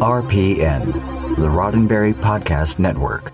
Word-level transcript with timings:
RPN, 0.00 0.92
the 1.36 1.46
Roddenberry 1.48 2.14
Podcast 2.14 2.78
Network. 2.78 3.32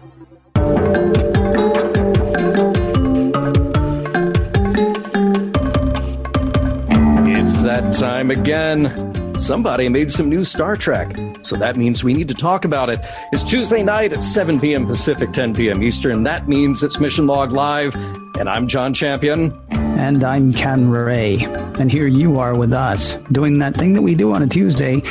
It's 7.27 7.63
that 7.63 7.95
time 7.99 8.31
again. 8.31 9.39
Somebody 9.39 9.89
made 9.89 10.11
some 10.11 10.29
new 10.29 10.43
Star 10.45 10.77
Trek, 10.77 11.17
so 11.43 11.57
that 11.57 11.77
means 11.77 12.03
we 12.03 12.13
need 12.13 12.29
to 12.29 12.35
talk 12.35 12.65
about 12.65 12.91
it. 12.91 12.99
It's 13.33 13.45
Tuesday 13.45 13.83
night 13.83 14.13
at 14.13 14.25
7 14.25 14.61
p.m. 14.61 14.87
Pacific, 14.87 15.33
10 15.33 15.55
p.m. 15.55 15.83
Eastern. 15.83 16.25
That 16.25 16.49
means 16.49 16.83
it's 16.83 16.99
Mission 16.99 17.27
Log 17.27 17.53
Live, 17.53 17.95
and 18.39 18.49
I'm 18.49 18.67
John 18.67 18.93
Champion. 18.93 19.53
And 19.71 20.23
I'm 20.25 20.53
Ken 20.53 20.91
Ray. 20.91 21.39
And 21.79 21.91
here 21.91 22.07
you 22.07 22.39
are 22.39 22.57
with 22.57 22.73
us, 22.73 23.15
doing 23.33 23.59
that 23.61 23.77
thing 23.77 23.95
that 23.95 24.03
we 24.03 24.15
do 24.15 24.33
on 24.33 24.43
a 24.43 24.47
Tuesday, 24.47 25.03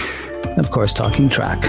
of 0.58 0.72
course, 0.72 0.94
talking 0.94 1.30
Trek. 1.30 1.62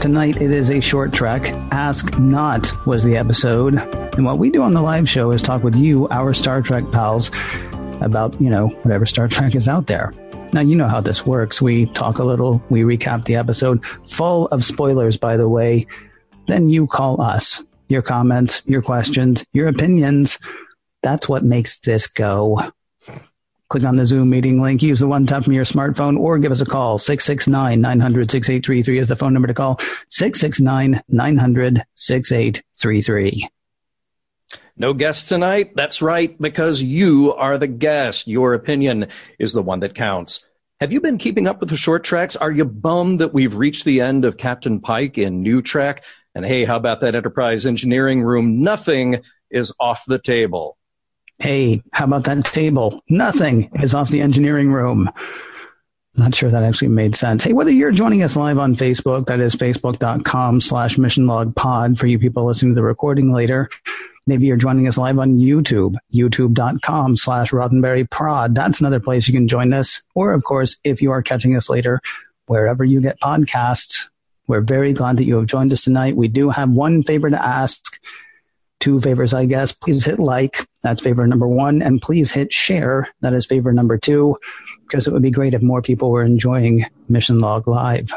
Tonight 0.00 0.40
it 0.40 0.50
is 0.50 0.70
a 0.70 0.80
short 0.80 1.12
Trek. 1.12 1.48
Ask 1.72 2.18
Not 2.18 2.70
was 2.86 3.02
the 3.02 3.16
episode. 3.16 3.74
And 4.14 4.24
what 4.24 4.38
we 4.38 4.50
do 4.50 4.62
on 4.62 4.72
the 4.72 4.82
live 4.82 5.08
show 5.08 5.30
is 5.32 5.42
talk 5.42 5.64
with 5.64 5.76
you, 5.76 6.08
our 6.08 6.32
Star 6.32 6.62
Trek 6.62 6.84
pals, 6.92 7.30
about, 8.00 8.40
you 8.40 8.48
know, 8.48 8.68
whatever 8.82 9.06
Star 9.06 9.26
Trek 9.26 9.54
is 9.54 9.68
out 9.68 9.86
there. 9.86 10.12
Now, 10.52 10.60
you 10.60 10.76
know 10.76 10.86
how 10.86 11.00
this 11.00 11.26
works. 11.26 11.60
We 11.60 11.86
talk 11.86 12.18
a 12.18 12.24
little, 12.24 12.62
we 12.70 12.82
recap 12.82 13.24
the 13.24 13.36
episode, 13.36 13.84
full 14.06 14.46
of 14.48 14.64
spoilers, 14.64 15.16
by 15.16 15.36
the 15.36 15.48
way. 15.48 15.86
Then 16.46 16.68
you 16.68 16.86
call 16.86 17.20
us. 17.20 17.62
Your 17.88 18.02
comments, 18.02 18.62
your 18.66 18.82
questions, 18.82 19.44
your 19.52 19.68
opinions. 19.68 20.38
That's 21.02 21.28
what 21.28 21.44
makes 21.44 21.78
this 21.80 22.06
go. 22.06 22.72
Click 23.68 23.84
on 23.84 23.96
the 23.96 24.06
Zoom 24.06 24.30
meeting 24.30 24.60
link, 24.60 24.82
use 24.82 25.00
the 25.00 25.08
one 25.08 25.26
tap 25.26 25.44
from 25.44 25.52
your 25.52 25.64
smartphone, 25.64 26.18
or 26.18 26.38
give 26.38 26.52
us 26.52 26.60
a 26.60 26.66
call. 26.66 26.98
669 26.98 27.80
900 27.80 28.30
6833 28.30 28.98
is 28.98 29.08
the 29.08 29.16
phone 29.16 29.32
number 29.32 29.48
to 29.48 29.54
call. 29.54 29.80
669 30.08 31.02
900 31.08 31.82
6833. 31.94 33.48
No 34.76 34.92
guest 34.92 35.28
tonight? 35.28 35.72
That's 35.74 36.02
right, 36.02 36.40
because 36.40 36.82
you 36.82 37.32
are 37.32 37.58
the 37.58 37.66
guest. 37.66 38.28
Your 38.28 38.54
opinion 38.54 39.08
is 39.38 39.52
the 39.52 39.62
one 39.62 39.80
that 39.80 39.94
counts. 39.94 40.44
Have 40.80 40.92
you 40.92 41.00
been 41.00 41.16
keeping 41.16 41.48
up 41.48 41.60
with 41.60 41.70
the 41.70 41.76
short 41.76 42.04
Treks? 42.04 42.36
Are 42.36 42.52
you 42.52 42.66
bummed 42.66 43.20
that 43.20 43.32
we've 43.32 43.56
reached 43.56 43.86
the 43.86 44.02
end 44.02 44.26
of 44.26 44.36
Captain 44.36 44.78
Pike 44.78 45.16
in 45.16 45.42
New 45.42 45.62
Trek? 45.62 46.04
And 46.34 46.44
hey, 46.44 46.64
how 46.64 46.76
about 46.76 47.00
that 47.00 47.14
Enterprise 47.14 47.64
engineering 47.64 48.22
room? 48.22 48.62
Nothing 48.62 49.22
is 49.50 49.72
off 49.80 50.04
the 50.06 50.18
table. 50.18 50.76
Hey, 51.38 51.82
how 51.92 52.06
about 52.06 52.24
that 52.24 52.44
table? 52.44 53.02
Nothing 53.10 53.70
is 53.80 53.94
off 53.94 54.10
the 54.10 54.22
engineering 54.22 54.72
room. 54.72 55.10
Not 56.14 56.34
sure 56.34 56.50
that 56.50 56.62
actually 56.62 56.88
made 56.88 57.14
sense. 57.14 57.44
Hey, 57.44 57.52
whether 57.52 57.70
you're 57.70 57.90
joining 57.90 58.22
us 58.22 58.36
live 58.36 58.58
on 58.58 58.74
Facebook, 58.74 59.26
that 59.26 59.38
is 59.38 59.54
facebook.com 59.54 60.62
slash 60.62 60.96
missionlogpod 60.96 61.98
for 61.98 62.06
you 62.06 62.18
people 62.18 62.46
listening 62.46 62.70
to 62.70 62.74
the 62.74 62.82
recording 62.82 63.32
later. 63.32 63.68
Maybe 64.26 64.46
you're 64.46 64.56
joining 64.56 64.88
us 64.88 64.96
live 64.96 65.18
on 65.18 65.36
YouTube, 65.36 65.94
youtube.com 66.12 67.16
slash 67.16 67.50
Roddenberry 67.50 68.54
That's 68.54 68.80
another 68.80 68.98
place 68.98 69.28
you 69.28 69.34
can 69.34 69.46
join 69.46 69.74
us. 69.74 70.00
Or, 70.14 70.32
of 70.32 70.42
course, 70.42 70.76
if 70.84 71.02
you 71.02 71.10
are 71.10 71.22
catching 71.22 71.54
us 71.54 71.68
later, 71.68 72.00
wherever 72.46 72.82
you 72.82 73.00
get 73.00 73.20
podcasts, 73.20 74.08
we're 74.48 74.62
very 74.62 74.92
glad 74.92 75.18
that 75.18 75.24
you 75.24 75.36
have 75.36 75.46
joined 75.46 75.72
us 75.72 75.84
tonight. 75.84 76.16
We 76.16 76.28
do 76.28 76.50
have 76.50 76.70
one 76.70 77.02
favor 77.02 77.28
to 77.28 77.44
ask, 77.44 78.00
two 78.80 79.00
favors, 79.00 79.34
I 79.34 79.46
guess. 79.46 79.72
Please 79.72 80.04
hit 80.04 80.18
like. 80.18 80.66
That's 80.82 81.00
favor 81.00 81.26
number 81.26 81.48
one. 81.48 81.82
And 81.82 82.00
please 82.00 82.30
hit 82.30 82.52
share. 82.52 83.08
That 83.20 83.34
is 83.34 83.46
favor 83.46 83.72
number 83.72 83.98
two, 83.98 84.36
because 84.86 85.06
it 85.06 85.12
would 85.12 85.22
be 85.22 85.30
great 85.30 85.54
if 85.54 85.62
more 85.62 85.82
people 85.82 86.10
were 86.10 86.22
enjoying 86.22 86.84
Mission 87.08 87.40
Log 87.40 87.66
Live. 87.66 88.12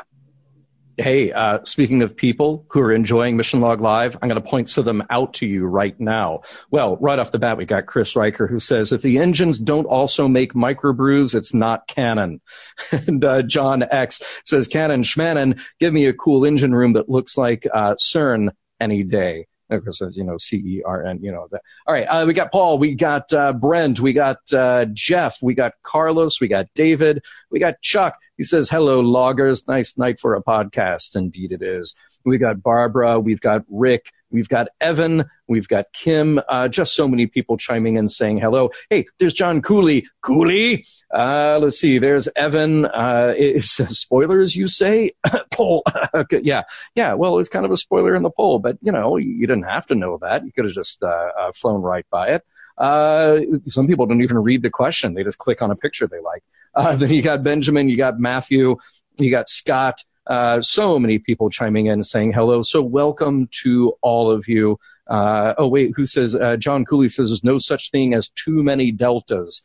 Hey, 0.97 1.31
uh, 1.31 1.59
speaking 1.63 2.01
of 2.01 2.13
people 2.13 2.65
who 2.67 2.81
are 2.81 2.91
enjoying 2.91 3.37
Mission 3.37 3.61
Log 3.61 3.79
Live, 3.79 4.17
I'm 4.21 4.27
going 4.27 4.41
to 4.41 4.45
point 4.47 4.67
to 4.67 4.83
them 4.83 5.01
out 5.09 5.33
to 5.35 5.47
you 5.47 5.65
right 5.65 5.97
now. 5.97 6.41
Well, 6.71 6.97
right 6.97 7.17
off 7.17 7.31
the 7.31 7.39
bat, 7.39 7.55
we 7.55 7.63
got 7.63 7.85
Chris 7.85 8.17
Riker 8.17 8.47
who 8.47 8.59
says, 8.59 8.91
if 8.91 9.01
the 9.01 9.17
engines 9.17 9.59
don't 9.59 9.85
also 9.85 10.27
make 10.27 10.55
microbrews, 10.55 11.35
it's 11.35 11.53
not 11.53 11.87
canon. 11.87 12.41
and 12.91 13.23
uh, 13.23 13.43
John 13.43 13.83
X 13.89 14.21
says, 14.43 14.67
Canon 14.67 15.03
Schmanon, 15.03 15.57
give 15.79 15.93
me 15.93 16.05
a 16.05 16.13
cool 16.13 16.43
engine 16.43 16.75
room 16.75 16.91
that 16.93 17.07
looks 17.07 17.37
like 17.37 17.65
uh, 17.73 17.95
CERN 17.95 18.49
any 18.81 19.03
day 19.03 19.47
because 19.69 20.01
you 20.15 20.23
know 20.23 20.37
C 20.37 20.57
E 20.57 20.83
R 20.85 21.05
N. 21.05 21.19
You 21.21 21.31
know 21.31 21.47
that. 21.51 21.61
All 21.87 21.93
right, 21.93 22.05
uh, 22.05 22.25
we 22.25 22.33
got 22.33 22.51
Paul, 22.51 22.79
we 22.79 22.95
got 22.95 23.31
uh, 23.33 23.53
Brent, 23.53 23.99
we 23.99 24.13
got 24.13 24.37
uh, 24.53 24.85
Jeff, 24.93 25.37
we 25.41 25.53
got 25.53 25.73
Carlos, 25.83 26.41
we 26.41 26.47
got 26.47 26.67
David, 26.75 27.23
we 27.51 27.59
got 27.59 27.81
Chuck. 27.81 28.19
He 28.37 28.43
says, 28.43 28.69
"Hello, 28.69 28.99
loggers. 28.99 29.67
Nice 29.67 29.97
night 29.97 30.19
for 30.19 30.35
a 30.35 30.43
podcast. 30.43 31.15
Indeed, 31.15 31.51
it 31.51 31.61
is." 31.61 31.95
We 32.25 32.37
got 32.37 32.61
Barbara, 32.61 33.19
we've 33.19 33.39
got 33.39 33.63
Rick, 33.69 34.11
we've 34.31 34.49
got 34.49 34.67
Evan, 34.81 35.25
we've 35.47 35.67
got 35.67 35.85
Kim. 35.93 36.39
Uh, 36.49 36.67
just 36.67 36.95
so 36.95 37.07
many 37.07 37.27
people 37.27 37.57
chiming 37.57 37.95
in 37.95 38.07
saying 38.07 38.39
hello. 38.39 38.69
Hey, 38.89 39.05
there's 39.19 39.33
John 39.33 39.61
Cooley. 39.61 40.07
Cooley. 40.21 40.85
Uh, 41.13 41.59
let's 41.61 41.79
see. 41.79 41.99
There's 41.99 42.27
Evan. 42.35 42.85
Uh, 42.85 43.33
spoilers 43.59 44.55
you 44.55 44.67
say? 44.67 45.11
poll. 45.51 45.83
okay, 46.13 46.39
yeah, 46.43 46.63
yeah. 46.95 47.13
Well, 47.13 47.37
it's 47.39 47.49
kind 47.49 47.65
of 47.65 47.71
a 47.71 47.77
spoiler 47.77 48.15
in 48.15 48.23
the 48.23 48.29
poll, 48.29 48.59
but 48.59 48.77
you 48.81 48.91
know, 48.91 49.17
you 49.17 49.45
didn't 49.47 49.63
have 49.63 49.85
to 49.87 49.95
know 49.95 50.17
that. 50.21 50.45
You 50.45 50.51
could 50.51 50.65
have 50.65 50.73
just 50.73 51.03
uh, 51.03 51.29
uh, 51.39 51.51
flown 51.53 51.81
right 51.81 52.05
by 52.09 52.29
it. 52.29 52.43
Uh, 52.77 53.41
some 53.65 53.87
people 53.87 54.05
don't 54.05 54.21
even 54.21 54.37
read 54.37 54.61
the 54.61 54.69
question; 54.69 55.13
they 55.13 55.23
just 55.23 55.37
click 55.37 55.61
on 55.61 55.71
a 55.71 55.75
picture 55.75 56.07
they 56.07 56.21
like. 56.21 56.43
Uh, 56.75 56.95
then 56.99 57.11
you 57.11 57.21
got 57.21 57.43
Benjamin, 57.43 57.89
you 57.89 57.97
got 57.97 58.19
Matthew, 58.19 58.77
you 59.17 59.31
got 59.31 59.49
Scott. 59.49 60.03
Uh, 60.29 60.61
so 60.61 60.99
many 60.99 61.17
people 61.17 61.49
chiming 61.49 61.87
in 61.87 62.03
saying 62.03 62.31
hello. 62.31 62.61
So 62.61 62.83
welcome 62.83 63.49
to 63.63 63.93
all 64.01 64.29
of 64.29 64.47
you. 64.47 64.79
Uh, 65.09 65.55
oh 65.57 65.67
wait, 65.67 65.91
who 65.95 66.05
says? 66.05 66.35
Uh, 66.35 66.55
John 66.55 66.85
Cooley 66.85 67.09
says 67.09 67.29
there's 67.29 67.43
no 67.43 67.57
such 67.57 67.89
thing 67.89 68.13
as 68.13 68.29
too 68.29 68.61
many 68.63 68.91
deltas. 68.91 69.63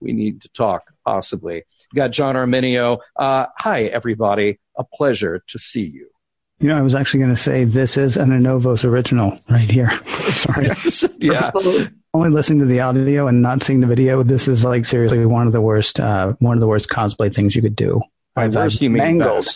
We 0.00 0.12
need 0.12 0.42
to 0.42 0.48
talk 0.50 0.82
possibly. 1.04 1.56
You 1.56 1.96
got 1.96 2.10
John 2.10 2.34
Arminio. 2.34 2.98
Uh, 3.16 3.46
hi 3.56 3.84
everybody, 3.84 4.58
a 4.76 4.84
pleasure 4.84 5.42
to 5.46 5.58
see 5.58 5.84
you. 5.84 6.10
You 6.58 6.68
know, 6.68 6.76
I 6.76 6.82
was 6.82 6.94
actually 6.94 7.20
going 7.20 7.34
to 7.34 7.40
say 7.40 7.64
this 7.64 7.96
is 7.96 8.18
an 8.18 8.28
Anovos 8.30 8.84
original 8.84 9.38
right 9.48 9.70
here. 9.70 9.90
Sorry. 10.28 10.68
yeah. 11.18 11.50
Only 12.12 12.28
listening 12.28 12.58
to 12.58 12.66
the 12.66 12.80
audio 12.80 13.28
and 13.28 13.40
not 13.40 13.62
seeing 13.62 13.80
the 13.80 13.86
video. 13.86 14.22
This 14.22 14.46
is 14.46 14.62
like 14.62 14.84
seriously 14.84 15.24
one 15.24 15.46
of 15.46 15.54
the 15.54 15.60
worst, 15.60 16.00
uh, 16.00 16.34
one 16.40 16.54
of 16.54 16.60
the 16.60 16.66
worst 16.66 16.90
cosplay 16.90 17.34
things 17.34 17.56
you 17.56 17.62
could 17.62 17.76
do. 17.76 18.02
I've, 18.36 18.56
I've 18.56 18.80
mangled. 18.80 19.46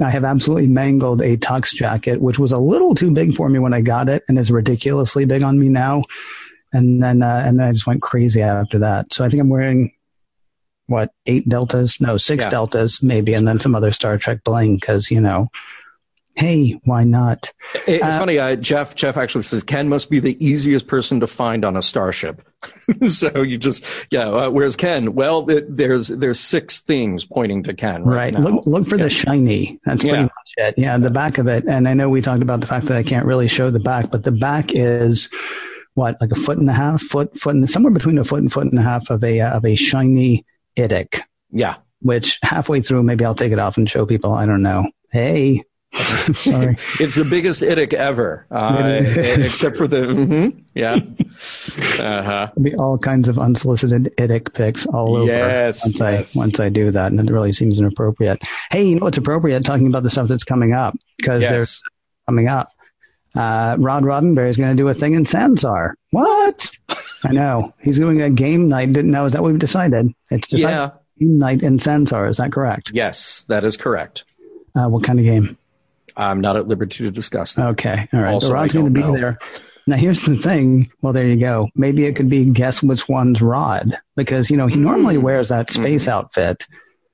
I 0.00 0.10
have 0.10 0.24
absolutely 0.24 0.68
mangled 0.68 1.20
a 1.22 1.36
tux 1.36 1.74
jacket, 1.74 2.20
which 2.20 2.38
was 2.38 2.52
a 2.52 2.58
little 2.58 2.94
too 2.94 3.10
big 3.10 3.34
for 3.34 3.48
me 3.48 3.58
when 3.58 3.74
I 3.74 3.80
got 3.80 4.08
it, 4.08 4.22
and 4.28 4.38
is 4.38 4.50
ridiculously 4.50 5.24
big 5.24 5.42
on 5.42 5.58
me 5.58 5.68
now. 5.68 6.04
And 6.72 7.02
then, 7.02 7.22
uh, 7.22 7.42
and 7.44 7.58
then 7.58 7.68
I 7.68 7.72
just 7.72 7.86
went 7.86 8.00
crazy 8.00 8.40
after 8.40 8.78
that. 8.78 9.12
So 9.12 9.24
I 9.24 9.28
think 9.28 9.42
I'm 9.42 9.50
wearing 9.50 9.92
what 10.86 11.12
eight 11.26 11.48
deltas? 11.48 12.00
No, 12.00 12.16
six 12.16 12.44
yeah. 12.44 12.50
deltas 12.50 13.02
maybe, 13.02 13.34
and 13.34 13.46
then 13.46 13.60
some 13.60 13.74
other 13.74 13.92
Star 13.92 14.18
Trek 14.18 14.44
bling 14.44 14.76
because 14.76 15.10
you 15.10 15.20
know 15.20 15.48
hey, 16.34 16.80
why 16.84 17.04
not? 17.04 17.52
It's 17.86 18.02
uh, 18.02 18.18
funny. 18.18 18.38
Uh, 18.38 18.56
Jeff 18.56 18.94
Jeff 18.94 19.16
actually 19.16 19.42
says 19.42 19.62
Ken 19.62 19.88
must 19.88 20.10
be 20.10 20.20
the 20.20 20.42
easiest 20.44 20.86
person 20.86 21.20
to 21.20 21.26
find 21.26 21.64
on 21.64 21.76
a 21.76 21.82
starship. 21.82 22.46
so 23.06 23.42
you 23.42 23.56
just 23.56 23.84
yeah. 24.10 24.28
Uh, 24.28 24.50
whereas 24.50 24.76
Ken, 24.76 25.14
well, 25.14 25.48
it, 25.50 25.76
there's 25.76 26.08
there's 26.08 26.38
six 26.38 26.80
things 26.80 27.24
pointing 27.24 27.62
to 27.64 27.74
Ken. 27.74 28.04
Right. 28.04 28.34
right. 28.34 28.42
Look 28.42 28.66
look 28.66 28.88
for 28.88 28.96
the 28.96 29.10
shiny. 29.10 29.78
That's 29.84 30.02
pretty 30.02 30.18
yeah. 30.18 30.22
much 30.22 30.54
it. 30.56 30.74
Yeah, 30.76 30.98
the 30.98 31.10
back 31.10 31.38
of 31.38 31.46
it. 31.46 31.64
And 31.68 31.88
I 31.88 31.94
know 31.94 32.08
we 32.08 32.20
talked 32.20 32.42
about 32.42 32.60
the 32.60 32.66
fact 32.66 32.86
that 32.86 32.96
I 32.96 33.02
can't 33.02 33.26
really 33.26 33.48
show 33.48 33.70
the 33.70 33.80
back, 33.80 34.10
but 34.10 34.24
the 34.24 34.32
back 34.32 34.72
is 34.72 35.28
what 35.94 36.20
like 36.20 36.30
a 36.32 36.36
foot 36.36 36.58
and 36.58 36.70
a 36.70 36.72
half, 36.72 37.02
foot 37.02 37.38
foot 37.38 37.54
and 37.54 37.68
somewhere 37.68 37.92
between 37.92 38.18
a 38.18 38.24
foot 38.24 38.40
and 38.40 38.52
foot 38.52 38.66
and 38.66 38.78
a 38.78 38.82
half 38.82 39.10
of 39.10 39.22
a 39.24 39.40
uh, 39.40 39.56
of 39.56 39.64
a 39.64 39.74
shiny 39.74 40.44
idic. 40.76 41.22
Yeah. 41.50 41.76
Which 42.00 42.38
halfway 42.42 42.80
through, 42.80 43.04
maybe 43.04 43.24
I'll 43.24 43.34
take 43.34 43.52
it 43.52 43.60
off 43.60 43.76
and 43.76 43.88
show 43.88 44.06
people. 44.06 44.32
I 44.32 44.46
don't 44.46 44.62
know. 44.62 44.90
Hey, 45.12 45.62
Sorry. 46.32 46.76
it's 47.00 47.16
the 47.16 47.26
biggest 47.28 47.60
idic 47.60 47.92
ever, 47.92 48.46
uh, 48.50 49.02
except 49.04 49.76
for 49.76 49.86
the, 49.86 49.98
mm-hmm, 49.98 50.58
yeah. 50.74 50.94
Uh-huh. 52.02 52.48
be 52.60 52.74
all 52.76 52.96
kinds 52.96 53.28
of 53.28 53.38
unsolicited 53.38 54.12
idic 54.16 54.54
pics 54.54 54.86
all 54.86 55.16
over 55.16 55.26
yes, 55.26 55.84
once, 55.84 55.98
yes. 55.98 56.36
I, 56.36 56.38
once 56.38 56.60
I 56.60 56.70
do 56.70 56.90
that. 56.92 57.12
And 57.12 57.20
it 57.20 57.32
really 57.32 57.52
seems 57.52 57.78
inappropriate. 57.78 58.42
Hey, 58.70 58.84
you 58.84 58.96
know 58.96 59.04
what's 59.04 59.18
appropriate? 59.18 59.64
Talking 59.64 59.86
about 59.86 60.02
the 60.02 60.10
stuff 60.10 60.28
that's 60.28 60.44
coming 60.44 60.72
up 60.72 60.96
because 61.18 61.42
yes. 61.42 61.50
there's 61.50 61.82
coming 62.26 62.48
up. 62.48 62.72
Uh, 63.34 63.76
Rod 63.78 64.02
Roddenberry 64.02 64.48
is 64.48 64.56
going 64.56 64.74
to 64.74 64.80
do 64.80 64.88
a 64.88 64.94
thing 64.94 65.14
in 65.14 65.24
Sansar. 65.24 65.92
What? 66.10 66.70
I 67.24 67.32
know. 67.32 67.74
He's 67.80 67.98
doing 67.98 68.22
a 68.22 68.30
game 68.30 68.68
night. 68.68 68.92
Didn't 68.92 69.10
know. 69.10 69.26
Is 69.26 69.32
that 69.32 69.42
what 69.42 69.50
we've 69.50 69.60
decided? 69.60 70.12
It's 70.30 70.48
decided 70.48 70.74
yeah. 70.74 70.90
game 71.18 71.38
night 71.38 71.62
in 71.62 71.78
Sansar. 71.78 72.28
Is 72.28 72.38
that 72.38 72.52
correct? 72.52 72.92
Yes, 72.94 73.44
that 73.48 73.64
is 73.64 73.76
correct. 73.76 74.24
Uh, 74.74 74.88
what 74.88 75.04
kind 75.04 75.18
of 75.18 75.24
game? 75.24 75.56
I'm 76.16 76.40
not 76.40 76.56
at 76.56 76.66
liberty 76.66 77.04
to 77.04 77.10
discuss. 77.10 77.54
That. 77.54 77.68
Okay, 77.70 78.08
all 78.12 78.20
right. 78.20 78.32
Also, 78.34 78.48
so 78.48 78.54
Rod's 78.54 78.72
going 78.72 78.86
to 78.86 78.90
be 78.90 79.00
know. 79.00 79.16
there. 79.16 79.38
Now 79.86 79.96
here's 79.96 80.22
the 80.22 80.36
thing. 80.36 80.90
Well, 81.00 81.12
there 81.12 81.26
you 81.26 81.36
go. 81.36 81.68
Maybe 81.74 82.04
it 82.04 82.14
could 82.14 82.28
be 82.28 82.44
guess 82.44 82.82
which 82.82 83.08
one's 83.08 83.42
Rod 83.42 83.98
because 84.16 84.50
you 84.50 84.56
know 84.56 84.66
he 84.66 84.76
normally 84.76 85.16
mm. 85.16 85.22
wears 85.22 85.48
that 85.48 85.70
space 85.70 86.06
mm. 86.06 86.12
outfit. 86.12 86.66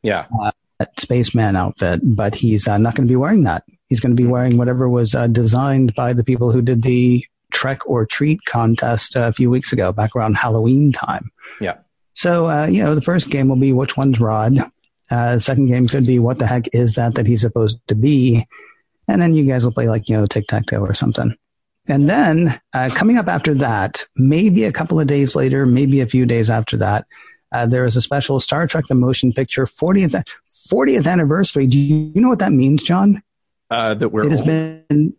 Yeah. 0.02 0.26
Uh, 0.40 0.52
that 0.78 0.98
spaceman 1.00 1.56
outfit, 1.56 2.00
but 2.04 2.36
he's 2.36 2.68
uh, 2.68 2.78
not 2.78 2.94
going 2.94 3.06
to 3.06 3.10
be 3.10 3.16
wearing 3.16 3.42
that. 3.44 3.64
He's 3.88 4.00
going 4.00 4.16
to 4.16 4.22
be 4.22 4.28
wearing 4.28 4.56
whatever 4.56 4.88
was 4.88 5.14
uh, 5.14 5.26
designed 5.26 5.94
by 5.94 6.12
the 6.12 6.22
people 6.22 6.52
who 6.52 6.62
did 6.62 6.82
the 6.82 7.24
Trek 7.50 7.80
or 7.86 8.06
Treat 8.06 8.44
contest 8.44 9.16
uh, 9.16 9.22
a 9.22 9.32
few 9.32 9.50
weeks 9.50 9.72
ago, 9.72 9.92
back 9.92 10.14
around 10.14 10.36
Halloween 10.36 10.92
time. 10.92 11.30
Yeah. 11.60 11.78
So, 12.14 12.48
uh, 12.48 12.66
you 12.66 12.82
know, 12.82 12.94
the 12.94 13.00
first 13.00 13.30
game 13.30 13.48
will 13.48 13.56
be 13.56 13.72
which 13.72 13.96
one's 13.96 14.20
Rod. 14.20 14.58
Uh, 15.10 15.34
the 15.34 15.40
second 15.40 15.66
game 15.66 15.88
could 15.88 16.06
be 16.06 16.18
what 16.18 16.38
the 16.38 16.46
heck 16.46 16.72
is 16.74 16.94
that 16.94 17.14
that 17.14 17.26
he's 17.26 17.40
supposed 17.40 17.78
to 17.88 17.94
be. 17.94 18.46
And 19.08 19.20
then 19.20 19.32
you 19.32 19.44
guys 19.44 19.64
will 19.64 19.72
play 19.72 19.88
like, 19.88 20.08
you 20.08 20.16
know, 20.16 20.26
tic 20.26 20.46
tac 20.46 20.66
toe 20.66 20.80
or 20.80 20.94
something. 20.94 21.34
And 21.88 22.08
then 22.08 22.60
uh, 22.74 22.90
coming 22.94 23.16
up 23.16 23.28
after 23.28 23.54
that, 23.56 24.04
maybe 24.16 24.64
a 24.64 24.72
couple 24.72 25.00
of 25.00 25.06
days 25.06 25.34
later, 25.34 25.64
maybe 25.64 26.00
a 26.00 26.06
few 26.06 26.26
days 26.26 26.50
after 26.50 26.76
that, 26.76 27.06
uh, 27.50 27.64
there 27.64 27.86
is 27.86 27.96
a 27.96 28.02
special 28.02 28.40
Star 28.40 28.66
Trek 28.66 28.84
the 28.88 28.94
Motion 28.94 29.32
Picture 29.32 29.64
40th 29.64 30.22
40th 30.70 31.06
anniversary. 31.10 31.66
Do 31.66 31.78
you, 31.78 32.20
know 32.20 32.28
what 32.28 32.40
that 32.40 32.52
means, 32.52 32.82
John? 32.82 33.22
Uh, 33.70 33.94
that 33.94 34.10
we're 34.10 34.26
it 34.26 34.30
has 34.30 34.40
old. 34.40 34.48
been 34.48 35.14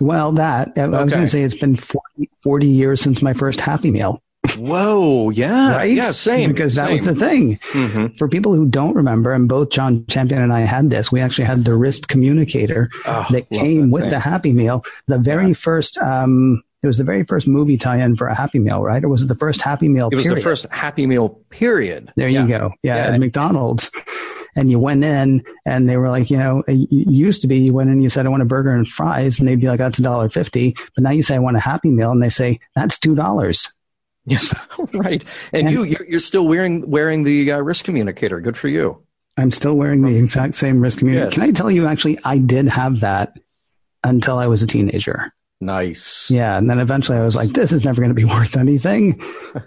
well 0.00 0.32
that 0.32 0.72
I, 0.76 0.82
okay. 0.82 0.96
I 0.96 1.04
was 1.04 1.12
going 1.12 1.26
to 1.26 1.30
say 1.30 1.42
it's 1.42 1.54
been 1.54 1.76
40, 1.76 2.30
40, 2.42 2.66
years 2.66 3.00
since 3.00 3.22
my 3.22 3.32
first 3.32 3.60
Happy 3.60 3.90
Meal. 3.90 4.22
Whoa, 4.56 5.30
yeah, 5.30 5.76
right, 5.76 5.92
yeah, 5.92 6.12
same. 6.12 6.50
Because 6.50 6.74
same. 6.74 6.84
that 6.84 6.92
was 6.92 7.04
the 7.04 7.14
thing. 7.14 7.56
Mm-hmm. 7.72 8.16
For 8.16 8.28
people 8.28 8.54
who 8.54 8.66
don't 8.66 8.94
remember, 8.94 9.32
and 9.32 9.48
both 9.48 9.70
John 9.70 10.04
Champion 10.06 10.42
and 10.42 10.52
I 10.52 10.60
had 10.60 10.90
this, 10.90 11.10
we 11.10 11.20
actually 11.20 11.44
had 11.44 11.64
the 11.64 11.74
wrist 11.74 12.08
communicator 12.08 12.90
oh, 13.06 13.26
that 13.30 13.48
came 13.50 13.88
that 13.88 13.94
with 13.94 14.02
thing. 14.04 14.10
the 14.10 14.20
Happy 14.20 14.52
Meal. 14.52 14.84
The 15.06 15.18
very 15.18 15.48
yeah. 15.48 15.54
first 15.54 15.98
um, 15.98 16.62
it 16.82 16.86
was 16.86 16.98
the 16.98 17.04
very 17.04 17.24
first 17.24 17.46
movie 17.46 17.76
tie-in 17.76 18.16
for 18.16 18.26
a 18.28 18.34
Happy 18.34 18.58
Meal, 18.58 18.82
right? 18.82 19.04
Or 19.04 19.08
was 19.08 19.22
it 19.22 19.26
the 19.26 19.34
first 19.34 19.60
Happy 19.60 19.88
Meal? 19.88 20.08
It 20.10 20.16
was 20.16 20.24
period? 20.24 20.38
the 20.38 20.42
first 20.42 20.66
Happy 20.70 21.06
Meal 21.06 21.28
period. 21.50 22.10
There 22.16 22.28
yeah. 22.28 22.42
you 22.42 22.48
go. 22.48 22.72
Yeah, 22.82 22.96
yeah, 22.96 23.14
at 23.14 23.20
McDonald's. 23.20 23.90
And 24.56 24.70
you 24.70 24.78
went 24.78 25.04
in, 25.04 25.44
and 25.64 25.88
they 25.88 25.96
were 25.96 26.08
like, 26.08 26.30
you 26.30 26.38
know, 26.38 26.64
it 26.66 26.88
used 26.90 27.42
to 27.42 27.46
be 27.46 27.58
you 27.58 27.72
went 27.72 27.88
in, 27.88 27.94
and 27.94 28.02
you 28.02 28.10
said, 28.10 28.26
"I 28.26 28.30
want 28.30 28.42
a 28.42 28.46
burger 28.46 28.72
and 28.72 28.88
fries," 28.88 29.38
and 29.38 29.46
they'd 29.46 29.60
be 29.60 29.68
like, 29.68 29.78
"That's 29.78 30.00
a 30.00 30.02
dollar 30.02 30.28
fifty. 30.28 30.74
But 30.96 31.04
now 31.04 31.10
you 31.10 31.22
say, 31.22 31.36
"I 31.36 31.38
want 31.38 31.56
a 31.56 31.60
Happy 31.60 31.90
Meal," 31.90 32.10
and 32.10 32.22
they 32.22 32.30
say, 32.30 32.58
"That's 32.74 32.98
two 32.98 33.14
dollars." 33.14 33.72
Yes, 34.30 34.54
right. 34.94 35.24
And, 35.52 35.68
and, 35.68 35.70
you, 35.70 35.96
you're 36.08 36.20
still 36.20 36.46
wearing 36.46 36.88
wearing 36.88 37.24
the 37.24 37.52
uh, 37.52 37.58
wrist 37.58 37.84
communicator. 37.84 38.40
Good 38.40 38.56
for 38.56 38.68
you. 38.68 39.02
I'm 39.36 39.50
still 39.50 39.74
wearing 39.74 40.02
the 40.02 40.16
exact 40.16 40.54
same 40.54 40.80
wrist 40.80 40.98
communicator. 40.98 41.30
Yes. 41.30 41.34
Can 41.34 41.42
I 41.42 41.52
tell 41.52 41.70
you? 41.70 41.86
Actually, 41.86 42.18
I 42.24 42.38
did 42.38 42.68
have 42.68 43.00
that 43.00 43.38
until 44.04 44.38
I 44.38 44.46
was 44.46 44.62
a 44.62 44.66
teenager. 44.66 45.32
Nice. 45.60 46.30
Yeah. 46.30 46.56
And 46.56 46.70
then 46.70 46.78
eventually 46.78 47.18
I 47.18 47.24
was 47.24 47.36
like, 47.36 47.50
this 47.50 47.72
is 47.72 47.84
never 47.84 48.00
going 48.00 48.10
to 48.10 48.14
be 48.14 48.24
worth 48.36 48.56
anything. 48.56 49.22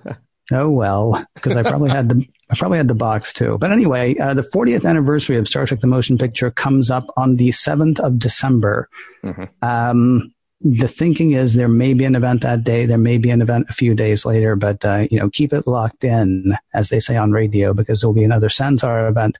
oh, 0.51 0.71
well, 0.71 1.23
because 1.35 1.55
I 1.55 1.63
probably 1.63 1.91
had 1.91 2.09
the, 2.09 2.27
I 2.49 2.55
probably 2.55 2.77
had 2.77 2.87
the 2.87 2.95
box 2.95 3.33
too. 3.33 3.57
But 3.59 3.71
anyway, 3.71 4.17
uh, 4.17 4.33
the 4.33 4.41
40th 4.41 4.85
anniversary 4.85 5.37
of 5.37 5.47
Star 5.47 5.65
Trek 5.65 5.81
The 5.81 5.87
Motion 5.87 6.17
Picture 6.17 6.51
comes 6.51 6.89
up 6.89 7.07
on 7.15 7.35
the 7.35 7.49
7th 7.49 7.99
of 7.99 8.17
December. 8.17 8.89
Mm-hmm. 9.23 9.43
Um, 9.61 10.32
the 10.63 10.87
thinking 10.87 11.33
is 11.33 11.53
there 11.53 11.67
may 11.67 11.93
be 11.93 12.05
an 12.05 12.15
event 12.15 12.41
that 12.41 12.63
day, 12.63 12.85
there 12.85 12.97
may 12.97 13.17
be 13.17 13.29
an 13.29 13.41
event 13.41 13.67
a 13.69 13.73
few 13.73 13.93
days 13.93 14.25
later, 14.25 14.55
but 14.55 14.83
uh, 14.85 15.07
you 15.11 15.19
know, 15.19 15.29
keep 15.29 15.51
it 15.51 15.67
locked 15.67 16.03
in, 16.03 16.55
as 16.73 16.89
they 16.89 16.99
say 16.99 17.17
on 17.17 17.31
radio, 17.31 17.73
because 17.73 17.99
there'll 17.99 18.13
be 18.13 18.23
another 18.23 18.47
Sansar 18.47 19.09
event 19.09 19.37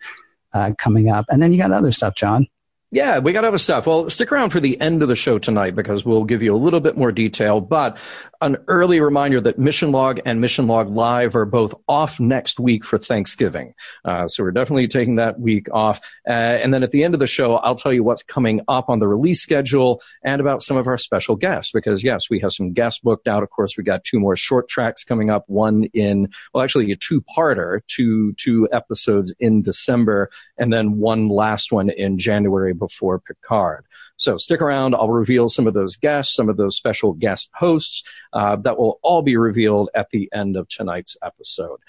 uh, 0.54 0.74
coming 0.78 1.10
up, 1.10 1.26
and 1.30 1.42
then 1.42 1.52
you 1.54 1.58
got 1.58 1.72
other 1.72 1.94
stuff, 1.94 2.16
John. 2.16 2.46
Yeah, 2.94 3.18
we 3.18 3.34
got 3.34 3.44
other 3.44 3.58
stuff. 3.58 3.88
Well, 3.88 4.08
stick 4.12 4.32
around 4.32 4.52
for 4.52 4.60
the 4.60 4.80
end 4.80 5.02
of 5.02 5.08
the 5.08 5.16
show 5.16 5.40
tonight 5.40 5.76
because 5.76 6.06
we'll 6.06 6.26
give 6.26 6.44
you 6.44 6.54
a 6.54 6.56
little 6.56 6.80
bit 6.80 6.96
more 6.96 7.12
detail. 7.12 7.60
But 7.60 7.98
an 8.40 8.58
early 8.68 9.00
reminder 9.00 9.42
that 9.42 9.58
Mission 9.58 9.92
Log 9.92 10.20
and 10.26 10.40
Mission 10.40 10.68
Log 10.68 10.90
Live 10.90 11.36
are 11.36 11.46
both 11.46 11.74
off 11.88 12.20
next 12.20 12.60
week 12.60 12.86
for 12.86 13.00
Thanksgiving. 13.00 13.74
Uh, 14.06 14.28
so 14.28 14.44
we're 14.44 14.52
definitely 14.52 14.88
taking 14.88 15.16
that 15.16 15.40
week 15.40 15.74
off. 15.74 16.02
Uh, 16.28 16.34
and 16.34 16.72
then 16.72 16.84
at 16.84 16.92
the 16.92 17.04
end 17.04 17.16
of 17.16 17.20
the 17.20 17.26
show, 17.26 17.56
I'll 17.56 17.76
tell 17.76 17.92
you 17.92 18.04
what's 18.04 18.22
coming 18.22 18.62
up 18.68 18.90
on 18.90 19.00
the 19.00 19.08
release 19.08 19.42
schedule 19.42 20.00
and 20.24 20.40
about 20.40 20.62
some 20.62 20.78
of 20.78 20.86
our 20.86 21.00
special 21.00 21.36
guests. 21.36 21.72
Because 21.72 22.04
yes, 22.04 22.30
we 22.30 22.40
have 22.42 22.54
some 22.54 22.74
guests 22.74 23.00
booked 23.00 23.28
out. 23.28 23.42
Of 23.42 23.50
course, 23.50 23.76
we 23.76 23.84
got 23.84 24.04
two 24.04 24.20
more 24.20 24.36
short 24.36 24.70
Treks 24.70 25.04
coming 25.04 25.32
up. 25.32 25.46
One 25.48 25.86
in, 25.96 26.28
well, 26.54 26.64
actually 26.64 26.92
a 26.92 26.96
two-parter, 26.96 27.82
two 27.88 28.34
two 28.34 28.70
episodes 28.72 29.34
in 29.40 29.64
December, 29.64 30.30
and 30.60 30.72
then 30.72 31.00
one 31.00 31.28
last 31.28 31.72
one 31.72 31.90
in 31.90 32.20
January 32.20 32.74
before 32.88 33.20
Picard. 33.20 33.86
So 34.18 34.38
stick 34.38 34.62
around. 34.62 34.96
I'll 34.96 35.10
reveal 35.10 35.50
some 35.50 35.68
of 35.68 35.74
those 35.74 35.96
guests, 35.96 36.36
some 36.36 36.50
of 36.50 36.58
those 36.58 36.78
special 36.78 37.14
guest 37.14 37.50
hosts 37.54 38.04
uh, 38.32 38.56
that 38.58 38.78
will 38.78 39.00
all 39.02 39.22
be 39.22 39.38
revealed 39.38 39.90
at 39.96 40.10
the 40.12 40.30
end 40.34 40.56
of 40.58 40.68
tonight's 40.68 41.18
episode. 41.24 41.80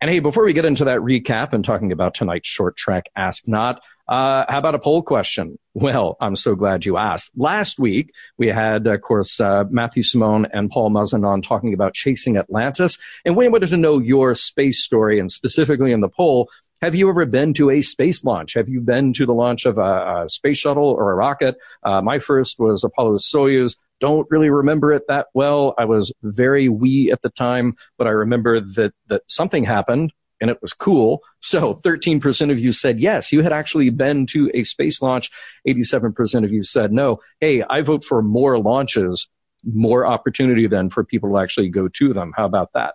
And 0.00 0.10
hey, 0.10 0.20
before 0.20 0.44
we 0.44 0.54
get 0.54 0.64
into 0.64 0.86
that 0.86 1.00
recap 1.00 1.52
and 1.52 1.62
talking 1.62 1.92
about 1.92 2.14
tonight's 2.14 2.48
short 2.48 2.74
Trek 2.74 3.10
Ask 3.14 3.46
Not, 3.46 3.82
uh, 4.08 4.44
how 4.48 4.58
about 4.58 4.74
a 4.74 4.78
poll 4.78 5.02
question? 5.02 5.58
Well, 5.74 6.16
I'm 6.20 6.36
so 6.36 6.54
glad 6.54 6.86
you 6.86 6.96
asked. 6.96 7.30
Last 7.36 7.78
week, 7.78 8.12
we 8.38 8.48
had, 8.48 8.86
of 8.86 9.02
course, 9.02 9.38
uh, 9.38 9.64
Matthew 9.70 10.02
Simone 10.02 10.46
and 10.52 10.70
Paul 10.70 10.90
Muzzin 10.90 11.24
on 11.24 11.42
talking 11.42 11.74
about 11.74 11.94
chasing 11.94 12.38
Atlantis. 12.38 12.98
And 13.24 13.36
we 13.36 13.48
wanted 13.48 13.68
to 13.68 13.76
know 13.76 13.98
your 13.98 14.34
space 14.34 14.82
story 14.82 15.20
and 15.20 15.30
specifically 15.30 15.92
in 15.92 16.00
the 16.00 16.08
poll, 16.08 16.48
have 16.82 16.94
you 16.94 17.08
ever 17.08 17.26
been 17.26 17.52
to 17.54 17.70
a 17.70 17.82
space 17.82 18.24
launch? 18.24 18.54
Have 18.54 18.68
you 18.68 18.80
been 18.80 19.12
to 19.14 19.26
the 19.26 19.34
launch 19.34 19.66
of 19.66 19.78
a, 19.78 20.24
a 20.24 20.30
space 20.30 20.58
shuttle 20.58 20.84
or 20.84 21.12
a 21.12 21.14
rocket? 21.14 21.56
Uh, 21.82 22.00
my 22.00 22.18
first 22.18 22.58
was 22.58 22.84
Apollo 22.84 23.18
Soyuz. 23.18 23.76
Don't 24.00 24.26
really 24.30 24.48
remember 24.48 24.92
it 24.92 25.02
that 25.08 25.26
well. 25.34 25.74
I 25.76 25.84
was 25.84 26.12
very 26.22 26.68
wee 26.68 27.10
at 27.12 27.20
the 27.20 27.28
time, 27.28 27.76
but 27.98 28.06
I 28.06 28.10
remember 28.10 28.60
that, 28.60 28.94
that 29.08 29.22
something 29.26 29.64
happened 29.64 30.12
and 30.40 30.50
it 30.50 30.62
was 30.62 30.72
cool. 30.72 31.20
So 31.40 31.74
13% 31.74 32.50
of 32.50 32.58
you 32.58 32.72
said 32.72 32.98
yes, 32.98 33.30
you 33.30 33.42
had 33.42 33.52
actually 33.52 33.90
been 33.90 34.26
to 34.28 34.50
a 34.54 34.64
space 34.64 35.02
launch. 35.02 35.30
87% 35.68 36.44
of 36.44 36.50
you 36.50 36.62
said 36.62 36.92
no. 36.92 37.20
Hey, 37.40 37.62
I 37.62 37.82
vote 37.82 38.04
for 38.04 38.22
more 38.22 38.58
launches, 38.58 39.28
more 39.64 40.06
opportunity 40.06 40.66
then 40.66 40.88
for 40.88 41.04
people 41.04 41.30
to 41.30 41.38
actually 41.38 41.68
go 41.68 41.88
to 41.88 42.14
them. 42.14 42.32
How 42.34 42.46
about 42.46 42.70
that? 42.72 42.94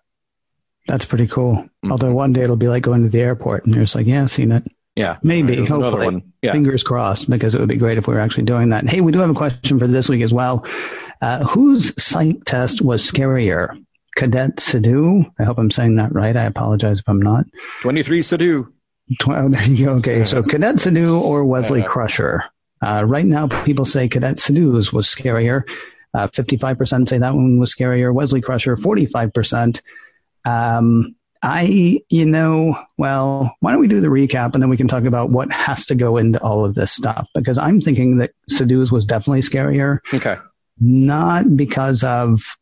That's 0.88 1.06
pretty 1.06 1.28
cool. 1.28 1.56
Mm-hmm. 1.56 1.92
Although 1.92 2.14
one 2.14 2.34
day 2.34 2.44
it'll 2.44 2.56
be 2.56 2.68
like 2.68 2.84
going 2.84 3.04
to 3.04 3.10
the 3.10 3.22
airport 3.22 3.66
and 3.66 3.74
you're 3.74 3.84
just 3.84 3.96
like, 3.96 4.08
yeah, 4.08 4.26
seen 4.26 4.52
it. 4.52 4.68
Yeah. 4.96 5.18
Maybe, 5.24 5.66
hopefully. 5.66 6.24
Yeah. 6.42 6.54
Fingers 6.54 6.84
crossed, 6.84 7.30
because 7.30 7.54
it 7.54 7.60
would 7.60 7.70
be 7.70 7.76
great 7.76 7.98
if 7.98 8.08
we 8.08 8.14
were 8.14 8.20
actually 8.20 8.46
doing 8.46 8.70
that. 8.70 8.88
Hey, 8.88 9.02
we 9.02 9.12
do 9.12 9.20
have 9.20 9.30
a 9.30 9.34
question 9.34 9.78
for 9.78 9.88
this 9.88 10.08
week 10.08 10.22
as 10.22 10.34
well. 10.34 10.66
Uh, 11.22 11.44
whose 11.44 11.92
psych 12.02 12.44
test 12.46 12.82
was 12.82 13.04
scarier? 13.04 13.78
Cadet 14.16 14.56
Sidhu? 14.58 15.30
I 15.38 15.44
hope 15.44 15.58
I'm 15.58 15.72
saying 15.72 15.98
that 15.98 16.14
right. 16.14 16.36
I 16.36 16.44
apologize 16.44 17.00
if 17.00 17.10
I'm 17.10 17.22
not. 17.22 17.46
23 17.82 18.22
Sidhu. 18.22 18.72
Oh, 19.28 19.50
there 19.50 19.64
you 19.64 19.86
go. 19.86 19.92
Okay. 19.96 20.24
So 20.24 20.42
Cadet 20.42 20.76
Sidhu 20.76 21.20
or 21.20 21.44
Wesley 21.44 21.84
Crusher? 21.84 22.44
Uh, 22.82 23.04
right 23.06 23.26
now, 23.26 23.48
people 23.66 23.86
say 23.86 24.08
Cadet 24.08 24.38
Sidhu's 24.38 24.94
was 24.94 25.08
scarier. 25.08 25.64
Uh, 26.14 26.28
55% 26.28 27.10
say 27.10 27.18
that 27.18 27.36
one 27.36 27.60
was 27.60 27.76
scarier. 27.76 28.14
Wesley 28.14 28.40
Crusher, 28.40 28.78
45%. 28.78 29.82
Um, 30.46 31.16
I, 31.44 32.02
you 32.10 32.26
know, 32.26 32.76
well, 32.98 33.56
why 33.60 33.72
don't 33.72 33.80
we 33.80 33.88
do 33.88 34.02
the 34.02 34.08
recap 34.08 34.54
and 34.54 34.64
then 34.64 34.70
we 34.70 34.78
can 34.78 34.88
talk 34.88 35.04
about 35.04 35.30
what 35.30 35.52
has 35.52 35.86
to 35.88 35.96
go 35.96 36.18
into 36.18 36.42
all 36.42 36.66
of 36.66 36.74
this 36.74 36.92
stuff? 36.92 37.28
Because 37.36 37.60
I'm 37.60 37.82
thinking 37.82 38.18
that 38.18 38.32
Sidhu's 38.50 38.92
was 38.92 39.06
definitely 39.06 39.42
scarier. 39.42 40.00
Okay. 40.12 40.38
Not 40.80 41.56
because 41.56 42.04
of 42.04 42.58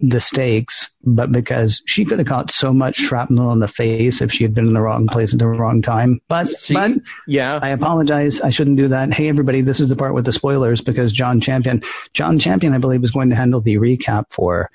the 0.00 0.20
stakes, 0.20 0.90
but 1.04 1.30
because 1.30 1.82
she 1.86 2.04
could 2.04 2.18
have 2.18 2.28
caught 2.28 2.50
so 2.50 2.72
much 2.72 2.96
shrapnel 2.96 3.52
in 3.52 3.60
the 3.60 3.68
face 3.68 4.20
if 4.20 4.32
she 4.32 4.44
had 4.44 4.54
been 4.54 4.66
in 4.66 4.72
the 4.72 4.80
wrong 4.80 5.06
place 5.06 5.32
at 5.32 5.38
the 5.38 5.46
wrong 5.46 5.82
time. 5.82 6.20
But, 6.28 6.48
See, 6.48 6.74
but 6.74 6.92
yeah, 7.26 7.60
I 7.62 7.68
apologize. 7.68 8.40
I 8.40 8.50
shouldn't 8.50 8.78
do 8.78 8.88
that. 8.88 9.12
Hey, 9.12 9.28
everybody, 9.28 9.60
this 9.60 9.80
is 9.80 9.90
the 9.90 9.96
part 9.96 10.14
with 10.14 10.24
the 10.24 10.32
spoilers 10.32 10.80
because 10.80 11.12
John 11.12 11.40
Champion, 11.40 11.82
John 12.14 12.38
Champion, 12.38 12.72
I 12.72 12.78
believe, 12.78 13.04
is 13.04 13.10
going 13.10 13.30
to 13.30 13.36
handle 13.36 13.60
the 13.60 13.76
recap 13.76 14.26
for 14.30 14.70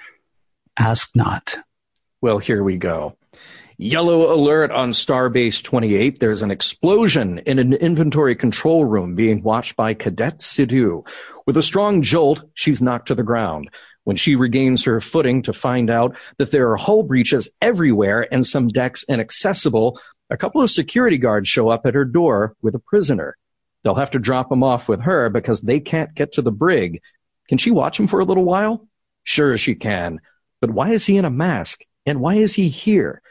Ask 0.78 1.16
Not. 1.16 1.56
Well, 2.26 2.40
here 2.40 2.64
we 2.64 2.78
go. 2.78 3.16
Yellow 3.78 4.34
alert 4.34 4.72
on 4.72 4.94
Starbase 4.94 5.62
28. 5.62 6.18
There's 6.20 6.42
an 6.42 6.50
explosion 6.50 7.38
in 7.46 7.60
an 7.60 7.74
inventory 7.74 8.36
control 8.36 8.84
room 8.84 9.14
being 9.14 9.44
watched 9.44 9.76
by 9.76 9.94
Cadet 9.94 10.40
Sidhu. 10.40 11.08
With 11.46 11.56
a 11.56 11.62
strong 11.62 12.02
jolt, 12.02 12.42
she's 12.56 12.82
knocked 12.82 13.10
to 13.10 13.14
the 13.14 13.22
ground. 13.22 13.70
When 14.06 14.16
she 14.16 14.36
regains 14.36 14.84
her 14.86 15.00
footing 15.00 15.44
to 15.44 15.54
find 15.54 15.92
out 15.92 16.18
that 16.40 16.50
there 16.50 16.72
are 16.72 16.78
hull 16.78 17.04
breaches 17.04 17.48
everywhere 17.62 18.28
and 18.34 18.44
some 18.44 18.70
decks 18.70 19.06
inaccessible, 19.08 20.02
a 20.32 20.36
couple 20.36 20.64
of 20.64 20.72
security 20.72 21.20
guards 21.20 21.48
show 21.48 21.70
up 21.70 21.86
at 21.86 21.94
her 21.94 22.06
door 22.06 22.56
with 22.64 22.74
a 22.74 22.80
prisoner. 22.80 23.38
They'll 23.84 23.94
have 23.94 24.10
to 24.10 24.20
drop 24.20 24.52
him 24.52 24.64
off 24.64 24.90
with 24.90 25.02
her 25.02 25.30
because 25.30 25.62
they 25.62 25.80
can't 25.80 26.16
get 26.16 26.32
to 26.32 26.42
the 26.42 26.52
brig. 26.52 27.04
Can 27.50 27.60
she 27.60 27.70
watch 27.70 28.00
him 28.00 28.08
for 28.08 28.20
a 28.20 28.26
little 28.26 28.46
while? 28.46 28.88
Sure, 29.22 29.60
she 29.60 29.76
can. 29.76 30.22
But 30.60 30.72
why 30.72 30.90
is 30.90 31.06
he 31.06 31.18
in 31.18 31.26
a 31.26 31.30
mask? 31.30 31.84
And 32.06 32.20
why 32.20 32.36
is 32.36 32.56
he 32.56 32.70
here? 32.70 33.22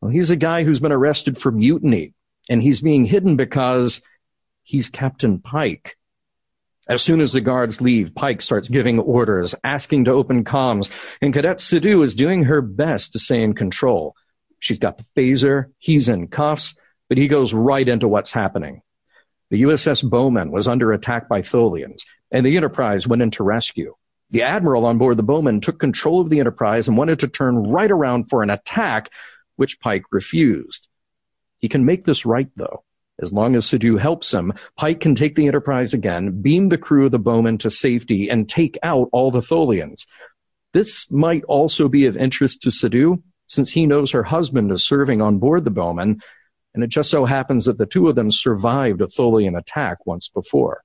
Well, 0.00 0.10
he's 0.10 0.30
a 0.30 0.36
guy 0.36 0.64
who's 0.64 0.80
been 0.80 0.92
arrested 0.92 1.38
for 1.38 1.50
mutiny, 1.50 2.14
and 2.48 2.62
he's 2.62 2.80
being 2.80 3.04
hidden 3.04 3.36
because 3.36 4.02
he's 4.62 4.90
Captain 4.90 5.40
Pike. 5.40 5.96
As 6.88 7.02
soon 7.02 7.20
as 7.20 7.32
the 7.32 7.40
guards 7.40 7.80
leave, 7.80 8.14
Pike 8.14 8.42
starts 8.42 8.68
giving 8.68 8.98
orders, 8.98 9.54
asking 9.62 10.06
to 10.06 10.12
open 10.12 10.44
comms, 10.44 10.90
and 11.20 11.32
Cadet 11.32 11.58
Sidhu 11.58 12.02
is 12.04 12.14
doing 12.14 12.44
her 12.44 12.60
best 12.60 13.12
to 13.12 13.18
stay 13.18 13.42
in 13.42 13.54
control. 13.54 14.16
She's 14.58 14.78
got 14.78 14.98
the 14.98 15.04
phaser, 15.16 15.66
he's 15.78 16.08
in 16.08 16.28
cuffs, 16.28 16.74
but 17.08 17.18
he 17.18 17.28
goes 17.28 17.54
right 17.54 17.86
into 17.86 18.08
what's 18.08 18.32
happening. 18.32 18.82
The 19.50 19.62
USS 19.62 20.08
Bowman 20.08 20.50
was 20.50 20.68
under 20.68 20.92
attack 20.92 21.28
by 21.28 21.42
Tholians, 21.42 22.02
and 22.30 22.46
the 22.46 22.56
Enterprise 22.56 23.06
went 23.06 23.22
into 23.22 23.42
rescue. 23.42 23.94
The 24.30 24.42
admiral 24.42 24.86
on 24.86 24.98
board 24.98 25.16
the 25.16 25.22
Bowman 25.22 25.60
took 25.60 25.80
control 25.80 26.20
of 26.20 26.30
the 26.30 26.40
Enterprise 26.40 26.86
and 26.86 26.96
wanted 26.96 27.20
to 27.20 27.28
turn 27.28 27.64
right 27.64 27.90
around 27.90 28.30
for 28.30 28.42
an 28.42 28.50
attack, 28.50 29.10
which 29.56 29.80
Pike 29.80 30.04
refused. 30.12 30.86
He 31.58 31.68
can 31.68 31.84
make 31.84 32.04
this 32.04 32.24
right, 32.24 32.48
though. 32.56 32.84
As 33.20 33.32
long 33.32 33.54
as 33.54 33.66
Sidhu 33.66 33.98
helps 33.98 34.32
him, 34.32 34.52
Pike 34.76 35.00
can 35.00 35.14
take 35.14 35.34
the 35.34 35.46
Enterprise 35.46 35.92
again, 35.92 36.40
beam 36.40 36.68
the 36.68 36.78
crew 36.78 37.06
of 37.06 37.12
the 37.12 37.18
Bowman 37.18 37.58
to 37.58 37.70
safety, 37.70 38.28
and 38.30 38.48
take 38.48 38.78
out 38.82 39.08
all 39.12 39.30
the 39.30 39.42
Tholians. 39.42 40.06
This 40.72 41.10
might 41.10 41.44
also 41.44 41.88
be 41.88 42.06
of 42.06 42.16
interest 42.16 42.62
to 42.62 42.70
Sidhu, 42.70 43.22
since 43.46 43.70
he 43.70 43.84
knows 43.84 44.12
her 44.12 44.22
husband 44.22 44.70
is 44.70 44.84
serving 44.84 45.20
on 45.20 45.38
board 45.38 45.64
the 45.64 45.70
Bowman, 45.70 46.22
and 46.72 46.84
it 46.84 46.86
just 46.86 47.10
so 47.10 47.24
happens 47.24 47.64
that 47.64 47.78
the 47.78 47.86
two 47.86 48.08
of 48.08 48.14
them 48.14 48.30
survived 48.30 49.00
a 49.00 49.06
Tholian 49.06 49.58
attack 49.58 50.06
once 50.06 50.28
before. 50.28 50.82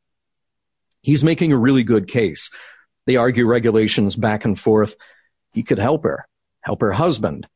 He's 1.02 1.24
making 1.24 1.54
a 1.54 1.58
really 1.58 1.84
good 1.84 2.08
case. 2.08 2.50
They 3.06 3.16
argue 3.16 3.46
regulations 3.46 4.16
back 4.16 4.46
and 4.46 4.60
forth. 4.60 4.96
He 5.54 5.64
could 5.64 5.80
help 5.80 6.04
her, 6.04 6.28
help 6.62 6.82
her 6.82 6.92
husband. 6.92 7.48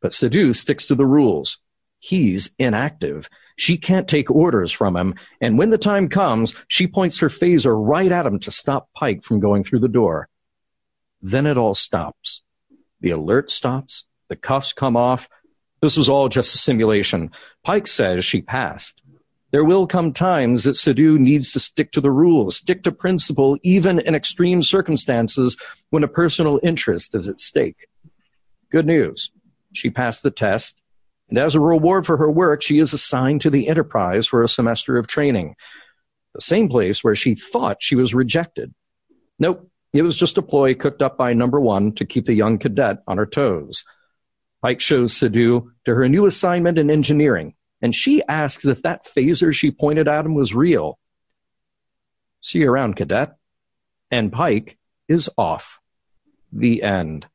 But 0.00 0.12
Sidhu 0.12 0.54
sticks 0.54 0.86
to 0.86 0.94
the 0.94 1.06
rules. 1.06 1.58
He's 1.98 2.50
inactive. 2.58 3.28
She 3.56 3.76
can't 3.76 4.08
take 4.08 4.30
orders 4.30 4.72
from 4.72 4.96
him. 4.96 5.14
And 5.40 5.58
when 5.58 5.70
the 5.70 5.78
time 5.78 6.08
comes, 6.08 6.54
she 6.66 6.86
points 6.86 7.18
her 7.18 7.28
phaser 7.28 7.74
right 7.76 8.10
at 8.10 8.26
him 8.26 8.38
to 8.40 8.50
stop 8.50 8.88
Pike 8.94 9.22
from 9.22 9.40
going 9.40 9.64
through 9.64 9.80
the 9.80 9.88
door. 9.88 10.28
Then 11.20 11.46
it 11.46 11.58
all 11.58 11.74
stops. 11.74 12.42
The 13.00 13.10
alert 13.10 13.50
stops. 13.50 14.06
The 14.28 14.36
cuffs 14.36 14.72
come 14.72 14.96
off. 14.96 15.28
This 15.82 15.96
was 15.96 16.08
all 16.08 16.28
just 16.28 16.54
a 16.54 16.58
simulation. 16.58 17.30
Pike 17.64 17.86
says 17.86 18.24
she 18.24 18.40
passed. 18.40 19.02
There 19.52 19.64
will 19.64 19.86
come 19.86 20.12
times 20.12 20.64
that 20.64 20.76
Sidhu 20.76 21.18
needs 21.18 21.52
to 21.52 21.60
stick 21.60 21.90
to 21.92 22.00
the 22.00 22.10
rules, 22.10 22.56
stick 22.56 22.84
to 22.84 22.92
principle, 22.92 23.58
even 23.62 23.98
in 23.98 24.14
extreme 24.14 24.62
circumstances 24.62 25.56
when 25.90 26.04
a 26.04 26.08
personal 26.08 26.60
interest 26.62 27.14
is 27.14 27.28
at 27.28 27.40
stake. 27.40 27.88
Good 28.70 28.86
news. 28.86 29.32
She 29.72 29.90
passed 29.90 30.22
the 30.22 30.30
test, 30.30 30.80
and 31.28 31.38
as 31.38 31.54
a 31.54 31.60
reward 31.60 32.06
for 32.06 32.16
her 32.16 32.30
work, 32.30 32.62
she 32.62 32.78
is 32.78 32.92
assigned 32.92 33.40
to 33.40 33.50
the 33.50 33.68
Enterprise 33.68 34.26
for 34.26 34.42
a 34.42 34.48
semester 34.48 34.96
of 34.96 35.08
training. 35.08 35.56
The 36.34 36.40
same 36.40 36.68
place 36.68 37.02
where 37.02 37.16
she 37.16 37.34
thought 37.34 37.82
she 37.82 37.96
was 37.96 38.14
rejected. 38.14 38.72
Nope, 39.40 39.68
it 39.92 40.02
was 40.02 40.14
just 40.14 40.38
a 40.38 40.42
ploy 40.42 40.74
cooked 40.74 41.02
up 41.02 41.18
by 41.18 41.32
number 41.32 41.60
one 41.60 41.92
to 41.96 42.04
keep 42.04 42.26
the 42.26 42.34
young 42.34 42.58
cadet 42.58 42.98
on 43.08 43.18
her 43.18 43.26
toes. 43.26 43.84
Pike 44.62 44.80
shows 44.80 45.14
Sidhu 45.14 45.70
to 45.86 45.94
her 45.94 46.08
new 46.08 46.26
assignment 46.26 46.78
in 46.78 46.90
engineering, 46.90 47.54
and 47.82 47.94
she 47.94 48.22
asks 48.28 48.64
if 48.66 48.82
that 48.82 49.06
phaser 49.06 49.54
she 49.54 49.70
pointed 49.70 50.08
at 50.08 50.24
him 50.26 50.34
was 50.34 50.54
real. 50.54 50.98
See 52.42 52.60
you 52.60 52.70
around, 52.70 52.96
cadet. 52.96 53.36
And 54.10 54.32
Pike 54.32 54.78
is 55.08 55.30
off. 55.38 55.78
The 56.52 56.82
end. 56.82 57.26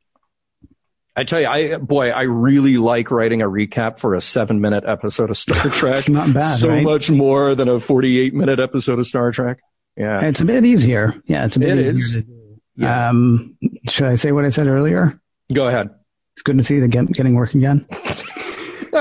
I 1.16 1.24
tell 1.24 1.40
you, 1.40 1.48
I 1.48 1.78
boy, 1.78 2.10
I 2.10 2.24
really 2.24 2.76
like 2.78 3.10
writing 3.12 3.42
a 3.42 3.46
recap 3.46 4.00
for 4.00 4.16
a 4.16 4.20
seven-minute 4.22 4.84
episode 4.86 5.30
of 5.30 5.38
Star 5.38 5.70
Trek. 5.70 6.00
it's 6.00 6.10
not 6.10 6.34
bad. 6.34 6.58
So 6.58 6.68
right? 6.70 6.84
much 6.84 7.10
more 7.10 7.56
than 7.56 7.70
a 7.70 7.80
forty-eight-minute 7.80 8.60
episode 8.60 9.00
of 9.00 9.06
Star 9.08 9.32
Trek. 9.32 9.60
Yeah, 9.96 10.20
It's 10.26 10.42
a 10.42 10.46
bit 10.46 10.66
easier. 10.66 11.14
Yeah, 11.24 11.46
it's 11.46 11.56
a 11.56 11.60
bit 11.60 11.78
It 11.78 11.96
easier. 11.96 12.20
is. 12.22 12.28
Yeah. 12.76 13.10
Um, 13.10 13.58
should 13.90 14.08
I 14.08 14.16
say 14.16 14.34
what 14.34 14.44
I 14.44 14.50
said 14.50 14.68
earlier? 14.68 15.18
Go 15.54 15.68
ahead. 15.70 15.90
It's 16.34 16.42
good 16.42 16.58
to 16.58 16.64
see 16.66 16.80
the 16.82 16.90
get, 16.90 17.10
getting 17.14 17.36
work 17.36 17.54
again. 17.54 17.86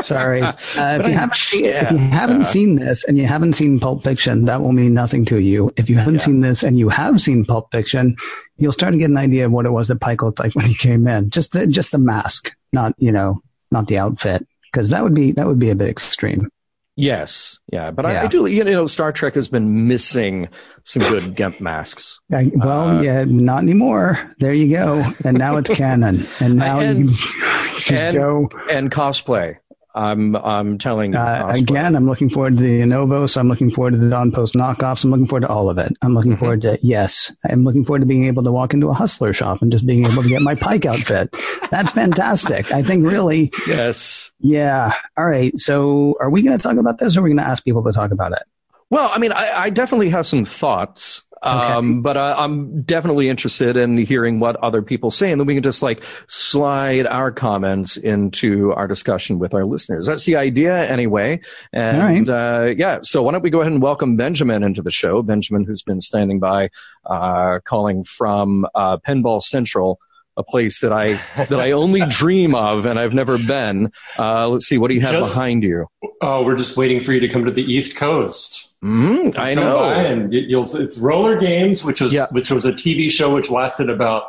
Sorry. 0.03 0.43
Uh, 0.77 0.99
if, 1.01 1.07
you 1.07 1.13
haven't 1.13 1.37
seen, 1.37 1.65
if 1.67 1.91
you 1.93 1.99
haven't 1.99 2.47
seen 2.47 2.77
this 2.77 3.05
and 3.05 3.17
you 3.17 3.27
haven't 3.27 3.53
seen 3.55 3.79
Pulp 3.79 4.03
Fiction, 4.05 4.45
that 4.47 4.61
will 4.61 4.73
mean 4.73 4.93
nothing 4.95 5.25
to 5.27 5.39
you. 5.39 5.73
If 5.77 5.89
you 5.89 5.97
haven't 5.97 6.15
Yeah. 6.15 6.21
seen 6.21 6.41
this 6.41 6.63
and 6.63 6.79
you 6.79 6.89
have 6.89 7.21
seen 7.21 7.45
Pulp 7.45 7.71
Fiction, 7.71 8.17
you'll 8.57 8.73
start 8.73 8.93
to 8.93 8.99
get 8.99 9.11
an 9.11 9.17
idea 9.17 9.47
of 9.47 9.53
what 9.53 9.67
it 9.67 9.71
was 9.71 9.89
that 9.89 10.01
Pike 10.01 10.23
looked 10.23 10.39
like 10.41 10.55
when 10.55 10.67
he 10.67 10.75
came 10.75 11.07
in. 11.07 11.31
Just 11.31 11.53
the, 11.53 11.67
just 11.67 11.93
the 11.93 11.99
mask, 11.99 12.55
not 12.73 12.95
you 12.99 13.13
know, 13.13 13.41
not 13.71 13.87
the 13.87 13.99
outfit, 13.99 14.47
because 14.73 14.91
that 14.91 15.03
would 15.03 15.15
be 15.15 15.33
that 15.33 15.47
would 15.47 15.59
be 15.59 15.71
a 15.71 15.75
bit 15.77 15.89
extreme. 15.89 16.49
Yes, 16.97 17.59
yeah, 17.73 17.91
but 17.91 18.07
I, 18.07 18.13
Yeah. 18.13 18.23
I 18.23 18.27
do. 18.29 18.47
You 18.47 18.63
know, 18.63 18.87
Star 18.87 19.11
Trek 19.13 19.35
has 19.35 19.49
been 19.49 19.89
missing 19.89 20.49
some 20.85 21.03
good 21.03 21.35
gimp 21.35 21.61
masks. 21.61 22.21
I, 22.33 22.53
well, 22.55 22.91
Uh, 22.99 23.03
yeah, 23.03 23.25
not 23.27 23.63
anymore. 23.65 24.31
There 24.39 24.55
you 24.55 24.69
go. 24.71 25.05
And 25.25 25.37
now 25.39 25.57
it's 25.57 25.71
canon. 25.75 26.27
And 26.39 26.57
now 26.57 26.79
And- 26.79 26.99
you 27.01 27.05
can 27.07 27.15
just 27.75 27.91
and- 27.93 28.15
go. 28.17 28.49
and 28.71 28.93
cosplay. 28.93 29.57
I'm 29.95 30.35
I'm 30.37 30.77
telling 30.79 31.15
Uh, 31.15 31.47
again, 31.55 31.95
I'm 31.95 32.07
looking 32.07 32.29
forward 32.29 32.57
to 32.57 32.63
the 32.63 32.85
Novos. 32.85 33.37
I'm 33.37 33.49
looking 33.49 33.71
forward 33.71 33.93
to 33.93 33.99
the 33.99 34.11
Don 34.11 34.33
Post 34.33 34.55
knockoffs. 34.55 35.05
I'm 35.05 35.11
looking 35.11 35.27
forward 35.29 35.43
to 35.43 35.49
all 35.49 35.71
of 35.71 35.79
it. 35.79 35.93
I'm 36.03 36.15
looking 36.15 36.33
Mhm. 36.37 36.39
forward 36.41 36.63
to, 36.63 36.79
yes, 36.83 37.33
I'm 37.49 37.63
looking 37.65 37.85
forward 37.85 38.01
to 38.01 38.07
being 38.07 38.25
able 38.25 38.43
to 38.43 38.51
walk 38.51 38.75
into 38.75 38.89
a 38.89 38.93
hustler 38.93 39.33
shop 39.33 39.63
and 39.63 39.71
just 39.71 39.87
being 39.87 40.05
able 40.05 40.23
to 40.25 40.29
get 40.29 40.43
my 40.43 40.55
Pike 40.57 40.85
outfit. 40.85 41.35
That's 41.71 41.93
fantastic. 41.93 42.73
I 42.73 42.83
think 42.83 43.07
really, 43.07 43.53
Yes. 43.69 44.33
yeah. 44.41 44.95
All 45.17 45.27
right. 45.27 45.57
So 45.61 46.17
are 46.21 46.31
we 46.31 46.43
going 46.43 46.57
to 46.59 46.63
talk 46.63 46.77
about 46.77 46.99
this 46.99 47.17
or 47.17 47.21
are 47.21 47.23
we 47.23 47.31
going 47.31 47.39
to 47.45 47.49
ask 47.49 47.65
people 47.65 47.85
to 47.85 47.93
talk 47.93 48.11
about 48.11 48.33
it? 48.33 48.43
Well, 48.91 49.11
I 49.15 49.19
mean, 49.19 49.33
I, 49.33 49.51
I 49.65 49.71
definitely 49.71 50.11
have 50.11 50.27
some 50.27 50.45
thoughts, 50.45 51.23
um, 51.45 52.03
but 52.03 52.17
uh, 52.17 52.35
I'm 52.39 52.83
definitely 52.83 53.29
interested 53.29 53.77
in 53.77 53.99
hearing 53.99 54.41
what 54.41 54.57
other 54.57 54.83
people 54.83 55.11
say, 55.11 55.31
and 55.31 55.41
then 55.41 55.47
we 55.47 55.55
can 55.55 55.63
just 55.63 55.83
like 55.83 56.03
slide 56.27 57.07
our 57.07 57.31
comments 57.31 57.97
into 57.97 58.73
our 58.73 58.89
discussion 58.89 59.39
with 59.39 59.53
our 59.55 59.65
listeners. 59.65 60.07
That's 60.07 60.25
the 60.25 60.37
idea, 60.37 60.89
anyway. 60.89 61.41
And 61.73 62.31
uh, 62.31 62.73
yeah, 62.77 63.01
so 63.03 63.23
why 63.23 63.33
don't 63.33 63.43
we 63.43 63.51
go 63.51 63.61
ahead 63.61 63.73
and 63.73 63.83
welcome 63.83 64.17
Benjamin 64.17 64.63
into 64.63 64.83
the 64.83 64.91
show? 64.91 65.23
Benjamin, 65.23 65.65
who's 65.65 65.83
been 65.83 66.01
standing 66.01 66.41
by, 66.41 66.71
uh, 67.07 67.61
calling 67.65 68.05
from 68.05 68.67
uh, 68.75 68.97
Pinball 68.99 69.43
Central. 69.43 69.99
A 70.37 70.43
place 70.43 70.81
that 70.81 70.93
I 70.93 71.21
that 71.37 71.61
I 71.61 71.71
only 71.71 72.01
dream 72.09 72.57
of 72.57 72.87
and 72.87 72.99
I've 72.99 73.15
never 73.15 73.39
been. 73.39 73.93
Uh, 74.19 74.49
let's 74.49 74.67
see, 74.67 74.79
what 74.79 74.89
do 74.89 74.95
you 74.95 75.01
have 75.03 75.13
Just- 75.13 75.33
behind 75.33 75.63
you? 75.63 75.87
Oh, 76.21 76.43
we're 76.43 76.57
just 76.57 76.77
waiting 76.77 77.01
for 77.01 77.13
you 77.13 77.21
to 77.21 77.29
come 77.29 77.45
to 77.45 77.53
the 77.53 77.63
East 77.63 77.95
Coast. 77.97 78.74
Mm, 78.85 79.39
I 79.39 79.55
know. 79.55 79.79
and 79.83 80.33
you- 80.33 80.41
you'll. 80.47 80.77
It's 80.77 80.99
Roller 80.99 81.39
Games, 81.41 81.85
which 81.85 82.01
was 82.03 82.13
Yeah. 82.13 82.27
which 82.33 82.51
was 82.51 82.67
a 82.67 82.73
TV 82.73 83.09
show 83.11 83.33
which 83.35 83.51
lasted 83.51 83.89
about 83.89 84.25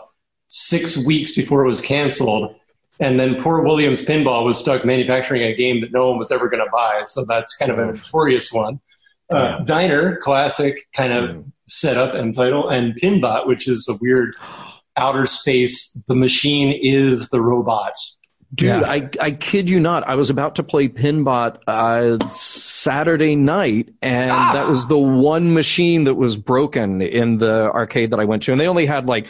six 0.47 0.97
weeks 1.05 1.35
before 1.35 1.63
it 1.63 1.67
was 1.67 1.81
canceled, 1.81 2.55
and 3.01 3.19
then 3.19 3.35
poor 3.35 3.61
Williams 3.63 4.05
Pinball 4.05 4.45
was 4.45 4.57
stuck 4.57 4.85
manufacturing 4.85 5.41
a 5.43 5.53
game 5.55 5.81
that 5.81 5.91
no 5.91 6.07
one 6.09 6.17
was 6.17 6.31
ever 6.31 6.47
going 6.49 6.63
to 6.63 6.69
buy. 6.71 7.01
So 7.05 7.25
that's 7.27 7.55
kind 7.57 7.69
of 7.71 7.79
a 7.79 7.85
notorious 7.87 8.53
one. 8.53 8.79
Uh, 9.31 9.35
Yeah. 9.35 9.59
Diner, 9.65 10.15
classic 10.17 10.87
kind 10.95 11.11
of 11.11 11.29
Mm. 11.31 11.43
setup 11.67 12.13
and 12.13 12.33
title, 12.33 12.69
and 12.69 12.95
Pinbot, 12.95 13.47
which 13.47 13.67
is 13.67 13.89
a 13.89 13.97
weird 14.01 14.35
outer 14.97 15.25
space. 15.25 15.91
The 16.07 16.15
machine 16.15 16.71
is 16.81 17.29
the 17.29 17.41
robot. 17.41 17.93
Dude, 18.55 18.69
Yeah. 18.69 18.81
I, 18.89 19.09
I 19.21 19.31
kid 19.31 19.69
you 19.69 19.79
not. 19.79 20.07
I 20.07 20.15
was 20.15 20.29
about 20.29 20.55
to 20.55 20.63
play 20.63 20.87
Pinbot 20.87 21.57
uh, 21.67 22.25
Saturday 22.27 23.35
night, 23.35 23.89
and 24.01 24.31
Ah! 24.31 24.53
that 24.53 24.67
was 24.67 24.87
the 24.87 24.97
one 24.97 25.53
machine 25.53 26.05
that 26.05 26.15
was 26.15 26.37
broken 26.37 27.01
in 27.01 27.37
the 27.39 27.71
arcade 27.71 28.11
that 28.11 28.19
I 28.19 28.25
went 28.25 28.43
to. 28.43 28.51
And 28.51 28.61
they 28.61 28.67
only 28.67 28.85
had 28.85 29.07
like 29.07 29.27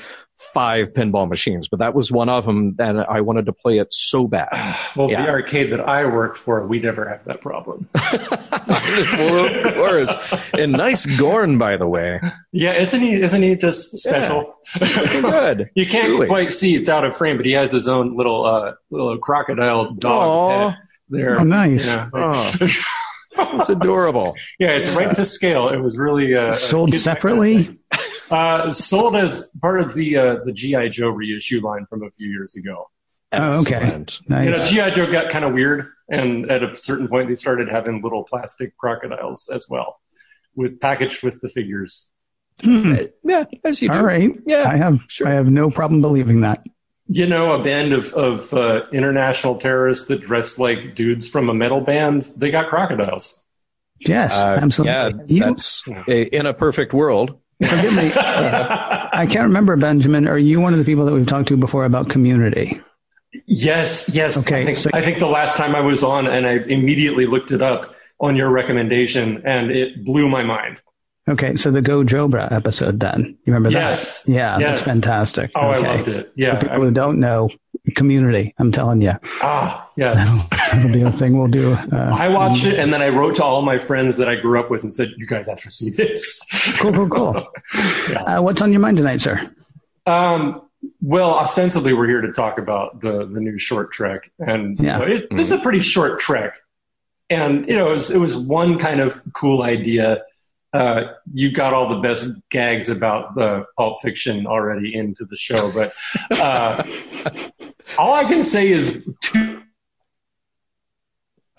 five 0.54 0.90
pinball 0.94 1.28
machines, 1.28 1.68
but 1.68 1.80
that 1.80 1.94
was 1.94 2.12
one 2.12 2.30
of 2.30 2.46
them, 2.46 2.76
and 2.80 3.00
I 3.02 3.22
wanted 3.22 3.46
to 3.48 3.54
play 3.54 3.78
it 3.80 3.88
so 3.94 4.28
bad. 4.28 4.50
Well, 4.96 5.12
Yeah. 5.12 5.24
the 5.24 5.30
arcade 5.30 5.72
that 5.74 5.82
I 5.82 6.06
worked 6.06 6.38
for, 6.38 6.66
we 6.66 6.80
never 6.80 7.10
have 7.10 7.26
that 7.26 7.42
problem. 7.42 7.88
well, 9.18 9.68
of 9.68 9.74
course. 9.74 10.16
And 10.54 10.72
nice 10.72 11.06
Gorn, 11.18 11.58
by 11.58 11.76
the 11.78 11.88
way. 11.88 12.20
Yeah, 12.52 12.74
isn't 12.74 13.02
he? 13.02 13.22
Isn't 13.22 13.42
he 13.42 13.56
just 13.56 13.98
special? 13.98 14.56
Good. 14.80 15.70
you 15.76 15.86
can't 15.86 16.08
Truly. 16.08 16.28
quite 16.28 16.54
see; 16.54 16.76
it's 16.76 16.88
out 16.90 17.04
of 17.04 17.18
frame, 17.18 17.38
but 17.38 17.46
he 17.46 17.52
has 17.54 17.72
his 17.72 17.88
own 17.88 18.16
little 18.16 18.46
uh, 18.46 18.74
little 18.90 19.18
crocodile 19.18 19.94
dog 19.96 20.28
Aw. 20.28 20.70
pet 20.72 20.80
there. 21.10 21.40
Oh, 21.40 21.44
nice. 21.44 21.90
You 21.94 21.98
know, 22.02 22.10
Oh. 22.14 22.58
It's 23.38 23.68
adorable. 23.68 24.34
yeah, 24.60 24.70
it's 24.72 24.96
right 24.96 25.14
to 25.14 25.26
scale. 25.26 25.68
It 25.68 25.80
was 25.80 25.98
really 25.98 26.34
uh, 26.36 26.54
Sold 26.54 26.92
kid- 26.94 27.00
separately? 27.02 27.78
Uh, 28.30 28.72
sold 28.72 29.16
as 29.16 29.50
part 29.62 29.80
of 29.80 29.94
the 29.94 30.18
uh, 30.18 30.36
the 30.46 30.52
GI 30.52 30.90
Joe 30.90 31.10
reissue 31.10 31.62
line 31.62 31.86
from 31.86 32.04
a 32.04 32.10
few 32.12 32.28
years 32.28 32.56
ago. 32.56 32.90
Oh, 33.32 33.62
okay. 33.62 33.76
Excellent. 33.76 34.20
You 34.30 34.36
know, 34.36 34.52
Nice. 34.52 34.70
GI 34.70 34.92
Joe 34.92 35.12
got 35.12 35.30
kind 35.30 35.46
of 35.46 35.54
weird, 35.54 35.86
and 36.10 36.50
at 36.50 36.64
a 36.64 36.76
certain 36.76 37.08
point, 37.08 37.28
they 37.30 37.36
started 37.36 37.70
having 37.70 38.02
little 38.02 38.24
plastic 38.24 38.78
crocodiles 38.78 39.50
as 39.54 39.68
well, 39.70 40.00
with 40.56 40.80
packaged 40.80 41.22
with 41.24 41.42
the 41.42 41.50
figures. 41.50 42.10
Hmm. 42.64 42.96
Yeah, 43.24 43.44
as 43.64 43.82
you 43.82 43.90
do. 43.90 43.96
All 43.96 44.04
right. 44.04 44.32
Yeah, 44.46 44.70
I 44.70 44.78
have 44.78 45.06
sure. 45.10 45.28
I 45.28 45.32
have 45.34 45.48
no 45.48 45.70
problem 45.70 46.02
believing 46.02 46.42
that. 46.42 46.66
You 47.08 47.28
know, 47.28 47.52
a 47.52 47.64
band 47.64 47.94
of, 47.94 48.14
of 48.14 48.52
uh, 48.54 48.82
international 48.92 49.58
terrorists 49.58 50.08
that 50.08 50.22
dressed 50.22 50.58
like 50.58 50.96
dudes 50.96 51.30
from 51.30 51.50
a 51.50 51.54
metal 51.54 51.82
band, 51.82 52.24
they 52.38 52.50
got 52.50 52.70
crocodiles. 52.70 53.44
Yes, 54.00 54.34
Uh, 54.34 54.60
absolutely. 54.62 55.36
Yeah, 55.38 55.46
that's 55.46 55.84
in 56.08 56.46
a 56.48 56.54
perfect 56.54 56.94
world. 56.94 57.40
Forgive 57.62 57.96
me. 57.96 58.12
I 58.16 59.26
can't 59.30 59.48
remember, 59.48 59.76
Benjamin. 59.78 60.28
Are 60.28 60.38
you 60.38 60.60
one 60.60 60.74
of 60.74 60.80
the 60.80 60.86
people 60.86 61.06
that 61.06 61.14
we've 61.14 61.26
talked 61.28 61.48
to 61.50 61.58
before 61.58 61.86
about 61.86 62.10
community? 62.10 62.82
yes, 63.48 64.10
yes. 64.16 64.38
Okay, 64.40 64.62
I 64.62 64.66
think, 64.66 64.78
so- 64.78 64.90
I 64.94 65.02
think 65.02 65.20
the 65.20 65.28
last 65.28 65.58
time 65.58 65.76
I 65.76 65.82
was 65.82 66.04
on 66.04 66.28
and 66.28 66.48
I 66.48 66.54
immediately 66.68 67.26
looked 67.26 67.52
it 67.52 67.62
up, 67.62 67.94
on 68.22 68.38
your 68.38 68.50
recommendation, 68.50 69.42
and 69.46 69.70
it 69.72 70.06
blew 70.06 70.30
my 70.30 70.42
mind. 70.42 70.78
Okay, 71.28 71.56
so 71.58 71.70
the 71.70 71.82
Go 71.82 72.02
Jobra 72.04 72.50
episode 72.52 73.00
then. 73.02 73.38
You 73.46 73.52
remember 73.54 73.72
Yes. 73.72 74.24
that? 74.24 74.32
Yes. 74.32 74.38
Yeah, 74.38 74.58
Yes. 74.60 74.80
that's 74.86 74.90
fantastic. 74.90 75.52
Oh, 75.56 75.72
okay. 75.72 75.86
I 75.88 75.96
loved 75.96 76.08
it. 76.08 76.32
Yeah. 76.36 76.58
For 76.58 76.68
people 76.70 76.82
who 76.84 76.92
don't 76.92 77.20
know, 77.20 77.50
community, 77.92 78.54
I'm 78.58 78.72
telling 78.72 79.02
you. 79.02 79.14
ah, 79.42 79.90
yes. 79.96 80.50
That'll 80.50 80.92
be 80.92 81.02
a 81.02 81.12
thing 81.12 81.38
we'll 81.38 81.48
do. 81.48 81.74
Uh, 81.74 82.16
I 82.18 82.30
watched 82.30 82.66
it 82.66 82.80
and 82.80 82.94
then 82.94 83.02
I 83.02 83.10
wrote 83.10 83.36
to 83.36 83.44
all 83.44 83.62
my 83.62 83.78
friends 83.78 84.18
that 84.18 84.28
I 84.30 84.36
grew 84.36 84.60
up 84.60 84.70
with 84.72 84.84
and 84.84 84.94
said, 84.94 85.12
"You 85.18 85.28
guys 85.28 85.48
have 85.48 85.60
to 85.62 85.70
see 85.70 85.90
this." 85.92 86.42
cool, 86.80 86.92
cool, 86.94 87.10
cool. 87.10 87.48
Yeah. 88.10 88.24
Uh, 88.26 88.42
what's 88.42 88.62
on 88.62 88.72
your 88.72 88.82
mind 88.82 88.98
tonight, 88.98 89.22
sir? 89.22 89.50
Um, 90.08 90.62
well, 91.02 91.36
ostensibly, 91.36 91.94
we're 91.94 92.08
here 92.08 92.22
to 92.22 92.32
talk 92.32 92.58
about 92.58 93.02
the 93.02 93.26
the 93.26 93.40
new 93.40 93.58
short 93.58 93.92
trek, 93.92 94.32
and 94.40 94.80
you 94.80 94.86
know, 94.86 95.04
it, 95.04 95.28
this 95.30 95.52
is 95.52 95.60
a 95.60 95.62
pretty 95.62 95.80
short 95.80 96.20
trek. 96.20 96.54
And 97.30 97.68
you 97.68 97.76
know, 97.76 97.88
it 97.90 97.92
was, 97.94 98.12
it 98.12 98.18
was 98.20 98.36
one 98.38 98.78
kind 98.78 99.00
of 99.00 99.20
cool 99.34 99.64
idea. 99.64 100.24
Uh, 100.74 101.14
you 101.34 101.52
got 101.52 101.74
all 101.74 101.88
the 101.90 102.02
best 102.02 102.28
gags 102.52 102.90
about 102.90 103.34
the 103.36 103.66
Pulp 103.78 104.00
Fiction 104.02 104.46
already 104.46 104.94
into 104.94 105.26
the 105.26 105.38
show, 105.38 105.72
but 105.72 105.94
uh, 106.32 106.84
all 107.98 108.14
I 108.14 108.26
can 108.26 108.44
say 108.44 108.68
is 108.70 109.04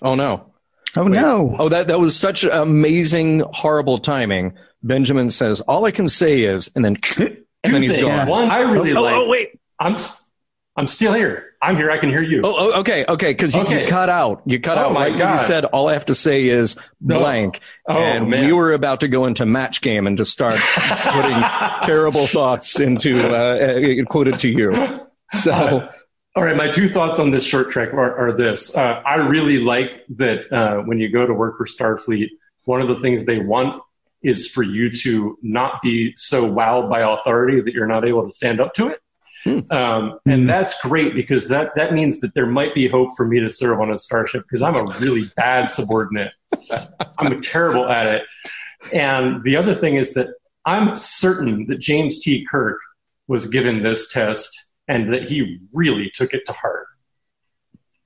oh 0.03 0.15
no. 0.15 0.53
Oh, 0.99 1.03
Wait. 1.05 1.11
no. 1.21 1.55
Oh, 1.59 1.69
that 1.69 1.89
that 1.89 2.01
was 2.01 2.17
such 2.17 2.45
amazing, 2.45 3.41
horrible 3.53 3.99
timing. 3.99 4.55
Benjamin 4.83 5.31
says, 5.31 5.61
"All 5.63 5.85
I 5.85 5.91
can 5.91 6.09
say 6.09 6.43
is," 6.43 6.71
and 6.75 6.85
then 6.85 6.97
and 7.19 7.75
then 7.75 7.83
he's 7.83 7.93
things. 7.95 8.19
gone. 8.19 8.29
One, 8.29 8.51
I 8.51 8.61
really 8.61 8.95
oh, 8.95 9.03
liked. 9.03 9.17
oh, 9.19 9.27
wait. 9.31 9.61
I'm 9.79 9.97
I'm 10.77 10.87
still 10.87 11.13
here. 11.13 11.43
I'm 11.61 11.77
here. 11.77 11.91
I 11.91 11.99
can 11.99 12.09
hear 12.11 12.23
you. 12.23 12.41
Oh, 12.45 12.55
oh, 12.57 12.81
okay, 12.81 13.05
okay. 13.09 13.31
Because 13.33 13.55
you, 13.55 13.63
Okay. 13.63 13.83
you 13.83 13.89
cut 13.89 14.09
out. 14.09 14.43
You 14.47 14.61
cut 14.61 14.79
Oh, 14.79 14.83
out 14.83 14.93
my 14.93 15.09
right 15.09 15.19
when 15.19 15.33
you 15.33 15.39
said, 15.39 15.65
"All 15.67 15.89
I 15.89 15.95
have 15.95 16.07
to 16.07 16.15
say 16.15 16.47
is 16.49 16.77
No. 17.01 17.19
blank," 17.19 17.61
Oh, 17.89 17.95
and 17.99 18.31
man. 18.31 18.47
we 18.47 18.53
were 18.53 18.73
about 18.73 19.01
to 19.01 19.09
go 19.09 19.27
into 19.27 19.45
match 19.45 19.83
game 19.83 20.07
and 20.07 20.17
just 20.17 20.33
start 20.33 20.55
putting 20.55 21.43
terrible 21.83 22.27
thoughts 22.27 22.79
into 22.81 23.21
uh, 23.21 24.01
uh, 24.01 24.05
quoted 24.07 24.39
to 24.41 24.49
you. 24.51 25.01
So. 25.33 25.89
All 26.37 26.45
right, 26.45 26.55
my 26.55 26.69
two 26.69 26.91
thoughts 26.91 27.19
on 27.19 27.31
this 27.31 27.47
short 27.47 27.71
trek 27.71 27.95
are, 27.95 28.29
are 28.29 28.31
this. 28.31 28.77
Uh, 28.77 29.01
I 29.07 29.15
really 29.15 29.57
like 29.57 30.05
that 30.17 30.53
uh, 30.53 30.83
when 30.83 31.01
you 31.01 31.09
go 31.09 31.27
to 31.27 31.33
work 31.33 31.57
for 31.57 31.65
Starfleet, 31.65 32.29
one 32.65 32.83
of 32.83 32.89
the 32.89 32.99
things 32.99 33.25
they 33.25 33.39
want 33.39 33.83
is 34.23 34.47
for 34.47 34.63
you 34.63 34.91
to 34.91 35.39
not 35.41 35.81
be 35.81 36.13
so 36.15 36.43
wowed 36.43 36.91
by 36.91 37.01
authority 37.01 37.63
that 37.63 37.73
you're 37.73 37.87
not 37.87 38.07
able 38.07 38.27
to 38.27 38.33
stand 38.33 38.61
up 38.61 38.75
to 38.75 38.89
it. 38.89 39.01
Um, 39.71 40.19
and 40.27 40.47
that's 40.47 40.79
great 40.83 41.15
because 41.15 41.49
that, 41.49 41.71
that 41.77 41.95
means 41.95 42.21
that 42.21 42.35
there 42.35 42.47
might 42.47 42.75
be 42.75 42.87
hope 42.87 43.17
for 43.17 43.27
me 43.27 43.41
to 43.41 43.49
serve 43.49 43.81
on 43.81 43.91
a 43.91 43.97
starship 43.97 44.43
because 44.43 44.61
I'm 44.61 44.77
a 44.77 44.85
really 44.99 45.31
bad 45.37 45.71
subordinate. 45.71 46.33
I'm 47.19 47.41
terrible 47.41 47.89
at 47.89 48.09
it. 48.09 48.23
And 48.93 49.43
the 49.43 49.57
other 49.57 49.75
thing 49.75 49.97
is 49.97 50.13
that 50.15 50.29
I'm 50.67 50.97
certain 50.97 51.67
that 51.69 51.79
James 51.79 52.19
T. 52.19 52.45
Kirk 52.51 52.79
was 53.27 53.47
given 53.47 53.83
this 53.83 54.09
test 54.09 54.66
and 54.89 55.13
that 55.13 55.25
he 55.29 55.59
really 55.75 56.11
took 56.15 56.33
it 56.35 56.47
to 56.47 56.53
heart. 56.53 56.87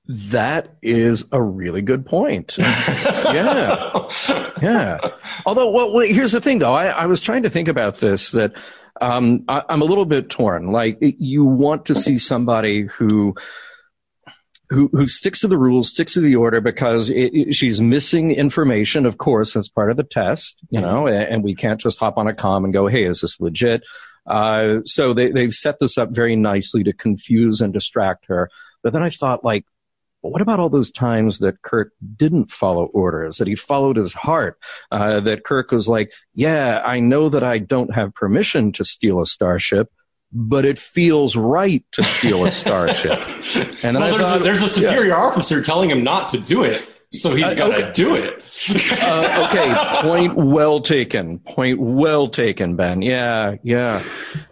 That 0.07 0.75
is 0.81 1.25
a 1.31 1.41
really 1.41 1.81
good 1.81 2.05
point. 2.05 2.55
yeah. 2.57 4.07
Yeah. 4.61 4.97
Although, 5.45 5.71
well, 5.71 5.93
well, 5.93 6.05
here's 6.05 6.33
the 6.33 6.41
thing, 6.41 6.59
though. 6.59 6.73
I, 6.73 6.87
I 6.87 7.05
was 7.05 7.21
trying 7.21 7.43
to 7.43 7.49
think 7.49 7.67
about 7.67 7.99
this 7.99 8.31
that 8.31 8.53
um, 8.99 9.45
I, 9.47 9.63
I'm 9.69 9.81
a 9.81 9.85
little 9.85 10.05
bit 10.05 10.29
torn. 10.29 10.71
Like, 10.71 10.97
you 10.99 11.45
want 11.45 11.85
to 11.85 11.95
see 11.95 12.17
somebody 12.17 12.87
who. 12.87 13.35
Who, 14.69 14.87
who 14.93 15.05
sticks 15.05 15.41
to 15.41 15.49
the 15.49 15.57
rules, 15.57 15.89
sticks 15.89 16.13
to 16.13 16.21
the 16.21 16.37
order 16.37 16.61
because 16.61 17.09
it, 17.09 17.33
it- 17.33 17.53
she's 17.55 17.81
missing 17.81 18.31
information, 18.31 19.05
of 19.05 19.17
course, 19.17 19.57
as 19.57 19.67
part 19.67 19.91
of 19.91 19.97
the 19.97 20.03
test, 20.05 20.61
you 20.69 20.79
know, 20.79 21.07
and, 21.07 21.17
and 21.27 21.43
we 21.43 21.55
can't 21.55 21.77
just 21.77 21.99
hop 21.99 22.17
on 22.17 22.27
a 22.27 22.33
com 22.33 22.63
and 22.63 22.71
go, 22.71 22.87
hey, 22.87 23.03
is 23.03 23.19
this 23.19 23.37
legit? 23.41 23.83
Uh, 24.25 24.81
so 24.83 25.13
they, 25.13 25.31
they've 25.31 25.53
set 25.53 25.79
this 25.79 25.97
up 25.97 26.09
very 26.11 26.35
nicely 26.35 26.83
to 26.83 26.93
confuse 26.93 27.61
and 27.61 27.73
distract 27.73 28.25
her. 28.27 28.49
But 28.83 28.93
then 28.93 29.03
I 29.03 29.09
thought, 29.09 29.43
like, 29.43 29.65
what 30.21 30.41
about 30.41 30.59
all 30.59 30.69
those 30.69 30.91
times 30.91 31.39
that 31.39 31.61
Kirk 31.63 31.93
didn't 32.15 32.51
follow 32.51 32.85
orders, 32.85 33.37
that 33.37 33.47
he 33.47 33.55
followed 33.55 33.97
his 33.97 34.13
heart, 34.13 34.57
uh, 34.91 35.19
that 35.21 35.43
Kirk 35.43 35.71
was 35.71 35.87
like, 35.87 36.11
yeah, 36.35 36.79
I 36.85 36.99
know 36.99 37.29
that 37.29 37.43
I 37.43 37.57
don't 37.57 37.93
have 37.93 38.13
permission 38.13 38.71
to 38.73 38.83
steal 38.83 39.19
a 39.19 39.25
starship, 39.25 39.91
but 40.31 40.63
it 40.63 40.77
feels 40.77 41.35
right 41.35 41.83
to 41.93 42.03
steal 42.03 42.45
a 42.45 42.51
starship. 42.51 43.19
And 43.83 43.95
then 43.95 44.03
well, 44.03 44.13
I 44.13 44.17
there's, 44.17 44.27
thought, 44.29 44.41
a, 44.41 44.43
there's 44.43 44.61
a 44.61 44.69
superior 44.69 45.15
officer 45.15 45.63
telling 45.63 45.89
him 45.89 46.03
not 46.03 46.27
to 46.29 46.37
do 46.37 46.61
it, 46.61 46.87
so 47.11 47.35
he's 47.35 47.45
Uh, 47.45 47.53
got 47.55 47.67
to 47.67 47.83
okay. 47.83 47.91
do 47.93 48.15
it. 48.15 48.33
uh, 49.03 49.47
okay, 49.49 50.01
point 50.01 50.35
well 50.35 50.79
taken. 50.81 51.39
Point 51.39 51.79
well 51.79 52.27
taken, 52.27 52.75
Ben. 52.75 53.01
Yeah, 53.01 53.55
yeah. 53.63 54.03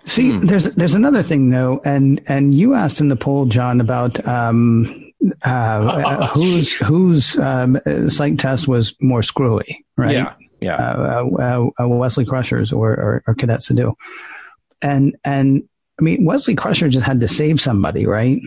See, 0.05 0.37
there's 0.37 0.65
there's 0.75 0.93
another 0.95 1.21
thing 1.23 1.49
though, 1.49 1.81
and 1.85 2.21
and 2.27 2.53
you 2.53 2.73
asked 2.75 2.99
in 3.01 3.09
the 3.09 3.15
poll, 3.15 3.45
John, 3.45 3.79
about 3.81 4.25
um, 4.27 5.11
uh, 5.45 5.49
uh, 5.49 6.27
whose 6.27 6.73
whose 6.73 7.37
um, 7.37 7.77
uh, 7.85 8.09
psych 8.09 8.37
test 8.37 8.67
was 8.67 8.93
more 9.01 9.21
screwy, 9.23 9.85
right? 9.97 10.13
Yeah, 10.13 10.33
yeah. 10.61 10.75
uh, 10.75 11.25
uh, 11.79 11.83
uh, 11.83 11.87
Wesley 11.87 12.25
Crusher's 12.25 12.71
or, 12.73 12.91
or, 12.91 13.23
or 13.27 13.35
Cadet 13.35 13.59
Sidhu. 13.59 13.93
And, 14.81 15.17
and 15.25 15.63
I 15.99 16.03
mean, 16.03 16.23
Wesley 16.23 16.55
Crusher 16.55 16.87
just 16.87 17.05
had 17.05 17.19
to 17.19 17.27
save 17.27 17.59
somebody, 17.59 18.05
right? 18.05 18.39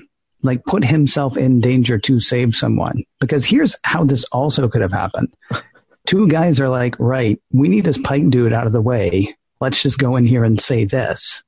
Like 0.42 0.64
put 0.64 0.84
himself 0.84 1.36
in 1.36 1.60
danger 1.60 1.98
to 2.00 2.20
save 2.20 2.56
someone. 2.56 3.04
Because 3.20 3.44
here's 3.44 3.76
how 3.84 4.04
this 4.04 4.24
also 4.24 4.68
could 4.68 4.82
have 4.82 4.92
happened. 4.92 5.32
Two 6.06 6.26
guys 6.26 6.58
are 6.60 6.68
like, 6.68 6.96
right, 6.98 7.40
we 7.52 7.68
need 7.68 7.84
this 7.84 7.98
Pike 7.98 8.28
dude 8.30 8.52
out 8.52 8.66
of 8.66 8.72
the 8.72 8.80
way. 8.82 9.36
Let's 9.60 9.80
just 9.80 9.98
go 9.98 10.16
in 10.16 10.24
here 10.26 10.42
and 10.42 10.60
say 10.60 10.84
this, 10.84 11.42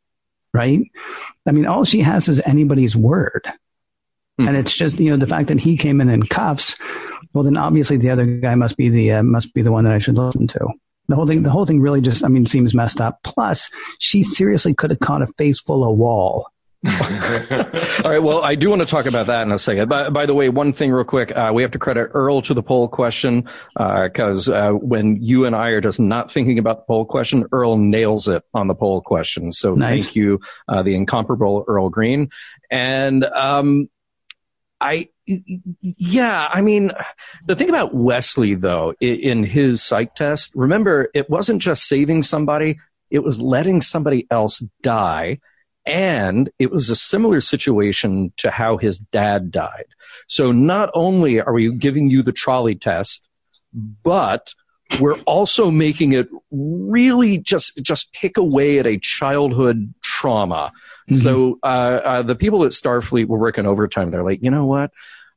right? 0.52 0.80
I 1.46 1.50
mean, 1.50 1.66
all 1.66 1.84
she 1.84 2.00
has 2.00 2.28
is 2.28 2.40
anybody's 2.46 2.96
word. 2.96 3.44
Mhm. 4.40 4.48
And 4.48 4.56
it's 4.56 4.76
just, 4.76 5.00
you 5.00 5.10
know, 5.10 5.16
the 5.16 5.26
fact 5.26 5.48
that 5.48 5.58
he 5.58 5.76
came 5.76 6.00
in 6.00 6.08
in 6.08 6.22
cuffs, 6.24 6.76
well, 7.32 7.42
then 7.42 7.56
obviously 7.56 7.96
the 7.96 8.10
other 8.10 8.24
guy 8.26 8.54
must 8.54 8.76
be 8.76 8.88
the, 8.88 9.12
uh, 9.12 9.22
must 9.24 9.52
be 9.54 9.62
the 9.62 9.72
one 9.72 9.82
that 9.84 9.92
I 9.92 9.98
should 9.98 10.16
listen 10.16 10.46
to. 10.48 10.68
The 11.08 11.16
whole 11.16 11.26
thing, 11.26 11.42
the 11.42 11.50
whole 11.50 11.66
thing 11.66 11.80
really 11.80 12.00
just, 12.00 12.24
I 12.24 12.28
mean, 12.28 12.46
seems 12.46 12.74
messed 12.74 13.00
up. 13.00 13.18
Plus, 13.24 13.68
she 13.98 14.22
seriously 14.22 14.72
could 14.72 14.90
have 14.90 15.00
caught 15.00 15.22
a 15.22 15.26
face 15.26 15.60
full 15.60 15.88
of 15.88 15.98
wall. 15.98 16.46
All 18.04 18.10
right. 18.10 18.22
Well, 18.22 18.44
I 18.44 18.56
do 18.56 18.68
want 18.68 18.80
to 18.80 18.86
talk 18.86 19.06
about 19.06 19.28
that 19.28 19.42
in 19.42 19.52
a 19.52 19.58
second. 19.58 19.88
By, 19.88 20.10
by 20.10 20.26
the 20.26 20.34
way, 20.34 20.50
one 20.50 20.72
thing 20.74 20.90
real 20.92 21.04
quick, 21.04 21.34
uh, 21.34 21.50
we 21.54 21.62
have 21.62 21.70
to 21.70 21.78
credit 21.78 22.10
Earl 22.12 22.42
to 22.42 22.52
the 22.52 22.62
poll 22.62 22.88
question 22.88 23.48
because 23.74 24.48
uh, 24.50 24.70
when 24.72 25.22
you 25.22 25.46
and 25.46 25.56
I 25.56 25.68
are 25.68 25.80
just 25.80 25.98
not 25.98 26.30
thinking 26.30 26.58
about 26.58 26.78
the 26.78 26.84
poll 26.84 27.06
question, 27.06 27.46
Earl 27.52 27.78
nails 27.78 28.28
it 28.28 28.42
on 28.52 28.68
the 28.68 28.74
poll 28.74 29.00
question. 29.00 29.50
So 29.52 29.74
Nice. 29.74 30.04
thank 30.04 30.16
you, 30.16 30.40
uh, 30.68 30.82
the 30.82 30.94
incomparable 30.94 31.64
Earl 31.66 31.88
Green. 31.88 32.30
And 32.70 33.24
um, 33.24 33.88
I, 34.78 35.08
yeah, 35.80 36.48
I 36.52 36.60
mean, 36.60 36.92
the 37.46 37.56
thing 37.56 37.70
about 37.70 37.94
Wesley 37.94 38.54
though, 38.54 38.92
in 39.00 39.42
his 39.42 39.82
psych 39.82 40.14
test, 40.14 40.50
remember, 40.54 41.08
it 41.14 41.30
wasn't 41.30 41.62
just 41.62 41.88
saving 41.88 42.20
somebody; 42.22 42.78
it 43.10 43.20
was 43.20 43.40
letting 43.40 43.80
somebody 43.80 44.26
else 44.30 44.58
die. 44.82 45.38
And 45.86 46.50
it 46.58 46.70
was 46.70 46.88
a 46.88 46.96
similar 46.96 47.40
situation 47.40 48.32
to 48.38 48.50
how 48.50 48.78
his 48.78 48.98
dad 48.98 49.50
died. 49.50 49.86
So 50.26 50.50
not 50.50 50.90
only 50.94 51.40
are 51.40 51.52
we 51.52 51.72
giving 51.74 52.08
you 52.08 52.22
the 52.22 52.32
trolley 52.32 52.74
test, 52.74 53.28
but 53.72 54.54
we're 55.00 55.18
also 55.20 55.70
making 55.70 56.12
it 56.12 56.28
really 56.50 57.38
just 57.38 57.76
just 57.82 58.12
pick 58.12 58.36
away 58.36 58.78
at 58.78 58.86
a 58.86 58.98
childhood 58.98 59.92
trauma. 60.02 60.72
So 61.20 61.58
uh, 61.62 61.66
uh, 61.66 62.22
the 62.22 62.34
people 62.34 62.64
at 62.64 62.72
Starfleet 62.72 63.26
were 63.26 63.38
working 63.38 63.66
overtime. 63.66 64.10
They're 64.10 64.24
like, 64.24 64.42
you 64.42 64.50
know 64.50 64.66
what? 64.66 64.90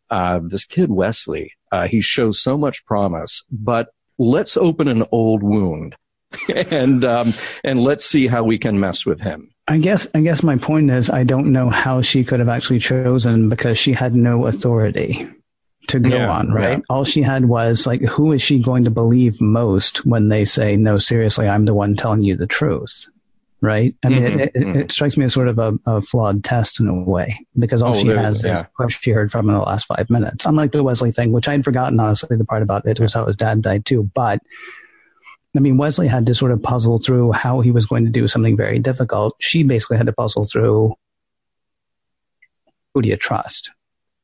Uh, 0.10 0.39
this 0.43 0.63
kid 0.63 0.89
Wesley, 0.89 1.53
uh, 1.71 1.88
he 1.88 1.99
shows 1.99 2.41
so 2.41 2.57
much 2.57 2.86
promise, 2.86 3.43
but 3.51 3.89
let's 4.17 4.55
open 4.55 4.88
an 4.88 5.03
old 5.12 5.43
wound 5.43 5.95
and 6.49 7.03
um, 7.03 7.33
and 7.63 7.81
let's 7.81 8.05
see 8.05 8.27
how 8.27 8.43
we 8.43 8.57
can 8.57 8.79
mess 8.79 9.05
with 9.05 9.21
him. 9.21 9.51
I 9.67 9.77
guess, 9.80 10.08
I 10.15 10.21
guess 10.21 10.43
my 10.43 10.56
point 10.56 10.89
is, 10.91 11.10
I 11.10 11.23
don't 11.23 11.51
know 11.51 11.69
how 11.69 12.01
she 12.01 12.23
could 12.23 12.39
have 12.39 12.47
actually 12.49 12.80
chosen 12.80 13.49
because 13.49 13.77
she 13.77 13.91
had 13.91 14.15
no 14.15 14.45
authority 14.45 15.27
to 15.88 15.99
go 15.99 16.15
Yeah, 16.17 16.30
on, 16.32 16.51
right? 16.51 16.77
yeah. 16.77 16.84
All 16.89 17.03
she 17.03 17.21
had 17.21 17.45
was 17.45 17.86
like, 17.86 18.01
who 18.01 18.32
is 18.32 18.41
she 18.41 18.60
going 18.60 18.86
to 18.86 18.89
believe 18.91 19.41
most 19.41 20.06
when 20.06 20.30
they 20.30 20.45
say, 20.45 20.77
no, 20.77 20.99
seriously, 20.99 21.47
I'm 21.49 21.65
the 21.65 21.73
one 21.73 21.95
telling 21.95 22.23
you 22.23 22.36
the 22.38 22.47
truth? 22.47 23.08
Right. 23.60 23.95
I 24.03 24.10
mean, 24.10 24.21
Mhm, 24.21 24.39
it, 24.39 24.51
it, 24.53 24.75
it 24.75 24.91
strikes 24.91 25.17
me 25.17 25.25
as 25.25 25.34
sort 25.34 25.47
of 25.47 25.58
a, 25.58 25.73
a 25.88 26.01
flawed 26.01 26.43
test 26.43 26.80
in 26.80 26.88
a 26.88 26.93
way 26.93 27.43
because 27.58 27.82
all 27.82 27.95
Oh, 27.97 27.99
she 27.99 28.08
has 28.10 28.43
yeah. 28.43 28.60
is 28.60 28.63
what 28.75 28.91
she 28.91 29.10
heard 29.12 29.32
from 29.32 29.49
in 29.49 29.56
the 29.56 29.62
last 29.62 29.88
five 29.88 30.10
minutes. 30.12 30.45
Unlike 30.45 30.73
the 30.73 30.84
Wesley 30.84 31.12
thing, 31.12 31.32
which 31.32 31.47
I 31.47 31.53
had 31.53 31.65
forgotten, 31.65 31.99
honestly, 31.99 32.38
the 32.38 32.45
part 32.45 32.62
about 32.62 32.86
it 32.86 32.99
was 32.99 33.13
how 33.15 33.25
his 33.25 33.36
dad 33.36 33.63
died 33.63 33.84
too. 33.86 34.10
But 34.13 34.41
I 35.58 35.60
mean, 35.60 35.78
Wesley 35.78 36.08
had 36.08 36.26
to 36.28 36.36
sort 36.36 36.52
of 36.52 36.62
puzzle 36.62 37.00
through 37.00 37.32
how 37.32 37.62
he 37.62 37.72
was 37.72 37.86
going 37.86 38.06
to 38.06 38.12
do 38.12 38.28
something 38.28 38.56
very 38.56 38.80
difficult. 38.80 39.36
She 39.39 39.63
basically 39.63 39.98
had 39.98 40.06
to 40.06 40.13
puzzle 40.13 40.46
through 40.46 40.93
who 42.93 43.02
do 43.02 43.10
you 43.10 43.17
trust? 43.17 43.72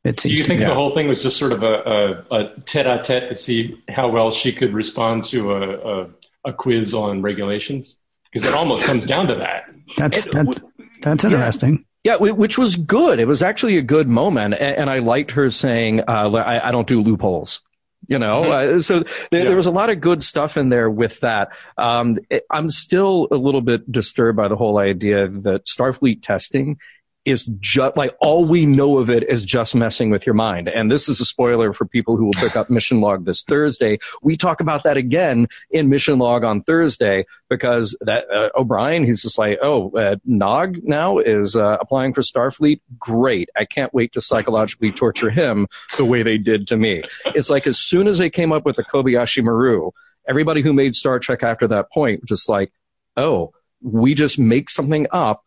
It 0.03 0.17
Do 0.17 0.31
you 0.31 0.43
think 0.43 0.59
the 0.59 0.73
whole 0.73 0.93
thing 0.93 1.07
was 1.07 1.23
just 1.23 1.37
sort 1.37 1.51
of 1.53 1.63
a, 1.63 2.25
a, 2.31 2.35
a 2.35 2.59
tete-a-tete 2.65 3.29
to 3.29 3.35
see 3.35 3.81
how 3.89 4.09
well 4.09 4.31
she 4.31 4.51
could 4.51 4.73
respond 4.73 5.23
to 5.25 5.53
a, 5.53 6.01
a, 6.03 6.09
a 6.45 6.53
quiz 6.53 6.93
on 6.93 7.21
regulations? 7.21 7.99
Because 8.25 8.45
it 8.47 8.53
almost 8.53 8.83
comes 8.85 9.05
down 9.05 9.27
to 9.27 9.35
that. 9.35 9.73
That's 9.97 10.25
It- 10.27 10.31
that's 10.33 10.61
that's 11.01 11.23
interesting. 11.23 11.85
Yeah, 12.03 12.17
wh- 12.17 12.37
which 12.37 12.57
was 12.57 12.75
good. 12.75 13.19
It 13.19 13.25
was 13.27 13.41
actually 13.41 13.77
a 13.77 13.81
good 13.81 14.07
moment, 14.09 14.55
and, 14.55 14.75
and 14.75 14.89
I 14.89 14.99
liked 14.99 15.31
her 15.31 15.49
saying, 15.49 16.01
uh, 16.01 16.31
I, 16.31 16.67
"I 16.67 16.71
don't 16.71 16.87
do 16.87 16.99
loopholes." 17.01 17.61
You 18.07 18.19
know, 18.19 18.43
uh, 18.43 18.81
so 18.81 18.99
there, 19.31 19.41
Yeah. 19.43 19.47
there 19.47 19.55
was 19.55 19.65
a 19.65 19.71
lot 19.71 19.89
of 19.89 20.01
good 20.01 20.21
stuff 20.23 20.57
in 20.57 20.69
there 20.69 20.89
with 20.89 21.21
that. 21.21 21.49
Um, 21.77 22.17
it- 22.29 22.43
I'm 22.51 22.69
still 22.69 23.27
a 23.31 23.35
little 23.35 23.61
bit 23.61 23.89
disturbed 23.89 24.35
by 24.35 24.49
the 24.49 24.57
whole 24.57 24.77
idea 24.77 25.27
that 25.29 25.65
Starfleet 25.65 26.21
testing 26.21 26.77
is 27.25 27.45
just 27.59 27.95
like 27.95 28.15
all 28.19 28.45
we 28.45 28.65
know 28.65 28.97
of 28.97 29.09
it 29.09 29.23
is 29.29 29.43
just 29.43 29.75
messing 29.75 30.09
with 30.09 30.25
your 30.25 30.33
mind. 30.33 30.67
And 30.67 30.91
this 30.91 31.07
is 31.07 31.21
a 31.21 31.25
spoiler 31.25 31.73
for 31.73 31.85
people 31.85 32.17
who 32.17 32.25
will 32.25 32.33
pick 32.33 32.55
up 32.55 32.69
Mission 32.69 32.99
Log 32.99 33.25
this 33.25 33.43
Thursday. 33.43 33.99
We 34.21 34.35
talk 34.35 34.59
about 34.59 34.83
that 34.83 34.97
again 34.97 35.47
in 35.71 35.89
Mission 35.89 36.19
Log 36.19 36.43
on 36.43 36.63
Thursday 36.63 37.25
because 37.49 37.97
that 38.01 38.29
uh, 38.29 38.49
O'Brien, 38.55 39.05
he's 39.05 39.23
just 39.23 39.37
like, 39.37 39.59
oh, 39.61 39.91
uh, 39.91 40.17
Nog 40.25 40.77
now 40.83 41.17
is 41.17 41.55
uh, 41.55 41.77
applying 41.79 42.13
for 42.13 42.21
Starfleet. 42.21 42.81
Great. 42.97 43.49
I 43.55 43.65
can't 43.65 43.93
wait 43.93 44.11
to 44.13 44.21
psychologically 44.21 44.91
torture 44.91 45.29
him 45.29 45.67
the 45.97 46.05
way 46.05 46.23
they 46.23 46.37
did 46.37 46.67
to 46.67 46.77
me. 46.77 47.03
It's 47.27 47.49
like 47.49 47.67
as 47.67 47.79
soon 47.79 48.07
as 48.07 48.17
they 48.17 48.29
came 48.29 48.51
up 48.51 48.65
with 48.65 48.75
the 48.75 48.83
Kobayashi 48.83 49.43
Maru, 49.43 49.91
everybody 50.27 50.61
who 50.61 50.73
made 50.73 50.95
Star 50.95 51.19
Trek 51.19 51.43
after 51.43 51.67
that 51.69 51.91
point 51.91 52.25
just 52.25 52.49
like, 52.49 52.73
oh, 53.15 53.53
we 53.81 54.13
just 54.13 54.39
make 54.39 54.69
something 54.69 55.07
up 55.11 55.43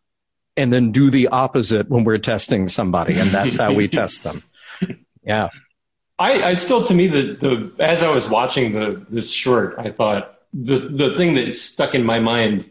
and 0.57 0.73
then 0.73 0.91
do 0.91 1.09
the 1.11 1.27
opposite 1.27 1.89
when 1.89 2.03
we're 2.03 2.17
testing 2.17 2.67
somebody, 2.67 3.19
and 3.19 3.29
that's 3.29 3.55
how 3.55 3.73
we 3.73 3.87
test 3.99 4.23
them. 4.23 4.43
Yeah. 5.23 5.49
I, 6.19 6.43
I 6.43 6.53
still, 6.55 6.83
to 6.83 6.93
me, 6.93 7.07
the, 7.07 7.37
the 7.39 7.83
as 7.83 8.01
I 8.01 8.09
was 8.09 8.27
watching 8.27 8.73
the 8.73 9.05
this 9.09 9.31
short, 9.31 9.75
I 9.77 9.91
thought 9.91 10.39
the 10.53 10.79
the 10.79 11.13
thing 11.15 11.35
that 11.35 11.53
stuck 11.53 11.93
in 11.93 12.03
my 12.03 12.19
mind 12.19 12.69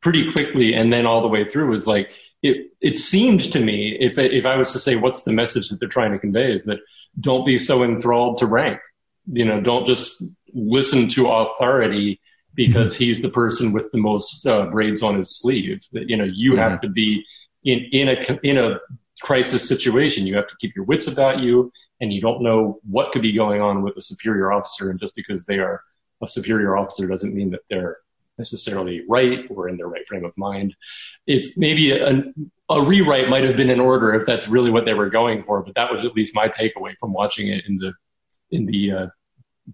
pretty 0.00 0.32
quickly, 0.32 0.72
and 0.72 0.92
then 0.92 1.06
all 1.06 1.20
the 1.20 1.28
way 1.28 1.46
through, 1.46 1.70
was 1.70 1.86
like 1.86 2.10
it. 2.42 2.72
It 2.80 2.96
seemed 2.96 3.52
to 3.52 3.60
me, 3.60 3.96
if 4.00 4.16
if 4.18 4.46
I 4.46 4.56
was 4.56 4.72
to 4.72 4.80
say 4.80 4.96
what's 4.96 5.24
the 5.24 5.32
message 5.32 5.68
that 5.68 5.80
they're 5.80 5.88
trying 5.88 6.12
to 6.12 6.18
convey, 6.18 6.52
is 6.52 6.64
that 6.64 6.78
don't 7.18 7.44
be 7.44 7.58
so 7.58 7.84
enthralled 7.84 8.38
to 8.38 8.46
rank. 8.46 8.80
You 9.30 9.44
know, 9.44 9.60
don't 9.60 9.86
just 9.86 10.22
listen 10.54 11.08
to 11.08 11.28
authority 11.28 12.20
because 12.54 12.96
he's 12.96 13.22
the 13.22 13.30
person 13.30 13.72
with 13.72 13.90
the 13.92 13.98
most 13.98 14.46
uh, 14.46 14.66
braids 14.66 15.02
on 15.02 15.16
his 15.16 15.40
sleeve. 15.40 15.80
That 15.92 16.08
you 16.08 16.16
know, 16.16 16.24
you 16.24 16.56
have 16.56 16.80
to 16.80 16.88
be 16.88 17.24
in 17.64 17.80
in 17.92 18.08
a 18.08 18.38
in 18.42 18.58
a 18.58 18.78
crisis 19.22 19.68
situation. 19.68 20.26
You 20.26 20.36
have 20.36 20.48
to 20.48 20.56
keep 20.60 20.74
your 20.74 20.84
wits 20.84 21.06
about 21.06 21.40
you 21.40 21.72
and 22.00 22.12
you 22.12 22.20
don't 22.20 22.42
know 22.42 22.80
what 22.88 23.12
could 23.12 23.22
be 23.22 23.32
going 23.32 23.60
on 23.60 23.82
with 23.82 23.96
a 23.96 24.00
superior 24.00 24.52
officer. 24.52 24.90
And 24.90 24.98
just 24.98 25.14
because 25.14 25.44
they 25.44 25.58
are 25.58 25.82
a 26.22 26.26
superior 26.26 26.76
officer 26.76 27.06
doesn't 27.06 27.34
mean 27.34 27.50
that 27.50 27.60
they're 27.68 27.98
necessarily 28.38 29.02
right 29.08 29.40
or 29.50 29.68
in 29.68 29.76
their 29.76 29.88
right 29.88 30.06
frame 30.06 30.24
of 30.24 30.36
mind. 30.38 30.74
It's 31.26 31.58
maybe 31.58 31.92
a, 31.92 32.22
a 32.70 32.82
rewrite 32.82 33.28
might 33.28 33.44
have 33.44 33.56
been 33.56 33.68
in 33.68 33.80
order 33.80 34.14
if 34.14 34.24
that's 34.24 34.48
really 34.48 34.70
what 34.70 34.86
they 34.86 34.94
were 34.94 35.10
going 35.10 35.42
for, 35.42 35.62
but 35.62 35.74
that 35.74 35.92
was 35.92 36.04
at 36.04 36.14
least 36.14 36.34
my 36.34 36.48
takeaway 36.48 36.94
from 36.98 37.12
watching 37.12 37.48
it 37.48 37.64
in 37.68 37.76
the 37.76 37.92
in 38.50 38.66
the 38.66 38.92
uh, 38.92 39.06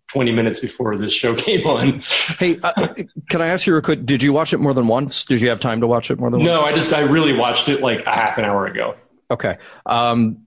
20 0.09 0.33
minutes 0.33 0.61
before 0.61 0.97
this 0.97 1.13
show 1.13 1.35
came 1.37 1.67
on. 1.67 2.03
Hey, 2.39 2.59
uh, 2.63 2.95
can 3.31 3.43
I 3.43 3.49
ask 3.49 3.67
you 3.67 3.73
real 3.73 3.83
quick? 3.83 4.05
Did 4.07 4.23
you 4.23 4.33
watch 4.33 4.53
it 4.53 4.59
more 4.59 4.75
than 4.75 4.87
once? 4.87 5.25
Did 5.25 5.41
you 5.41 5.49
have 5.49 5.61
time 5.61 5.81
to 5.81 5.87
watch 5.87 6.11
it 6.11 6.19
more 6.19 6.31
than 6.31 6.41
once? 6.41 6.49
No, 6.49 6.63
I 6.63 6.73
just 6.73 6.93
I 6.93 7.01
really 7.01 7.33
watched 7.33 7.69
it 7.69 7.81
like 7.81 8.05
a 8.07 8.11
half 8.11 8.39
an 8.39 8.45
hour 8.45 8.67
ago. 8.67 8.95
Okay. 9.31 9.59
Um, 9.85 10.47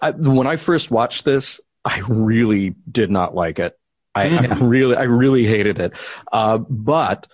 I, 0.00 0.10
when 0.10 0.46
I 0.46 0.56
first 0.56 0.90
watched 0.90 1.24
this, 1.24 1.60
I 1.84 2.00
really 2.00 2.74
did 2.90 3.10
not 3.10 3.34
like 3.34 3.58
it. 3.58 3.78
I, 4.14 4.24
I 4.28 4.46
really, 4.58 4.96
I 4.96 5.04
really 5.04 5.46
hated 5.46 5.78
it. 5.78 5.92
Uh, 6.30 6.58
but 6.58 7.26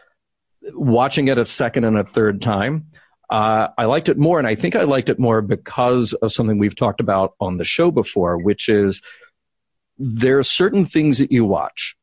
watching 0.72 1.28
it 1.28 1.38
a 1.38 1.46
second 1.46 1.84
and 1.84 1.96
a 1.98 2.04
third 2.04 2.40
time, 2.40 2.88
uh, 3.30 3.68
I 3.76 3.86
liked 3.86 4.08
it 4.08 4.16
more. 4.16 4.38
And 4.38 4.46
I 4.46 4.54
think 4.54 4.76
I 4.76 4.82
liked 4.82 5.10
it 5.10 5.18
more 5.18 5.42
because 5.42 6.12
of 6.14 6.32
something 6.32 6.58
we've 6.58 6.76
talked 6.76 7.00
about 7.00 7.34
on 7.40 7.56
the 7.56 7.64
show 7.64 7.90
before, 7.90 8.38
which 8.38 8.68
is 8.68 9.02
there 9.98 10.38
are 10.38 10.44
certain 10.44 10.86
things 10.86 11.18
that 11.18 11.32
you 11.32 11.44
watch 11.44 11.96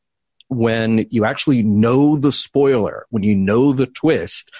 when 0.48 1.08
you 1.10 1.26
actually 1.26 1.64
know 1.64 2.18
the 2.18 2.32
spoiler, 2.32 3.06
when 3.10 3.24
you 3.24 3.36
know 3.36 3.74
the 3.74 3.88
twist, 3.88 4.52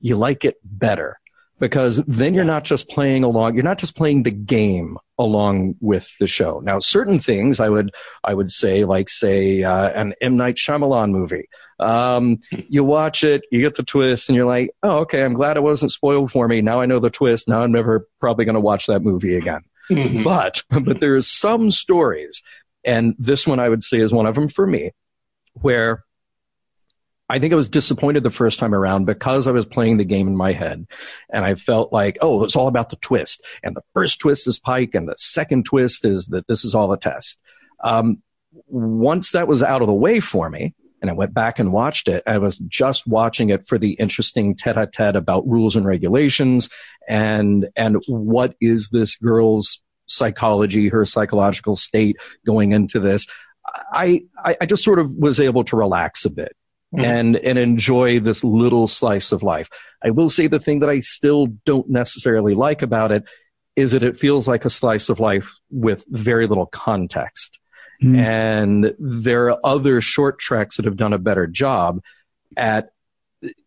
you 0.00 0.16
like 0.16 0.44
it 0.44 0.56
better 0.64 1.18
because 1.60 1.96
then 2.06 2.34
you're 2.34 2.44
not 2.44 2.62
just 2.62 2.88
playing 2.88 3.24
along 3.24 3.54
you're 3.54 3.64
not 3.64 3.78
just 3.78 3.96
playing 3.96 4.22
the 4.22 4.30
game 4.30 4.96
along 5.18 5.74
with 5.80 6.08
the 6.20 6.26
show. 6.28 6.60
Now 6.60 6.78
certain 6.78 7.18
things 7.18 7.58
i 7.58 7.68
would 7.68 7.90
i 8.22 8.32
would 8.32 8.52
say 8.52 8.84
like 8.84 9.08
say 9.08 9.64
uh, 9.64 9.88
an 9.88 10.14
m. 10.20 10.36
Night 10.36 10.54
Shyamalan 10.56 11.10
movie. 11.10 11.48
Um, 11.80 12.38
you 12.68 12.84
watch 12.84 13.24
it 13.24 13.42
you 13.50 13.60
get 13.60 13.74
the 13.74 13.82
twist 13.82 14.28
and 14.28 14.36
you're 14.36 14.46
like 14.46 14.70
oh 14.82 14.98
okay 14.98 15.24
i'm 15.24 15.34
glad 15.34 15.56
it 15.56 15.62
wasn't 15.62 15.92
spoiled 15.92 16.30
for 16.30 16.46
me. 16.46 16.60
Now 16.60 16.80
i 16.80 16.86
know 16.86 17.00
the 17.00 17.10
twist. 17.10 17.48
Now 17.48 17.62
i'm 17.62 17.72
never 17.72 18.08
probably 18.20 18.44
going 18.44 18.54
to 18.54 18.60
watch 18.60 18.86
that 18.86 19.02
movie 19.02 19.36
again. 19.36 19.62
Mhm. 19.90 20.22
but 20.22 20.62
but 20.84 21.00
there 21.00 21.16
is 21.16 21.28
some 21.28 21.70
stories 21.70 22.42
and 22.84 23.14
this 23.18 23.46
one 23.46 23.60
i 23.60 23.68
would 23.68 23.82
say 23.82 23.98
is 23.98 24.12
one 24.12 24.26
of 24.26 24.34
them 24.34 24.48
for 24.48 24.66
me 24.66 24.92
where 25.54 26.04
I 27.30 27.38
think 27.38 27.52
I 27.52 27.56
was 27.56 27.68
disappointed 27.68 28.22
the 28.22 28.30
first 28.30 28.58
time 28.58 28.74
around 28.74 29.04
because 29.04 29.46
I 29.46 29.50
was 29.50 29.66
playing 29.66 29.98
the 29.98 30.04
game 30.04 30.28
in 30.28 30.36
my 30.36 30.52
head 30.52 30.86
and 31.30 31.44
I 31.44 31.56
felt 31.56 31.92
like, 31.92 32.16
oh, 32.22 32.42
it's 32.42 32.56
all 32.56 32.68
about 32.68 32.88
the 32.88 32.96
twist. 32.96 33.44
And 33.62 33.76
the 33.76 33.82
first 33.92 34.18
twist 34.18 34.48
is 34.48 34.58
Pike 34.58 34.94
and 34.94 35.08
the 35.08 35.14
second 35.18 35.66
twist 35.66 36.04
is 36.04 36.26
that 36.28 36.46
this 36.46 36.64
is 36.64 36.74
all 36.74 36.90
a 36.92 36.98
test. 36.98 37.38
Um, 37.84 38.22
once 38.66 39.32
that 39.32 39.46
was 39.46 39.62
out 39.62 39.82
of 39.82 39.88
the 39.88 39.94
way 39.94 40.20
for 40.20 40.48
me 40.48 40.74
and 41.02 41.10
I 41.10 41.14
went 41.14 41.34
back 41.34 41.58
and 41.58 41.70
watched 41.70 42.08
it, 42.08 42.22
I 42.26 42.38
was 42.38 42.58
just 42.58 43.06
watching 43.06 43.50
it 43.50 43.66
for 43.66 43.78
the 43.78 43.92
interesting 43.92 44.56
tete-a-tete 44.56 45.14
about 45.14 45.46
rules 45.46 45.76
and 45.76 45.84
regulations 45.84 46.70
and, 47.08 47.68
and 47.76 48.02
what 48.06 48.54
is 48.60 48.88
this 48.88 49.16
girl's 49.16 49.82
psychology, 50.08 50.88
her 50.88 51.04
psychological 51.04 51.76
state 51.76 52.16
going 52.44 52.72
into 52.72 52.98
this. 52.98 53.26
I, 53.92 54.22
I, 54.44 54.56
I 54.62 54.66
just 54.66 54.82
sort 54.82 54.98
of 54.98 55.14
was 55.14 55.40
able 55.40 55.62
to 55.64 55.76
relax 55.76 56.24
a 56.24 56.30
bit 56.30 56.56
Mhm. 56.94 57.04
and 57.04 57.36
and 57.36 57.58
enjoy 57.58 58.18
this 58.18 58.42
little 58.42 58.86
slice 58.86 59.30
of 59.30 59.42
life. 59.42 59.68
I 60.02 60.08
will 60.10 60.30
say 60.30 60.46
the 60.46 60.58
thing 60.58 60.78
that 60.80 60.88
I 60.88 61.00
still 61.00 61.48
don't 61.66 61.90
necessarily 61.90 62.54
like 62.54 62.80
about 62.80 63.12
it 63.12 63.24
is 63.76 63.90
that 63.92 64.02
it 64.02 64.16
feels 64.16 64.48
like 64.48 64.64
a 64.64 64.70
slice 64.70 65.10
of 65.10 65.20
life 65.20 65.54
with 65.70 66.06
very 66.08 66.46
little 66.46 66.64
context. 66.64 67.58
Hmm. 68.00 68.18
And 68.18 68.94
there 68.98 69.50
are 69.50 69.60
other 69.62 70.00
short 70.00 70.38
treks 70.38 70.76
that 70.76 70.86
have 70.86 70.96
done 70.96 71.12
a 71.12 71.18
better 71.18 71.46
job 71.46 72.00
at 72.56 72.88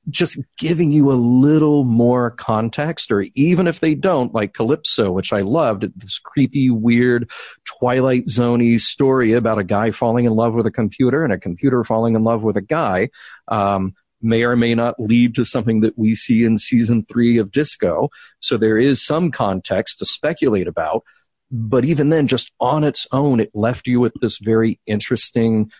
just 0.10 0.38
giving 0.58 0.92
you 0.92 1.12
a 1.12 1.14
little 1.14 1.84
more 1.84 2.32
context, 2.32 3.12
or 3.12 3.26
even 3.36 3.68
if 3.68 3.80
they 3.80 3.96
don't, 3.96 4.34
like 4.34 4.54
Calypso, 4.54 5.12
which 5.12 5.32
I 5.32 5.42
loved, 5.42 5.86
this 5.96 6.20
creepy, 6.20 6.70
weird, 6.70 7.30
Twilight 7.66 8.26
Zoney 8.26 8.80
story 8.80 9.34
about 9.34 9.60
a 9.60 9.64
guy 9.64 9.92
falling 9.92 10.26
in 10.26 10.34
love 10.34 10.54
with 10.54 10.66
a 10.66 10.72
computer 10.72 11.24
and 11.24 11.32
a 11.32 11.40
computer 11.40 11.84
falling 11.84 12.16
in 12.16 12.24
love 12.24 12.44
with 12.44 12.58
a 12.58 12.62
guy. 12.62 13.10
Um, 13.48 13.94
may 14.22 14.44
or 14.44 14.56
may 14.56 14.76
not 14.76 15.00
lead 15.00 15.36
to 15.36 15.46
something 15.46 15.82
that 15.82 15.98
we 15.98 16.14
see 16.16 16.44
in 16.44 16.58
season 16.58 17.06
three 17.12 17.38
of 17.38 17.52
Disco. 17.52 18.10
So 18.40 18.58
there 18.58 18.78
is 18.78 19.04
some 19.04 19.32
context 19.32 20.00
to 20.00 20.06
speculate 20.06 20.68
about. 20.68 21.04
But 21.50 21.86
even 21.86 22.10
then, 22.10 22.28
just 22.28 22.52
on 22.60 22.84
its 22.84 23.08
own, 23.12 23.40
it 23.40 23.52
left 23.54 23.88
you 23.88 24.00
with 24.00 24.14
this 24.22 24.38
very 24.38 24.80
interesting 24.86 25.72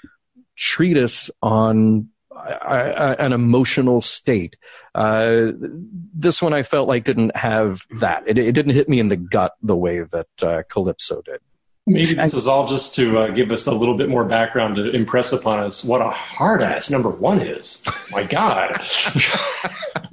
treatise 0.58 1.30
on 1.42 2.10
uh, 2.36 2.40
uh, 2.40 3.16
an 3.20 3.34
emotional 3.34 4.02
state. 4.02 4.56
Uh, 4.96 5.52
this 6.14 6.42
one 6.42 6.54
I 6.54 6.64
felt 6.64 6.88
like 6.88 7.04
didn't 7.04 7.36
have 7.36 7.86
that. 8.00 8.24
It, 8.28 8.38
it 8.38 8.54
didn't 8.54 8.74
hit 8.74 8.90
me 8.90 9.00
in 9.00 9.10
the 9.10 9.18
gut 9.18 9.54
the 9.62 9.76
way 9.76 10.02
that 10.02 10.28
uh, 10.42 10.64
Calypso 10.70 11.22
did. 11.22 11.40
Maybe 11.88 12.14
this 12.14 12.34
is 12.34 12.48
all 12.48 12.68
just 12.68 12.94
to 12.96 13.20
uh, 13.20 13.28
give 13.32 13.52
us 13.52 13.66
a 13.66 13.74
little 13.74 13.98
bit 13.98 14.08
more 14.08 14.24
background 14.24 14.76
to 14.76 14.92
impress 14.92 15.34
upon 15.34 15.60
us 15.60 15.84
what 15.84 16.02
a 16.02 16.10
hard 16.10 16.62
ass 16.62 16.92
number 16.92 17.10
one 17.10 17.42
is. 17.42 17.84
My 18.12 18.24
God. 18.24 18.82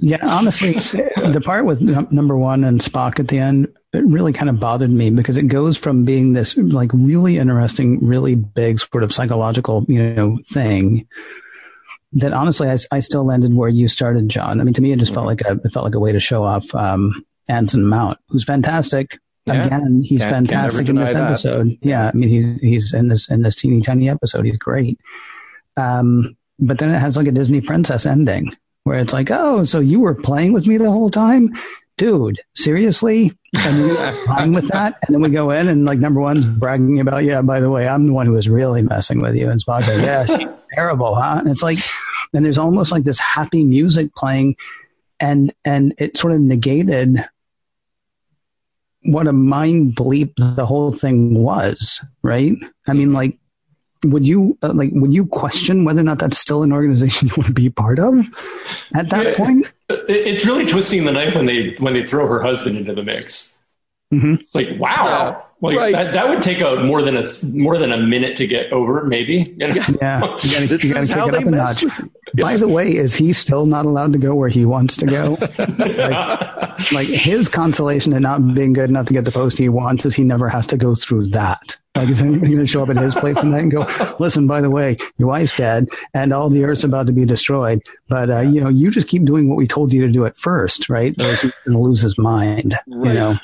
Yeah, 0.01 0.19
honestly, 0.25 0.73
the 0.73 1.41
part 1.43 1.65
with 1.65 1.81
num- 1.81 2.07
number 2.09 2.37
one 2.37 2.63
and 2.63 2.79
Spock 2.79 3.19
at 3.19 3.27
the 3.27 3.37
end 3.37 3.67
it 3.91 4.05
really 4.05 4.31
kind 4.31 4.49
of 4.49 4.59
bothered 4.59 4.91
me 4.91 5.09
because 5.09 5.35
it 5.37 5.47
goes 5.47 5.77
from 5.77 6.05
being 6.05 6.33
this 6.33 6.55
like 6.57 6.91
really 6.93 7.37
interesting, 7.37 7.99
really 8.05 8.35
big 8.35 8.79
sort 8.79 9.03
of 9.03 9.13
psychological, 9.13 9.85
you 9.89 10.13
know, 10.13 10.39
thing 10.45 11.07
that 12.13 12.33
honestly 12.33 12.69
I, 12.69 12.77
I 12.91 12.99
still 13.01 13.23
landed 13.25 13.53
where 13.53 13.69
you 13.69 13.87
started, 13.87 14.29
John. 14.29 14.59
I 14.59 14.63
mean, 14.63 14.73
to 14.73 14.81
me, 14.81 14.91
it 14.91 14.99
just 14.99 15.13
felt 15.13 15.25
like 15.25 15.41
a 15.41 15.59
it 15.63 15.71
felt 15.71 15.83
like 15.85 15.95
a 15.95 15.99
way 15.99 16.11
to 16.11 16.19
show 16.19 16.43
off 16.43 16.73
um, 16.75 17.23
Anson 17.47 17.85
Mount, 17.85 18.17
who's 18.29 18.43
fantastic. 18.43 19.19
Yeah. 19.45 19.65
Again, 19.65 20.01
he's 20.03 20.19
Can't- 20.21 20.31
can't 20.31 20.49
fantastic 20.49 20.89
in 20.89 20.95
this 20.97 21.09
deny 21.09 21.21
that. 21.21 21.29
episode. 21.31 21.77
Yeah, 21.81 22.09
I 22.09 22.11
mean, 22.17 22.29
he's 22.29 22.61
he's 22.61 22.93
in 22.93 23.07
this 23.07 23.29
in 23.29 23.41
this 23.41 23.55
teeny 23.55 23.81
tiny 23.81 24.09
episode. 24.09 24.45
He's 24.45 24.57
great. 24.57 24.99
Um, 25.77 26.35
but 26.59 26.77
then 26.77 26.89
it 26.89 26.99
has 26.99 27.15
like 27.17 27.27
a 27.27 27.31
Disney 27.31 27.61
princess 27.61 28.05
ending 28.05 28.55
where 28.83 28.99
it's 28.99 29.13
like, 29.13 29.29
oh, 29.31 29.63
so 29.63 29.79
you 29.79 29.99
were 29.99 30.13
playing 30.15 30.53
with 30.53 30.67
me 30.67 30.77
the 30.77 30.91
whole 30.91 31.09
time? 31.09 31.53
dude, 31.97 32.39
seriously? 32.55 33.33
And 33.57 33.97
fine 34.25 34.53
with 34.53 34.69
that. 34.69 34.97
And 35.05 35.13
then 35.13 35.21
we 35.21 35.29
go 35.29 35.49
in 35.51 35.67
and 35.67 35.83
like 35.83 35.99
number 35.99 36.21
one's 36.21 36.45
bragging 36.47 37.01
about, 37.01 37.25
yeah, 37.25 37.41
by 37.41 37.59
the 37.59 37.69
way, 37.69 37.89
I'm 37.89 38.07
the 38.07 38.13
one 38.13 38.25
who 38.25 38.31
was 38.31 38.47
really 38.47 38.81
messing 38.81 39.19
with 39.19 39.35
you. 39.35 39.49
And 39.49 39.61
Spock's 39.61 39.89
like, 39.89 39.97
yeah, 39.97 40.25
she's 40.25 40.47
terrible, 40.73 41.15
huh? 41.15 41.37
And 41.39 41.49
it's 41.49 41.63
like, 41.63 41.79
and 42.33 42.45
there's 42.45 42.57
almost 42.57 42.91
like 42.91 43.03
this 43.03 43.19
happy 43.19 43.63
music 43.63 44.13
playing 44.15 44.55
and, 45.19 45.53
and 45.65 45.93
it 45.97 46.17
sort 46.17 46.33
of 46.33 46.39
negated 46.41 47.17
what 49.03 49.27
a 49.27 49.33
mind 49.33 49.95
bleep 49.95 50.33
the 50.55 50.65
whole 50.65 50.91
thing 50.91 51.33
was, 51.41 52.03
right? 52.21 52.51
I 52.87 52.93
mean, 52.93 53.13
like, 53.13 53.37
would 54.05 54.25
you 54.25 54.57
uh, 54.61 54.71
like 54.73 54.91
would 54.93 55.13
you 55.13 55.25
question 55.25 55.83
whether 55.83 55.99
or 56.01 56.05
not 56.05 56.19
that's 56.19 56.37
still 56.37 56.63
an 56.63 56.71
organization 56.71 57.27
you 57.29 57.33
want 57.35 57.47
to 57.47 57.53
be 57.53 57.69
part 57.69 57.99
of 57.99 58.27
at 58.95 59.09
that 59.09 59.25
Yeah. 59.25 59.33
point? 59.35 59.73
It's 59.89 60.45
really 60.45 60.65
twisting 60.65 61.05
the 61.05 61.11
knife 61.11 61.35
when 61.35 61.45
they 61.45 61.75
when 61.79 61.93
they 61.93 62.03
throw 62.05 62.27
her 62.27 62.41
husband 62.41 62.77
into 62.77 62.93
the 62.93 63.03
mix. 63.03 63.57
Mhm. 64.13 64.33
It's 64.33 64.53
like 64.55 64.67
wow, 64.79 65.45
like 65.61 65.77
right. 65.77 65.91
that, 65.91 66.13
that 66.13 66.29
would 66.29 66.41
take 66.41 66.61
a 66.61 66.77
more 66.77 67.01
than 67.01 67.17
a 67.17 67.21
s- 67.21 67.43
more 67.43 67.77
than 67.77 67.91
a 67.91 67.97
minute 67.97 68.37
to 68.37 68.47
get 68.47 68.71
over, 68.71 69.03
maybe. 69.03 69.53
You 69.57 69.67
know? 69.67 69.75
Yeah, 70.01 70.37
you 70.43 70.51
gotta, 70.51 70.67
This 70.67 70.83
you 70.83 70.93
gotta 70.93 71.01
is 71.01 71.09
how 71.09 71.27
it 71.27 71.31
they 71.31 71.37
up 71.39 71.45
a 71.45 71.51
mess 71.51 71.83
notch. 71.83 72.01
By 72.35 72.57
the 72.57 72.67
way, 72.67 72.95
is 72.95 73.15
he 73.15 73.33
still 73.33 73.65
not 73.65 73.85
allowed 73.85 74.13
to 74.13 74.19
go 74.19 74.35
where 74.35 74.49
he 74.49 74.65
wants 74.65 74.95
to 74.97 75.05
go? 75.05 75.37
like, 75.77 76.91
like 76.91 77.07
his 77.07 77.49
consolation 77.49 78.13
in 78.13 78.21
not 78.21 78.53
being 78.53 78.73
good 78.73 78.89
enough 78.89 79.07
to 79.07 79.13
get 79.13 79.25
the 79.25 79.31
post 79.31 79.57
he 79.57 79.67
wants 79.67 80.05
is 80.05 80.15
he 80.15 80.23
never 80.23 80.47
has 80.47 80.65
to 80.67 80.77
go 80.77 80.95
through 80.95 81.27
that. 81.27 81.75
Like, 81.95 82.09
is 82.09 82.21
anybody 82.21 82.53
going 82.53 82.59
to 82.59 82.67
show 82.67 82.83
up 82.83 82.89
at 82.89 82.97
his 82.97 83.15
place 83.15 83.37
tonight 83.37 83.63
and 83.63 83.71
go, 83.71 84.15
listen, 84.19 84.47
by 84.47 84.61
the 84.61 84.69
way, 84.69 84.97
your 85.17 85.27
wife's 85.27 85.55
dead 85.55 85.89
and 86.13 86.31
all 86.31 86.49
the 86.49 86.63
earth's 86.63 86.83
about 86.83 87.07
to 87.07 87.13
be 87.13 87.25
destroyed. 87.25 87.81
But, 88.07 88.29
uh, 88.29 88.39
you 88.41 88.61
know, 88.61 88.69
you 88.69 88.91
just 88.91 89.07
keep 89.07 89.25
doing 89.25 89.49
what 89.49 89.57
we 89.57 89.65
told 89.65 89.91
you 89.91 90.05
to 90.05 90.11
do 90.11 90.25
at 90.25 90.37
first, 90.37 90.87
right? 90.87 91.19
Or 91.19 91.29
he's 91.31 91.41
going 91.41 91.53
to 91.65 91.77
lose 91.79 92.01
his 92.01 92.17
mind, 92.17 92.75
you 92.87 93.13
know? 93.13 93.39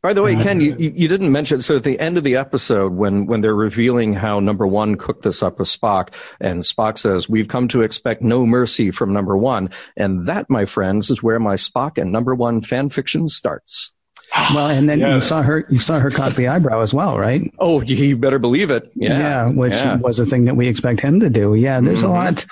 By 0.00 0.12
the 0.12 0.22
way, 0.22 0.36
Ken, 0.36 0.60
you, 0.60 0.76
you 0.78 0.92
you 0.94 1.08
didn't 1.08 1.32
mention 1.32 1.60
so 1.60 1.76
at 1.76 1.82
the 1.82 1.98
end 1.98 2.16
of 2.18 2.24
the 2.24 2.36
episode 2.36 2.92
when 2.94 3.26
when 3.26 3.40
they're 3.40 3.54
revealing 3.54 4.12
how 4.12 4.38
number 4.38 4.66
one 4.66 4.94
cooked 4.96 5.24
this 5.24 5.42
up 5.42 5.58
with 5.58 5.66
Spock, 5.68 6.14
and 6.40 6.62
Spock 6.62 6.98
says, 6.98 7.28
"We've 7.28 7.48
come 7.48 7.66
to 7.68 7.82
expect 7.82 8.22
no 8.22 8.46
mercy 8.46 8.92
from 8.92 9.12
number 9.12 9.36
one," 9.36 9.70
and 9.96 10.26
that, 10.28 10.48
my 10.48 10.66
friends, 10.66 11.10
is 11.10 11.20
where 11.22 11.40
my 11.40 11.54
Spock 11.54 11.98
and 11.98 12.12
number 12.12 12.34
one 12.34 12.60
fan 12.60 12.88
fiction 12.90 13.28
starts. 13.28 13.92
Well, 14.54 14.68
and 14.68 14.88
then 14.88 15.00
you 15.00 15.20
saw 15.22 15.40
her, 15.42 15.66
you 15.70 15.78
saw 15.78 15.98
her 15.98 16.10
cock 16.10 16.34
the 16.34 16.48
eyebrow 16.48 16.80
as 16.82 16.92
well, 16.92 17.18
right? 17.18 17.42
Oh, 17.58 17.80
you 17.80 18.14
better 18.16 18.38
believe 18.38 18.70
it. 18.70 18.92
Yeah, 18.94 19.48
which 19.48 19.72
yeah. 19.72 19.96
was 19.96 20.18
a 20.20 20.26
thing 20.26 20.44
that 20.44 20.54
we 20.54 20.68
expect 20.68 21.00
him 21.00 21.18
to 21.20 21.30
do. 21.30 21.54
Yeah, 21.54 21.80
there's 21.80 22.02
Mhm. 22.02 22.08
a 22.08 22.12
lot. 22.12 22.46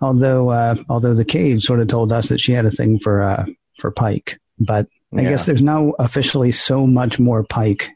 Although, 0.00 0.50
uh, 0.50 0.74
although 0.88 1.14
the 1.14 1.24
cage 1.24 1.62
sort 1.64 1.78
of 1.80 1.86
told 1.88 2.12
us 2.12 2.28
that 2.30 2.40
she 2.40 2.52
had 2.52 2.66
a 2.66 2.70
thing 2.70 2.98
for 2.98 3.22
uh, 3.22 3.46
for 3.78 3.90
Pike, 3.92 4.38
but 4.58 4.86
I 5.16 5.22
Yeah. 5.22 5.30
guess 5.30 5.46
there's 5.46 5.62
now 5.62 5.92
officially 5.98 6.50
so 6.52 6.86
much 6.86 7.18
more 7.18 7.42
Pike 7.42 7.90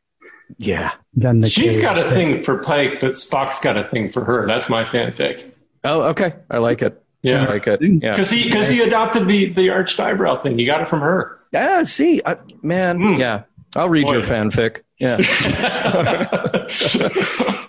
yeah. 0.59 0.93
than 1.15 1.41
the. 1.41 1.49
She's 1.49 1.75
cage. 1.77 1.83
got 1.83 1.99
a 1.99 2.11
thing 2.11 2.43
for 2.43 2.59
Pike, 2.59 2.99
but 3.01 3.13
Spock's 3.13 3.61
got 3.61 3.77
a 3.77 3.85
thing 3.85 4.11
for 4.11 4.25
her. 4.25 4.47
That's 4.47 4.69
my 4.69 4.83
fanfic. 4.83 5.45
Oh, 5.85 6.03
okay. 6.11 6.35
I 6.51 6.59
like 6.59 6.83
it. 6.83 7.01
Yeah. 7.23 7.45
I 7.45 7.47
like 7.49 7.67
it. 7.67 7.81
Yeah. 7.83 8.11
Because 8.11 8.31
he 8.31 8.45
because 8.45 8.69
he 8.69 8.83
adopted 8.83 9.29
the 9.29 9.53
the 9.53 9.71
arched 9.71 9.99
eyebrow 10.01 10.43
thing. 10.43 10.59
You 10.59 10.67
got 10.67 10.83
it 10.83 10.89
from 10.89 11.01
her. 11.01 11.39
Yeah. 11.53 11.83
See, 11.85 12.21
I, 12.25 12.37
man. 12.63 12.99
Hmm. 13.01 13.21
Yeah. 13.21 13.43
I'll 13.77 13.89
read 13.89 14.07
Boy. 14.07 14.13
your 14.15 14.23
fanfic. 14.23 14.81
Yeah. 15.05 15.17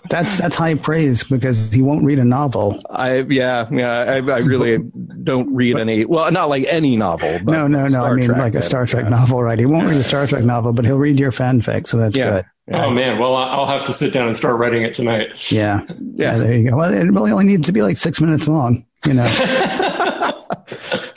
That's 0.08 0.38
that's 0.38 0.54
high 0.54 0.74
praise 0.74 1.24
because 1.24 1.72
he 1.72 1.82
won't 1.82 2.04
read 2.04 2.20
a 2.20 2.24
novel. 2.24 2.80
I 2.90 3.18
yeah 3.28 3.66
yeah 3.72 3.90
I, 3.90 4.14
I 4.16 4.38
really 4.38 4.78
don't 5.24 5.52
read 5.52 5.76
any 5.78 6.04
well 6.04 6.30
not 6.30 6.48
like 6.48 6.64
any 6.68 6.96
novel 6.96 7.40
but 7.42 7.52
no, 7.52 7.66
no, 7.66 7.82
no. 7.82 7.88
Star 7.88 8.12
I 8.12 8.14
mean, 8.14 8.26
Trek, 8.26 8.38
like 8.38 8.54
a 8.54 8.58
uh, 8.58 8.62
Star 8.62 8.86
Trek 8.86 9.04
yeah. 9.04 9.10
novel, 9.10 9.42
right? 9.42 9.58
He 9.58 9.66
won't 9.66 9.88
read 9.88 9.96
a 9.96 10.04
Star 10.04 10.26
Trek 10.26 10.44
novel, 10.44 10.72
but 10.72 10.84
he'll 10.84 10.98
read 10.98 11.18
your 11.18 11.32
fanfic, 11.32 11.88
so 11.88 11.96
that's 11.96 12.16
Yeah. 12.16 12.42
good. 12.68 12.76
oh 12.76 12.90
man, 12.90 13.18
well 13.18 13.34
I- 13.34 13.48
I'll 13.48 13.66
have 13.66 13.84
to 13.84 13.92
sit 13.92 14.12
down 14.12 14.28
and 14.28 14.36
start 14.36 14.58
writing 14.58 14.84
it 14.84 14.94
tonight. 14.94 15.50
Yeah. 15.50 15.82
Yeah. 16.14 16.38
There 16.38 16.56
you 16.56 16.70
go. 16.70 16.76
Well, 16.76 16.92
it 16.94 17.02
really 17.04 17.32
only 17.32 17.46
needs 17.46 17.66
to 17.66 17.72
be 17.72 17.82
like 17.82 17.96
six 17.96 18.20
minutes 18.20 18.46
long. 18.48 18.84
You 19.04 19.14
know. 19.14 19.26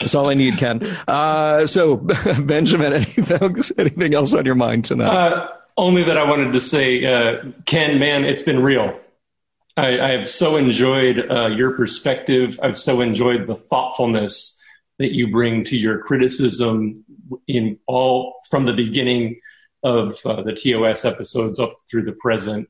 That's 0.00 0.14
all 0.14 0.28
I 0.28 0.34
need, 0.34 0.58
Ken. 0.58 0.82
Uh, 1.08 1.66
so, 1.66 1.96
Benjamin, 2.42 2.92
anything 2.92 3.38
else, 3.42 3.72
anything 3.78 4.14
else 4.14 4.34
on 4.34 4.44
your 4.46 4.54
mind 4.54 4.84
tonight? 4.84 5.08
Uh, 5.08 5.48
only 5.76 6.02
that 6.04 6.18
I 6.18 6.28
wanted 6.28 6.52
to 6.52 6.60
say, 6.60 7.04
uh, 7.04 7.44
Ken, 7.66 7.98
man, 7.98 8.24
it's 8.24 8.42
been 8.42 8.62
real. 8.62 8.98
I, 9.76 10.00
I 10.00 10.10
have 10.12 10.28
so 10.28 10.56
enjoyed 10.56 11.24
uh, 11.30 11.48
your 11.48 11.72
perspective. 11.72 12.58
I've 12.62 12.76
so 12.76 13.00
enjoyed 13.00 13.46
the 13.46 13.54
thoughtfulness 13.54 14.60
that 14.98 15.14
you 15.14 15.30
bring 15.30 15.64
to 15.64 15.78
your 15.78 15.98
criticism 15.98 17.04
in 17.46 17.78
all 17.86 18.36
from 18.50 18.64
the 18.64 18.74
beginning 18.74 19.40
of 19.82 20.18
uh, 20.26 20.42
the 20.42 20.52
TOS 20.52 21.04
episodes 21.04 21.58
up 21.58 21.72
through 21.90 22.04
the 22.04 22.12
present. 22.12 22.68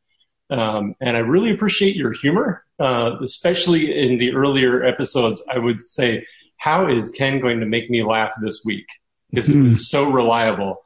Um, 0.51 0.95
and 1.01 1.17
I 1.17 1.21
really 1.21 1.53
appreciate 1.53 1.97
your 1.97 2.13
humor, 2.13 2.65
uh, 2.79 3.17
especially 3.23 3.99
in 3.99 4.19
the 4.19 4.33
earlier 4.33 4.85
episodes. 4.85 5.43
I 5.51 5.59
would 5.59 5.81
say, 5.81 6.27
how 6.57 6.89
is 6.89 7.11
Ken 7.11 7.41
going 7.41 7.61
to 7.61 7.67
make 7.67 7.91
me 7.91 8.03
laugh 8.03 8.33
this 8.41 8.63
week? 8.65 8.87
Because 9.31 9.49
it 9.49 9.61
was 9.61 9.89
so 9.89 10.11
reliable. 10.11 10.83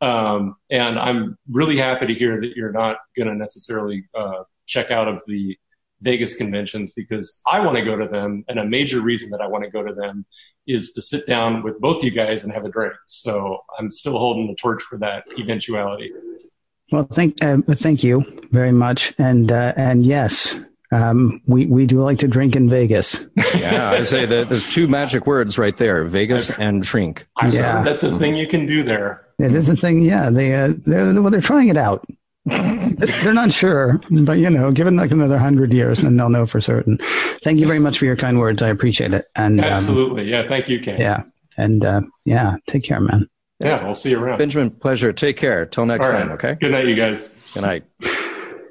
Um, 0.00 0.56
and 0.70 0.98
I'm 0.98 1.38
really 1.50 1.76
happy 1.76 2.06
to 2.06 2.14
hear 2.14 2.40
that 2.40 2.56
you're 2.56 2.72
not 2.72 2.98
going 3.16 3.28
to 3.28 3.34
necessarily 3.34 4.04
uh, 4.14 4.42
check 4.66 4.90
out 4.90 5.08
of 5.08 5.22
the 5.26 5.56
Vegas 6.02 6.36
conventions 6.36 6.92
because 6.92 7.40
I 7.46 7.60
want 7.60 7.78
to 7.78 7.84
go 7.84 7.96
to 7.96 8.06
them. 8.06 8.44
And 8.48 8.58
a 8.58 8.64
major 8.64 9.00
reason 9.00 9.30
that 9.30 9.40
I 9.40 9.46
want 9.46 9.64
to 9.64 9.70
go 9.70 9.82
to 9.82 9.94
them 9.94 10.26
is 10.66 10.92
to 10.92 11.02
sit 11.02 11.26
down 11.26 11.62
with 11.62 11.80
both 11.80 12.02
you 12.02 12.10
guys 12.10 12.42
and 12.42 12.52
have 12.52 12.64
a 12.64 12.68
drink. 12.68 12.92
So 13.06 13.58
I'm 13.78 13.90
still 13.90 14.18
holding 14.18 14.48
the 14.48 14.54
torch 14.56 14.82
for 14.82 14.98
that 14.98 15.24
eventuality. 15.38 16.12
Well, 16.92 17.04
thank 17.04 17.42
uh, 17.42 17.58
thank 17.68 18.04
you 18.04 18.24
very 18.52 18.70
much, 18.70 19.12
and 19.18 19.50
uh, 19.50 19.72
and 19.76 20.06
yes, 20.06 20.54
um, 20.92 21.40
we 21.46 21.66
we 21.66 21.84
do 21.84 22.00
like 22.00 22.20
to 22.20 22.28
drink 22.28 22.54
in 22.54 22.70
Vegas. 22.70 23.24
yeah, 23.56 23.90
I 23.90 24.02
say 24.04 24.24
that 24.24 24.48
there's 24.48 24.68
two 24.68 24.86
magic 24.86 25.26
words 25.26 25.58
right 25.58 25.76
there: 25.76 26.04
Vegas 26.04 26.56
and 26.58 26.82
drink. 26.82 27.26
I 27.36 27.48
Yeah. 27.48 27.82
that's 27.82 28.04
a 28.04 28.16
thing 28.18 28.36
you 28.36 28.46
can 28.46 28.66
do 28.66 28.84
there. 28.84 29.25
It 29.38 29.54
is 29.54 29.68
a 29.68 29.76
thing. 29.76 30.02
Yeah, 30.02 30.30
they 30.30 30.54
uh, 30.54 30.74
they're 30.86 31.20
well, 31.20 31.30
they're 31.30 31.40
trying 31.40 31.68
it 31.68 31.76
out. 31.76 32.06
they're 32.46 33.34
not 33.34 33.52
sure, 33.52 34.00
but 34.10 34.38
you 34.38 34.48
know, 34.48 34.70
given 34.70 34.96
like 34.96 35.10
another 35.10 35.36
hundred 35.36 35.72
years, 35.72 35.98
then 36.00 36.16
they'll 36.16 36.28
know 36.30 36.46
for 36.46 36.60
certain. 36.60 36.98
Thank 37.42 37.58
you 37.58 37.66
very 37.66 37.80
much 37.80 37.98
for 37.98 38.04
your 38.04 38.16
kind 38.16 38.38
words. 38.38 38.62
I 38.62 38.68
appreciate 38.68 39.12
it. 39.12 39.26
And 39.34 39.60
um, 39.60 39.66
Absolutely. 39.66 40.30
Yeah. 40.30 40.46
Thank 40.48 40.68
you, 40.68 40.80
Ken. 40.80 41.00
yeah, 41.00 41.22
and 41.56 41.84
uh, 41.84 42.02
yeah, 42.24 42.56
take 42.68 42.84
care, 42.84 43.00
man. 43.00 43.28
Yeah. 43.58 43.76
I'll 43.78 43.94
see 43.94 44.10
you 44.10 44.22
around. 44.22 44.38
Benjamin, 44.38 44.70
pleasure. 44.70 45.12
Take 45.12 45.36
care. 45.38 45.66
Till 45.66 45.86
next 45.86 46.06
All 46.06 46.12
right. 46.12 46.20
time. 46.20 46.32
Okay. 46.32 46.54
Good 46.60 46.72
night, 46.72 46.86
you 46.86 46.94
guys. 46.94 47.34
Good 47.54 47.62
night. 47.62 47.84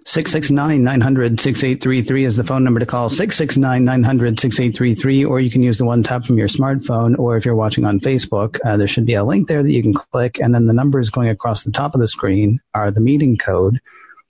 669 0.07 0.83
900 0.83 1.39
6833 1.39 2.25
is 2.25 2.37
the 2.37 2.43
phone 2.43 2.63
number 2.63 2.79
to 2.79 2.85
call. 2.85 3.09
669 3.09 3.83
900 3.83 4.39
6833 4.39 5.25
or 5.25 5.39
you 5.39 5.49
can 5.49 5.63
use 5.63 5.79
the 5.79 5.85
one 5.85 6.03
tap 6.03 6.25
from 6.25 6.37
your 6.37 6.47
smartphone 6.47 7.17
or 7.17 7.37
if 7.37 7.43
you're 7.43 7.55
watching 7.55 7.85
on 7.85 7.99
facebook 7.99 8.59
uh, 8.63 8.77
there 8.77 8.87
should 8.87 9.05
be 9.05 9.15
a 9.15 9.23
link 9.23 9.47
there 9.47 9.63
that 9.63 9.71
you 9.71 9.81
can 9.81 9.95
click 9.95 10.39
and 10.39 10.53
then 10.53 10.67
the 10.67 10.73
numbers 10.73 11.09
going 11.09 11.27
across 11.27 11.63
the 11.63 11.71
top 11.71 11.95
of 11.95 12.01
the 12.01 12.07
screen 12.07 12.59
are 12.75 12.91
the 12.91 13.01
meeting 13.01 13.35
code 13.35 13.79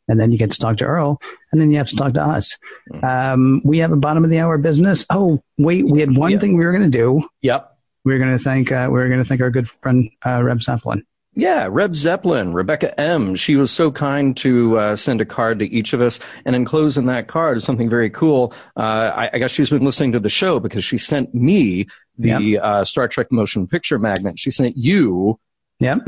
and 0.07 0.17
then 0.17 0.31
you 0.31 0.38
get 0.38 0.49
to 0.51 0.59
talk 0.59 0.77
to 0.77 0.85
earl 0.85 1.19
and 1.51 1.59
then 1.59 1.71
you 1.71 1.77
have 1.77 1.88
to 1.88 1.95
talk 1.95 2.13
to 2.13 2.21
us. 2.21 2.57
Um, 3.03 3.61
we 3.65 3.79
have 3.79 3.91
a 3.91 3.97
bottom 3.97 4.23
of 4.23 4.29
the 4.29 4.39
hour 4.39 4.57
business. 4.57 5.05
Oh 5.09 5.43
wait 5.57 5.85
we 5.85 5.99
had 5.99 6.15
one 6.15 6.39
thing 6.39 6.55
we 6.55 6.63
were 6.63 6.71
going 6.71 6.89
to 6.89 6.97
do. 6.97 7.27
Yep. 7.41 7.77
We 8.05 8.13
are 8.13 8.19
going 8.19 8.31
to 8.31 8.39
thank 8.39 8.71
uh, 8.71 8.88
we 8.89 8.99
were 8.99 9.09
going 9.09 9.21
to 9.21 9.27
thank 9.27 9.41
our 9.41 9.49
good 9.49 9.69
friend 9.69 10.09
uh, 10.25 10.41
reb 10.41 10.63
Zeppelin. 10.63 11.05
Yeah, 11.38 11.67
Reb 11.69 11.95
Zeppelin, 11.95 12.54
Rebecca 12.54 12.98
M. 13.00 13.36
She 13.36 13.58
was 13.58 13.69
so 13.69 13.91
kind 13.91 14.38
to 14.38 14.80
uh, 14.80 14.95
send 14.95 15.19
a 15.19 15.26
card 15.26 15.60
to 15.60 15.65
each 15.65 15.91
of 15.91 16.00
us, 16.00 16.17
and 16.45 16.56
enclosed 16.56 16.98
in 16.98 17.08
that 17.08 17.28
card 17.28 17.58
is 17.58 17.65
something 17.65 17.89
very 17.89 18.10
cool. 18.10 18.54
Uh, 18.78 19.12
I, 19.13 19.30
I 19.34 19.38
guess 19.39 19.52
she's 19.52 19.69
been 19.69 19.84
listening 19.84 20.13
to 20.13 20.19
the 20.21 20.30
show 20.30 20.62
because 20.62 20.86
she 20.86 20.98
sent 20.98 21.36
me 21.36 21.88
the 22.17 22.60
uh, 22.60 22.86
Star 22.86 23.10
Trek 23.10 23.34
motion 23.34 23.67
picture 23.67 24.00
magnet. 24.00 24.39
She 24.39 24.50
sent 24.50 24.78
you 24.78 25.38
yep 25.80 26.00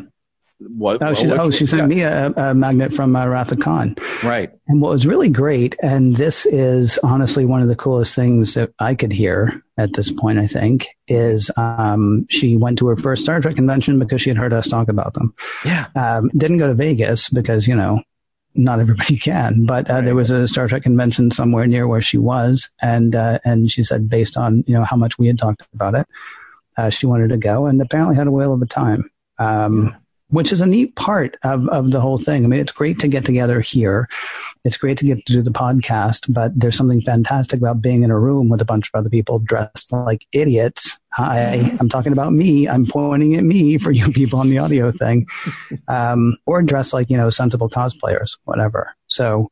what? 0.59 1.01
oh, 1.03 1.13
she's, 1.13 1.31
oh 1.31 1.51
she 1.51 1.65
sent 1.65 1.87
me 1.87 2.01
a, 2.01 2.31
a 2.31 2.53
magnet 2.53 2.93
from 2.93 3.15
uh, 3.15 3.27
Wrath 3.27 3.51
of 3.51 3.59
Khan. 3.59 3.95
right. 4.23 4.51
And 4.67 4.81
what 4.81 4.91
was 4.91 5.05
really 5.05 5.29
great, 5.29 5.75
and 5.83 6.15
this 6.15 6.45
is 6.47 6.97
honestly 7.03 7.45
one 7.45 7.61
of 7.61 7.67
the 7.67 7.75
coolest 7.75 8.15
things 8.15 8.55
that 8.55 8.71
I 8.79 8.95
could 8.95 9.11
hear 9.11 9.63
at 9.77 9.93
this 9.93 10.11
point, 10.11 10.39
I 10.39 10.47
think, 10.47 10.87
is 11.07 11.51
um, 11.57 12.25
she 12.29 12.57
went 12.57 12.79
to 12.79 12.87
her 12.87 12.97
first 12.97 13.23
Star 13.23 13.39
Trek 13.39 13.55
convention 13.55 13.99
because 13.99 14.21
she 14.21 14.29
had 14.29 14.37
heard 14.37 14.53
us 14.53 14.67
talk 14.67 14.87
about 14.87 15.13
them. 15.13 15.33
Yeah, 15.63 15.87
Um, 15.95 16.29
didn't 16.29 16.57
go 16.57 16.67
to 16.67 16.73
Vegas 16.73 17.29
because, 17.29 17.67
you 17.67 17.75
know, 17.75 18.01
not 18.55 18.79
everybody 18.79 19.17
can, 19.19 19.65
but 19.65 19.89
uh, 19.89 20.01
there 20.01 20.15
was 20.15 20.31
a 20.31 20.47
Star 20.47 20.67
Trek 20.67 20.83
convention 20.83 21.29
somewhere 21.29 21.67
near 21.67 21.87
where 21.87 22.01
she 22.01 22.17
was. 22.17 22.69
And, 22.81 23.15
uh, 23.15 23.37
and 23.45 23.71
she 23.71 23.83
said, 23.83 24.09
based 24.09 24.37
on, 24.37 24.63
you 24.65 24.73
know, 24.73 24.83
how 24.83 24.97
much 24.97 25.19
we 25.19 25.27
had 25.27 25.37
talked 25.37 25.61
about 25.73 25.93
it, 25.93 26.07
uh, 26.77 26.89
she 26.89 27.05
wanted 27.05 27.29
to 27.29 27.37
go 27.37 27.67
and 27.67 27.79
apparently 27.81 28.15
had 28.15 28.27
a 28.27 28.31
whale 28.31 28.53
of 28.53 28.61
a 28.61 28.65
time. 28.65 29.09
Um, 29.37 29.95
which 30.29 30.51
is 30.51 30.59
a 30.59 30.65
neat 30.65 30.95
part 30.95 31.37
of, 31.43 31.67
of 31.69 31.91
the 31.91 32.01
whole 32.01 32.17
thing. 32.17 32.43
I 32.43 32.47
mean, 32.47 32.59
it's 32.59 32.71
great 32.71 32.99
to 32.99 33.07
get 33.07 33.23
together 33.23 33.61
here. 33.61 34.09
It's 34.65 34.77
great 34.77 34.97
to 34.97 35.05
get 35.05 35.25
to 35.25 35.33
do 35.33 35.41
the 35.41 35.51
podcast, 35.51 36.31
but 36.33 36.51
there's 36.59 36.75
something 36.75 37.01
fantastic 37.01 37.59
about 37.59 37.81
being 37.81 38.03
in 38.03 38.11
a 38.11 38.19
room 38.19 38.49
with 38.49 38.61
a 38.61 38.65
bunch 38.65 38.89
of 38.93 38.99
other 38.99 39.09
people 39.09 39.39
dressed 39.39 39.91
like 39.91 40.27
idiots. 40.33 40.99
Hi, 41.13 41.75
I'm 41.79 41.87
talking 41.87 42.11
about 42.11 42.33
me. 42.33 42.67
I'm 42.67 42.85
pointing 42.85 43.35
at 43.35 43.43
me 43.43 43.77
for 43.77 43.91
you 43.91 44.11
people 44.11 44.39
on 44.39 44.49
the 44.49 44.57
audio 44.57 44.91
thing, 44.91 45.27
um, 45.87 46.37
or 46.45 46.61
dressed 46.61 46.93
like, 46.93 47.09
you 47.09 47.17
know, 47.17 47.29
sensible 47.29 47.69
cosplayers, 47.69 48.37
whatever. 48.43 48.95
So, 49.07 49.49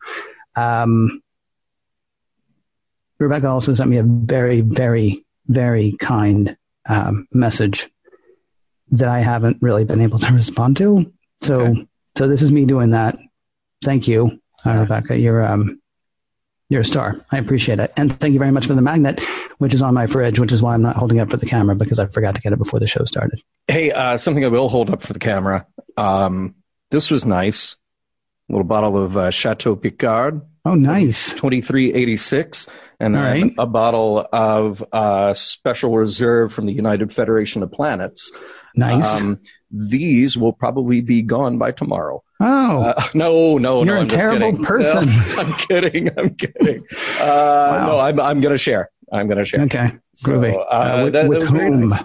um, 0.55 1.21
Rebecca 3.17 3.47
also 3.47 3.73
sent 3.73 3.89
me 3.89 3.97
a 3.97 4.03
very, 4.03 4.59
very, 4.59 5.25
very 5.47 5.93
kind 5.99 6.57
um, 6.87 7.27
message 7.31 7.89
that 8.91 9.07
I 9.07 9.19
haven't 9.19 9.57
really 9.61 9.83
been 9.83 10.01
able 10.01 10.19
to 10.19 10.33
respond 10.33 10.77
to. 10.77 11.11
So, 11.41 11.61
okay. 11.61 11.87
so 12.17 12.27
this 12.27 12.41
is 12.41 12.51
me 12.51 12.65
doing 12.65 12.91
that. 12.91 13.17
Thank 13.83 14.07
you, 14.07 14.39
uh, 14.65 14.79
Rebecca. 14.79 15.17
You're 15.17 15.45
um, 15.45 15.81
you're 16.69 16.81
a 16.81 16.85
star. 16.85 17.23
I 17.31 17.37
appreciate 17.37 17.79
it, 17.79 17.93
and 17.97 18.17
thank 18.19 18.33
you 18.33 18.39
very 18.39 18.51
much 18.51 18.65
for 18.65 18.73
the 18.73 18.81
magnet, 18.81 19.19
which 19.59 19.73
is 19.73 19.81
on 19.81 19.93
my 19.93 20.07
fridge, 20.07 20.39
which 20.39 20.51
is 20.51 20.61
why 20.61 20.73
I'm 20.73 20.81
not 20.81 20.95
holding 20.95 21.19
up 21.19 21.29
for 21.29 21.37
the 21.37 21.45
camera 21.45 21.75
because 21.75 21.99
I 21.99 22.07
forgot 22.07 22.35
to 22.35 22.41
get 22.41 22.53
it 22.53 22.57
before 22.57 22.79
the 22.79 22.87
show 22.87 23.05
started. 23.05 23.41
Hey, 23.67 23.91
uh, 23.91 24.17
something 24.17 24.43
I 24.43 24.47
will 24.47 24.69
hold 24.69 24.89
up 24.89 25.03
for 25.03 25.13
the 25.13 25.19
camera. 25.19 25.67
Um, 25.97 26.55
this 26.89 27.11
was 27.11 27.25
nice. 27.25 27.75
A 28.49 28.53
little 28.53 28.65
bottle 28.65 28.97
of 28.97 29.17
uh, 29.17 29.31
Chateau 29.31 29.75
Picard. 29.75 30.41
Oh, 30.63 30.75
nice. 30.75 31.33
Twenty 31.33 31.61
three 31.61 31.93
eighty 31.93 32.17
six 32.17 32.67
and 32.99 33.15
right. 33.15 33.53
a 33.57 33.65
bottle 33.65 34.27
of 34.31 34.83
uh, 34.91 35.33
Special 35.33 35.95
Reserve 35.95 36.53
from 36.53 36.65
the 36.65 36.73
United 36.73 37.13
Federation 37.13 37.63
of 37.63 37.71
Planets. 37.71 38.31
Nice. 38.75 39.21
Um, 39.21 39.39
these 39.71 40.37
will 40.37 40.53
probably 40.53 41.01
be 41.01 41.21
gone 41.21 41.57
by 41.57 41.71
tomorrow. 41.71 42.23
Oh 42.39 42.83
uh, 42.83 43.03
no, 43.13 43.57
no, 43.57 43.83
You're 43.83 43.85
no! 43.95 44.01
I'm 44.01 44.07
a 44.07 44.09
terrible 44.09 44.57
person. 44.63 45.07
No, 45.07 45.35
I'm 45.37 45.53
kidding. 45.53 46.09
I'm 46.17 46.35
kidding. 46.35 46.83
Uh, 47.19 47.25
wow. 47.25 47.85
No, 47.87 47.99
I'm 47.99 48.19
I'm 48.19 48.41
going 48.41 48.53
to 48.53 48.57
share. 48.57 48.89
I'm 49.11 49.27
going 49.27 49.37
to 49.37 49.45
share. 49.45 49.61
Okay, 49.61 49.97
so, 50.13 50.33
uh, 50.43 50.63
uh, 50.63 51.01
with, 51.03 51.13
that, 51.13 51.27
with 51.27 51.41
that 51.41 51.49
whom? 51.49 51.87
Nice. 51.87 52.03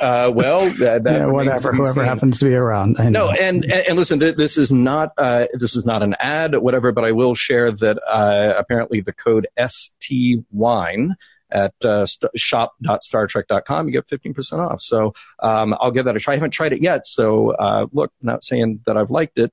Uh, 0.00 0.30
well, 0.34 0.68
that, 0.70 1.02
yeah, 1.06 1.26
whatever, 1.26 1.72
whoever 1.72 2.04
happens 2.04 2.38
to 2.38 2.44
be 2.44 2.54
around. 2.54 2.96
No, 2.98 3.30
and, 3.30 3.64
and, 3.64 3.72
and 3.72 3.96
listen, 3.96 4.18
this 4.18 4.56
is 4.56 4.70
not 4.70 5.10
uh, 5.18 5.46
this 5.54 5.74
is 5.74 5.84
not 5.84 6.02
an 6.02 6.14
ad, 6.20 6.56
whatever. 6.56 6.92
But 6.92 7.04
I 7.04 7.12
will 7.12 7.34
share 7.34 7.72
that 7.72 7.98
uh, 8.08 8.54
apparently 8.56 9.00
the 9.00 9.12
code 9.12 9.46
ST 9.68 10.44
Wine 10.50 11.16
at 11.50 11.74
uh, 11.84 12.06
st- 12.06 12.30
shop.startrek.com, 12.36 13.88
you 13.88 13.92
get 13.92 14.06
15% 14.08 14.58
off. 14.58 14.80
So 14.80 15.14
um, 15.40 15.76
I'll 15.80 15.90
give 15.90 16.04
that 16.06 16.16
a 16.16 16.20
try. 16.20 16.34
I 16.34 16.36
haven't 16.36 16.50
tried 16.50 16.72
it 16.72 16.82
yet. 16.82 17.06
So 17.06 17.50
uh, 17.50 17.86
look, 17.92 18.12
not 18.20 18.44
saying 18.44 18.80
that 18.86 18.96
I've 18.96 19.10
liked 19.10 19.38
it 19.38 19.52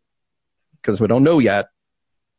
because 0.81 0.99
we 0.99 1.07
don't 1.07 1.23
know 1.23 1.39
yet, 1.39 1.67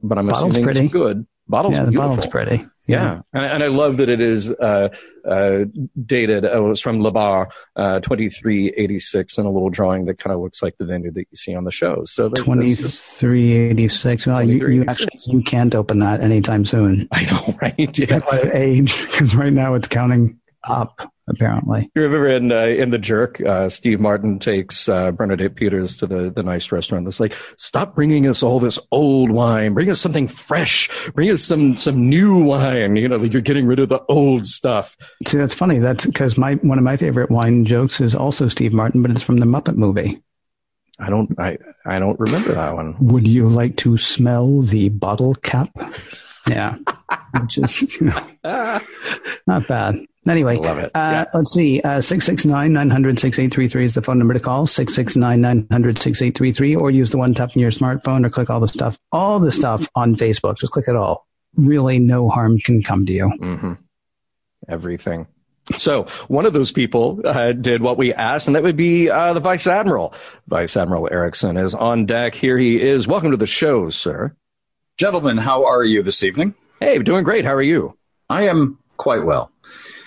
but 0.02 0.18
I'm 0.18 0.26
Bottle's 0.26 0.56
assuming 0.56 0.64
pretty. 0.64 0.84
it's 0.86 0.92
good. 0.92 1.26
Bottle's 1.48 1.74
yeah, 1.74 1.84
the 1.84 1.90
beautiful. 1.90 2.16
bottle's 2.16 2.26
pretty. 2.26 2.66
Yeah, 2.86 3.22
and, 3.32 3.44
and, 3.44 3.62
I 3.62 3.68
love 3.68 3.96
that 3.96 4.10
it 4.10 4.20
is 4.20 4.50
uh, 4.50 4.90
uh, 5.26 5.64
dated. 6.04 6.44
Oh, 6.44 6.70
it's 6.70 6.82
from 6.82 7.00
La 7.00 7.10
Barre, 7.10 7.48
uh, 7.76 8.00
twenty 8.00 8.28
three 8.28 8.74
eighty 8.76 8.98
six, 8.98 9.38
and 9.38 9.46
a 9.46 9.50
little 9.50 9.70
drawing 9.70 10.04
that 10.04 10.18
kind 10.18 10.34
of 10.34 10.40
looks 10.40 10.62
like 10.62 10.76
the 10.76 10.84
venue 10.84 11.10
that 11.12 11.20
you 11.20 11.34
see 11.34 11.54
on 11.54 11.64
the 11.64 11.70
shows. 11.70 12.12
So 12.12 12.28
twenty 12.28 12.74
three 12.74 13.52
eighty 13.52 13.88
six. 13.88 14.26
Well, 14.26 14.42
you, 14.42 14.68
you 14.68 14.84
actually 14.86 15.16
you 15.26 15.42
can't 15.42 15.74
open 15.74 16.00
that 16.00 16.20
anytime 16.20 16.66
soon. 16.66 17.08
I 17.10 17.24
know, 17.24 17.56
right? 17.62 17.98
Yeah. 17.98 18.20
age 18.52 19.00
because 19.00 19.34
right 19.34 19.52
now 19.52 19.74
it's 19.74 19.88
counting 19.88 20.38
up 20.66 21.12
apparently. 21.28 21.90
You 21.94 22.02
remember 22.02 22.28
in 22.28 22.52
uh, 22.52 22.66
in 22.66 22.90
the 22.90 22.98
Jerk, 22.98 23.40
uh, 23.40 23.68
Steve 23.68 24.00
Martin 24.00 24.38
takes 24.38 24.88
uh, 24.88 25.10
Bernadette 25.12 25.54
Peters 25.54 25.96
to 25.98 26.06
the 26.06 26.30
the 26.30 26.42
nice 26.42 26.70
restaurant. 26.72 27.06
It's 27.06 27.20
like, 27.20 27.34
stop 27.58 27.94
bringing 27.94 28.26
us 28.26 28.42
all 28.42 28.60
this 28.60 28.78
old 28.90 29.30
wine. 29.30 29.74
Bring 29.74 29.90
us 29.90 30.00
something 30.00 30.28
fresh. 30.28 30.90
Bring 31.14 31.30
us 31.30 31.42
some 31.42 31.76
some 31.76 32.08
new 32.08 32.42
wine. 32.42 32.96
You 32.96 33.08
know, 33.08 33.16
like 33.16 33.32
you're 33.32 33.42
getting 33.42 33.66
rid 33.66 33.78
of 33.78 33.88
the 33.88 34.02
old 34.08 34.46
stuff. 34.46 34.96
See, 35.26 35.38
that's 35.38 35.54
funny. 35.54 35.78
That's 35.78 36.06
because 36.06 36.36
my 36.36 36.54
one 36.54 36.78
of 36.78 36.84
my 36.84 36.96
favorite 36.96 37.30
wine 37.30 37.64
jokes 37.64 38.00
is 38.00 38.14
also 38.14 38.48
Steve 38.48 38.72
Martin, 38.72 39.02
but 39.02 39.10
it's 39.10 39.22
from 39.22 39.38
the 39.38 39.46
Muppet 39.46 39.76
movie. 39.76 40.22
I 40.98 41.10
don't 41.10 41.38
I 41.40 41.58
I 41.84 41.98
don't 41.98 42.18
remember 42.20 42.54
that 42.54 42.74
one. 42.74 42.96
Would 43.00 43.26
you 43.26 43.48
like 43.48 43.76
to 43.78 43.96
smell 43.96 44.62
the 44.62 44.90
bottle 44.90 45.34
cap? 45.36 45.70
Yeah, 46.46 46.76
just 47.46 48.00
you 48.00 48.06
know, 48.06 48.80
not 49.46 49.66
bad. 49.66 50.06
Anyway, 50.28 50.56
love 50.56 50.78
it. 50.78 50.90
Uh, 50.94 51.26
Let's 51.34 51.52
see. 51.52 51.80
Uh, 51.80 52.00
669 52.00 52.72
900 52.72 53.18
6833 53.18 53.84
is 53.84 53.94
the 53.94 54.02
phone 54.02 54.18
number 54.18 54.34
to 54.34 54.40
call. 54.40 54.66
669 54.66 55.40
900 55.40 56.00
6833, 56.00 56.76
or 56.76 56.90
use 56.90 57.10
the 57.10 57.18
one 57.18 57.34
tap 57.34 57.50
on 57.54 57.60
your 57.60 57.70
smartphone 57.70 58.24
or 58.24 58.30
click 58.30 58.50
all 58.50 58.60
the 58.60 58.68
stuff, 58.68 58.98
all 59.12 59.38
the 59.38 59.52
stuff 59.52 59.88
on 59.94 60.16
Facebook. 60.16 60.58
Just 60.58 60.72
click 60.72 60.88
it 60.88 60.96
all. 60.96 61.26
Really, 61.56 61.98
no 61.98 62.28
harm 62.28 62.58
can 62.58 62.82
come 62.82 63.06
to 63.06 63.12
you. 63.12 63.26
Mm-hmm. 63.26 63.72
Everything. 64.68 65.26
So 65.76 66.04
one 66.28 66.44
of 66.46 66.52
those 66.52 66.72
people 66.72 67.20
uh, 67.24 67.52
did 67.52 67.80
what 67.80 67.96
we 67.96 68.12
asked, 68.12 68.48
and 68.48 68.56
that 68.56 68.62
would 68.62 68.76
be 68.76 69.08
uh, 69.10 69.32
the 69.32 69.40
Vice 69.40 69.66
Admiral. 69.66 70.14
Vice 70.46 70.76
Admiral 70.76 71.08
Erickson 71.10 71.56
is 71.56 71.74
on 71.74 72.06
deck. 72.06 72.34
Here 72.34 72.58
he 72.58 72.80
is. 72.80 73.06
Welcome 73.06 73.30
to 73.30 73.36
the 73.36 73.46
show, 73.46 73.88
sir. 73.90 74.34
Gentlemen, 74.98 75.38
how 75.38 75.64
are 75.64 75.82
you 75.82 76.02
this 76.02 76.22
evening? 76.22 76.54
Hey, 76.80 76.98
doing 76.98 77.24
great. 77.24 77.44
How 77.44 77.54
are 77.54 77.62
you? 77.62 77.96
I 78.28 78.46
am 78.48 78.78
quite 78.96 79.24
well. 79.24 79.50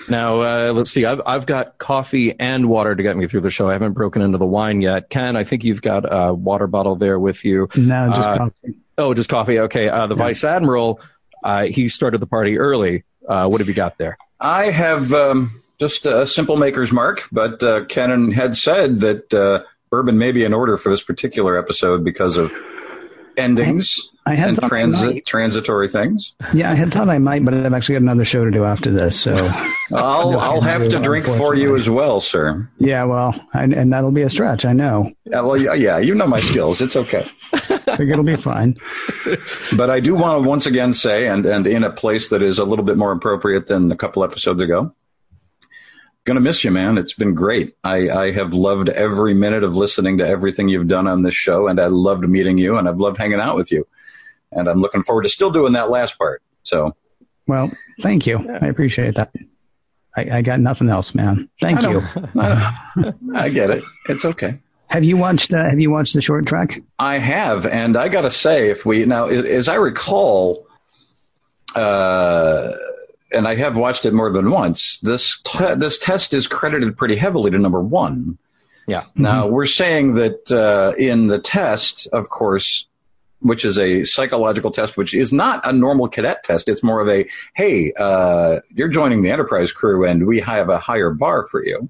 Now, 0.09 0.41
uh, 0.41 0.73
let's 0.73 0.91
see. 0.91 1.05
I've, 1.05 1.21
I've 1.25 1.45
got 1.45 1.77
coffee 1.77 2.37
and 2.39 2.69
water 2.69 2.95
to 2.95 3.03
get 3.03 3.17
me 3.17 3.27
through 3.27 3.41
the 3.41 3.49
show. 3.49 3.69
I 3.69 3.73
haven't 3.73 3.93
broken 3.93 4.21
into 4.21 4.37
the 4.37 4.45
wine 4.45 4.81
yet. 4.81 5.09
Ken, 5.09 5.35
I 5.35 5.43
think 5.43 5.63
you've 5.63 5.81
got 5.81 6.05
a 6.09 6.33
water 6.33 6.67
bottle 6.67 6.95
there 6.95 7.19
with 7.19 7.43
you. 7.43 7.67
No, 7.75 8.11
just 8.13 8.29
uh, 8.29 8.37
coffee. 8.37 8.77
Oh, 8.97 9.13
just 9.13 9.29
coffee. 9.29 9.59
Okay. 9.59 9.89
Uh, 9.89 10.07
the 10.07 10.15
yeah. 10.15 10.23
Vice 10.23 10.43
Admiral, 10.43 10.99
uh, 11.43 11.65
he 11.65 11.87
started 11.87 12.21
the 12.21 12.27
party 12.27 12.57
early. 12.57 13.03
Uh, 13.27 13.47
what 13.47 13.59
have 13.59 13.67
you 13.67 13.73
got 13.73 13.97
there? 13.97 14.17
I 14.39 14.69
have 14.71 15.13
um, 15.13 15.61
just 15.79 16.05
a 16.05 16.25
simple 16.25 16.55
maker's 16.55 16.91
mark, 16.91 17.27
but 17.31 17.61
uh, 17.61 17.85
Ken 17.85 18.31
had 18.31 18.55
said 18.55 19.01
that 19.01 19.65
bourbon 19.89 20.17
may 20.17 20.31
be 20.31 20.43
in 20.43 20.53
order 20.53 20.77
for 20.77 20.89
this 20.89 21.03
particular 21.03 21.57
episode 21.57 22.03
because 22.03 22.37
of 22.37 22.53
endings 23.35 24.09
I 24.27 24.35
had 24.35 24.49
and 24.49 24.61
transit 24.61 25.25
transitory 25.25 25.87
things. 25.87 26.35
Yeah, 26.53 26.69
I 26.69 26.75
had 26.75 26.93
thought 26.93 27.07
I 27.07 27.17
might, 27.17 27.45
but 27.45 27.53
I've 27.53 27.73
actually 27.73 27.93
got 27.93 28.01
another 28.01 28.25
show 28.25 28.43
to 28.43 28.51
do 28.51 28.65
after 28.65 28.91
this, 28.91 29.17
so 29.17 29.35
I'll 29.93 30.37
I'll 30.37 30.61
have 30.61 30.89
to 30.89 30.99
drink 30.99 31.25
for 31.25 31.55
you 31.55 31.77
as 31.77 31.89
well, 31.89 32.19
sir. 32.19 32.69
Yeah, 32.77 33.05
well, 33.05 33.33
I, 33.53 33.63
and 33.63 33.93
that'll 33.93 34.11
be 34.11 34.23
a 34.23 34.29
stretch. 34.29 34.65
I 34.65 34.73
know. 34.73 35.09
Yeah, 35.23 35.41
well, 35.41 35.55
yeah, 35.55 35.97
you 35.97 36.13
know 36.13 36.27
my 36.27 36.41
skills. 36.41 36.81
It's 36.81 36.97
okay. 36.97 37.25
I 37.53 37.57
think 37.97 38.11
it'll 38.11 38.25
be 38.25 38.35
fine. 38.35 38.75
But 39.77 39.89
I 39.89 40.01
do 40.01 40.13
want 40.13 40.43
to 40.43 40.47
once 40.47 40.65
again 40.65 40.91
say, 40.91 41.27
and 41.27 41.45
and 41.45 41.65
in 41.65 41.85
a 41.85 41.89
place 41.89 42.27
that 42.27 42.41
is 42.41 42.59
a 42.59 42.65
little 42.65 42.83
bit 42.83 42.97
more 42.97 43.13
appropriate 43.13 43.67
than 43.67 43.93
a 43.93 43.95
couple 43.95 44.25
episodes 44.25 44.61
ago, 44.61 44.93
Gonna 46.25 46.41
miss 46.41 46.65
you, 46.65 46.71
man. 46.71 46.97
It's 46.97 47.13
been 47.13 47.33
great. 47.33 47.77
I, 47.85 48.09
I 48.09 48.31
have 48.31 48.53
loved 48.53 48.89
every 48.89 49.33
minute 49.33 49.63
of 49.63 49.77
listening 49.77 50.17
to 50.17 50.27
everything 50.27 50.67
you've 50.67 50.89
done 50.89 51.07
on 51.07 51.21
this 51.21 51.33
show, 51.33 51.69
and 51.69 51.79
I 51.79 51.87
loved 51.87 52.27
meeting 52.27 52.57
you, 52.57 52.75
and 52.75 52.89
I've 52.89 52.99
loved 52.99 53.17
hanging 53.17 53.39
out 53.39 53.55
with 53.55 53.71
you. 53.71 53.87
And 54.51 54.67
I'm 54.67 54.81
looking 54.81 55.03
forward 55.03 55.23
to 55.23 55.29
still 55.29 55.51
doing 55.51 55.73
that 55.73 55.89
last 55.89 56.17
part. 56.17 56.41
So, 56.63 56.95
well, 57.47 57.71
thank 58.01 58.25
you. 58.25 58.37
I 58.61 58.67
appreciate 58.67 59.15
that. 59.15 59.33
I, 60.15 60.37
I 60.37 60.41
got 60.41 60.59
nothing 60.59 60.89
else, 60.89 61.13
man. 61.13 61.49
Thank 61.61 61.83
I 61.83 61.91
you. 61.91 62.03
I, 62.35 63.13
I, 63.35 63.49
get 63.49 63.69
it. 63.69 63.83
It's 64.09 64.25
okay. 64.25 64.59
Have 64.87 65.03
you 65.03 65.17
watched? 65.17 65.53
Uh, 65.53 65.69
have 65.69 65.79
you 65.79 65.91
watched 65.91 66.13
the 66.13 66.21
short 66.21 66.45
Trek? 66.45 66.81
I 66.97 67.17
have, 67.17 67.65
and 67.65 67.97
I 67.97 68.07
got 68.07 68.21
to 68.21 68.31
say, 68.31 68.69
if 68.69 68.85
we 68.85 69.05
now, 69.05 69.27
as, 69.27 69.45
as 69.45 69.69
I 69.69 69.75
recall, 69.75 70.65
uh, 71.75 72.71
and 73.31 73.47
I 73.47 73.55
have 73.55 73.77
watched 73.77 74.05
it 74.05 74.13
more 74.13 74.31
than 74.31 74.49
once. 74.49 74.99
This 75.01 75.39
te- 75.43 75.75
this 75.75 75.97
test 75.97 76.33
is 76.33 76.47
credited 76.47 76.97
pretty 76.97 77.15
heavily 77.15 77.51
to 77.51 77.59
number 77.59 77.81
one. 77.81 78.37
Yeah. 78.87 79.03
Now 79.15 79.43
mm-hmm. 79.43 79.53
we're 79.53 79.65
saying 79.65 80.13
that 80.13 80.51
uh, 80.51 80.95
in 80.97 81.27
the 81.27 81.39
test, 81.39 82.07
of 82.13 82.29
course, 82.29 82.87
which 83.39 83.65
is 83.65 83.77
a 83.77 84.03
psychological 84.03 84.71
test, 84.71 84.97
which 84.97 85.13
is 85.13 85.31
not 85.31 85.65
a 85.65 85.73
normal 85.73 86.07
cadet 86.07 86.43
test. 86.43 86.69
It's 86.69 86.83
more 86.83 87.01
of 87.01 87.09
a 87.09 87.27
hey, 87.55 87.93
uh, 87.97 88.59
you're 88.73 88.87
joining 88.87 89.21
the 89.21 89.29
Enterprise 89.29 89.71
crew, 89.71 90.05
and 90.05 90.27
we 90.27 90.39
have 90.39 90.69
a 90.69 90.79
higher 90.79 91.11
bar 91.11 91.45
for 91.47 91.63
you, 91.63 91.89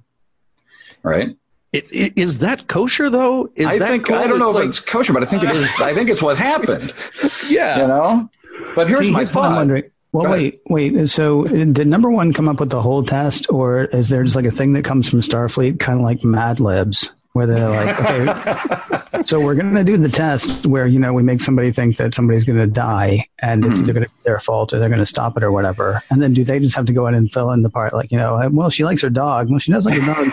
right? 1.04 1.36
It, 1.74 1.92
it, 1.92 2.14
is 2.16 2.40
that 2.40 2.68
kosher 2.68 3.10
though? 3.10 3.52
Is 3.56 3.68
I 3.68 3.78
think 3.80 4.08
cool? 4.08 4.16
I 4.16 4.28
don't 4.28 4.40
know 4.40 4.46
it's 4.46 4.56
if 4.56 4.56
like, 4.56 4.70
it's 4.70 4.80
kosher, 4.80 5.14
but 5.14 5.24
I 5.24 5.26
think 5.26 5.44
it 5.44 5.56
is. 5.56 5.74
I 5.80 5.94
think 5.94 6.10
it's 6.10 6.22
what 6.22 6.38
happened. 6.38 6.94
yeah, 7.50 7.82
you 7.82 7.88
know. 7.88 8.30
But 8.76 8.88
here's 8.88 9.06
See, 9.06 9.12
my 9.12 9.20
here's 9.20 9.32
thought. 9.32 9.68
Well, 10.14 10.32
wait, 10.32 10.62
wait. 10.70 11.10
So, 11.10 11.44
did 11.44 11.86
number 11.86 12.10
one 12.10 12.34
come 12.34 12.48
up 12.48 12.60
with 12.60 12.70
the 12.70 12.82
whole 12.82 13.04
test, 13.04 13.52
or 13.52 13.84
is 13.86 14.10
there 14.10 14.24
just 14.24 14.36
like 14.36 14.46
a 14.46 14.52
thing 14.52 14.74
that 14.74 14.86
comes 14.86 15.10
from 15.10 15.20
Starfleet, 15.20 15.80
kind 15.80 16.00
of 16.00 16.06
like 16.06 16.24
Mad 16.24 16.60
Libs, 16.60 17.12
where 17.38 17.48
they're 17.48 17.70
like, 17.70 18.02
okay, 18.02 19.24
so 19.24 19.40
we're 19.40 19.56
going 19.56 19.74
to 19.74 19.84
do 19.84 19.96
the 19.96 20.10
test 20.10 20.66
where 20.66 20.88
you 20.88 21.00
know 21.00 21.14
we 21.14 21.24
make 21.24 21.40
somebody 21.40 21.72
think 21.72 21.98
that 21.98 22.14
somebody's 22.14 22.44
going 22.44 22.60
to 22.60 22.68
die, 22.68 23.26
and 23.40 23.64
it's 23.64 23.76
mm-hmm. 23.76 23.84
either 23.84 23.94
going 23.94 24.06
to 24.06 24.10
be 24.10 24.24
their 24.24 24.40
fault 24.40 24.74
or 24.74 24.80
they're 24.80 24.90
going 24.90 25.00
to 25.00 25.06
stop 25.06 25.38
it 25.38 25.44
or 25.44 25.52
whatever, 25.52 26.04
and 26.10 26.22
then 26.22 26.34
do 26.34 26.44
they 26.44 26.60
just 26.60 26.76
have 26.76 26.86
to 26.88 26.94
go 26.94 27.08
in 27.08 27.16
and 27.16 27.32
fill 27.32 27.52
in 27.52 27.62
the 27.62 27.70
part, 27.70 27.94
like 27.94 28.12
you 28.12 28.18
know, 28.18 28.50
well, 28.52 28.70
she 28.70 28.84
likes 28.84 29.02
her 29.02 29.10
dog, 29.10 29.50
well, 29.50 29.60
she 29.60 29.72
does 29.72 29.86
like 29.86 29.98
her 30.00 30.06
dog. 30.06 30.28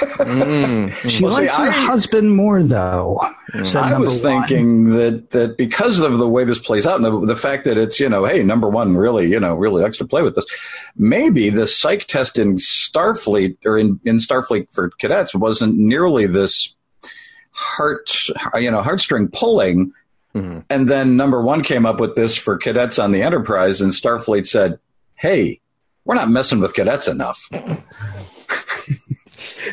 Mm. 0.00 0.92
She 1.08 1.24
Well, 1.24 1.32
see, 1.36 1.42
likes 1.42 1.56
her 1.56 1.64
I- 1.64 1.70
husband 1.70 2.34
more, 2.36 2.62
though. 2.62 3.20
said 3.64 3.82
I 3.84 3.90
number 3.90 4.06
was 4.06 4.22
one. 4.22 4.46
thinking 4.46 4.90
that 4.90 5.30
that 5.30 5.56
because 5.56 6.00
of 6.00 6.18
the 6.18 6.28
way 6.28 6.44
this 6.44 6.58
plays 6.58 6.86
out, 6.86 6.96
and 7.00 7.04
the, 7.04 7.26
the 7.26 7.36
fact 7.36 7.64
that 7.64 7.76
it's 7.78 7.98
you 8.00 8.08
know, 8.08 8.24
hey, 8.24 8.42
number 8.42 8.68
one 8.68 8.96
really 8.96 9.30
you 9.30 9.40
know 9.40 9.54
really 9.54 9.82
likes 9.82 9.98
to 9.98 10.04
play 10.06 10.22
with 10.22 10.34
this. 10.34 10.44
Maybe 10.96 11.48
the 11.50 11.66
psych 11.66 12.06
test 12.06 12.38
in 12.38 12.56
Starfleet 12.56 13.56
or 13.64 13.78
in, 13.78 13.98
in 14.04 14.16
Starfleet 14.16 14.72
for 14.72 14.90
cadets 14.98 15.34
wasn't 15.34 15.76
nearly 15.78 16.26
this 16.26 16.74
heart 17.52 18.10
you 18.58 18.70
know 18.70 18.82
heartstring 18.82 19.32
pulling. 19.32 19.92
Mhm. 20.34 20.64
And 20.68 20.88
then 20.90 21.16
number 21.16 21.40
one 21.40 21.62
came 21.62 21.86
up 21.86 21.98
with 22.00 22.14
this 22.14 22.36
for 22.36 22.58
cadets 22.58 22.98
on 22.98 23.12
the 23.12 23.22
Enterprise, 23.22 23.80
and 23.80 23.90
Starfleet 23.92 24.46
said, 24.46 24.78
"Hey, 25.14 25.60
we're 26.04 26.14
not 26.16 26.28
messing 26.30 26.60
with 26.60 26.74
cadets 26.74 27.08
enough." 27.08 27.48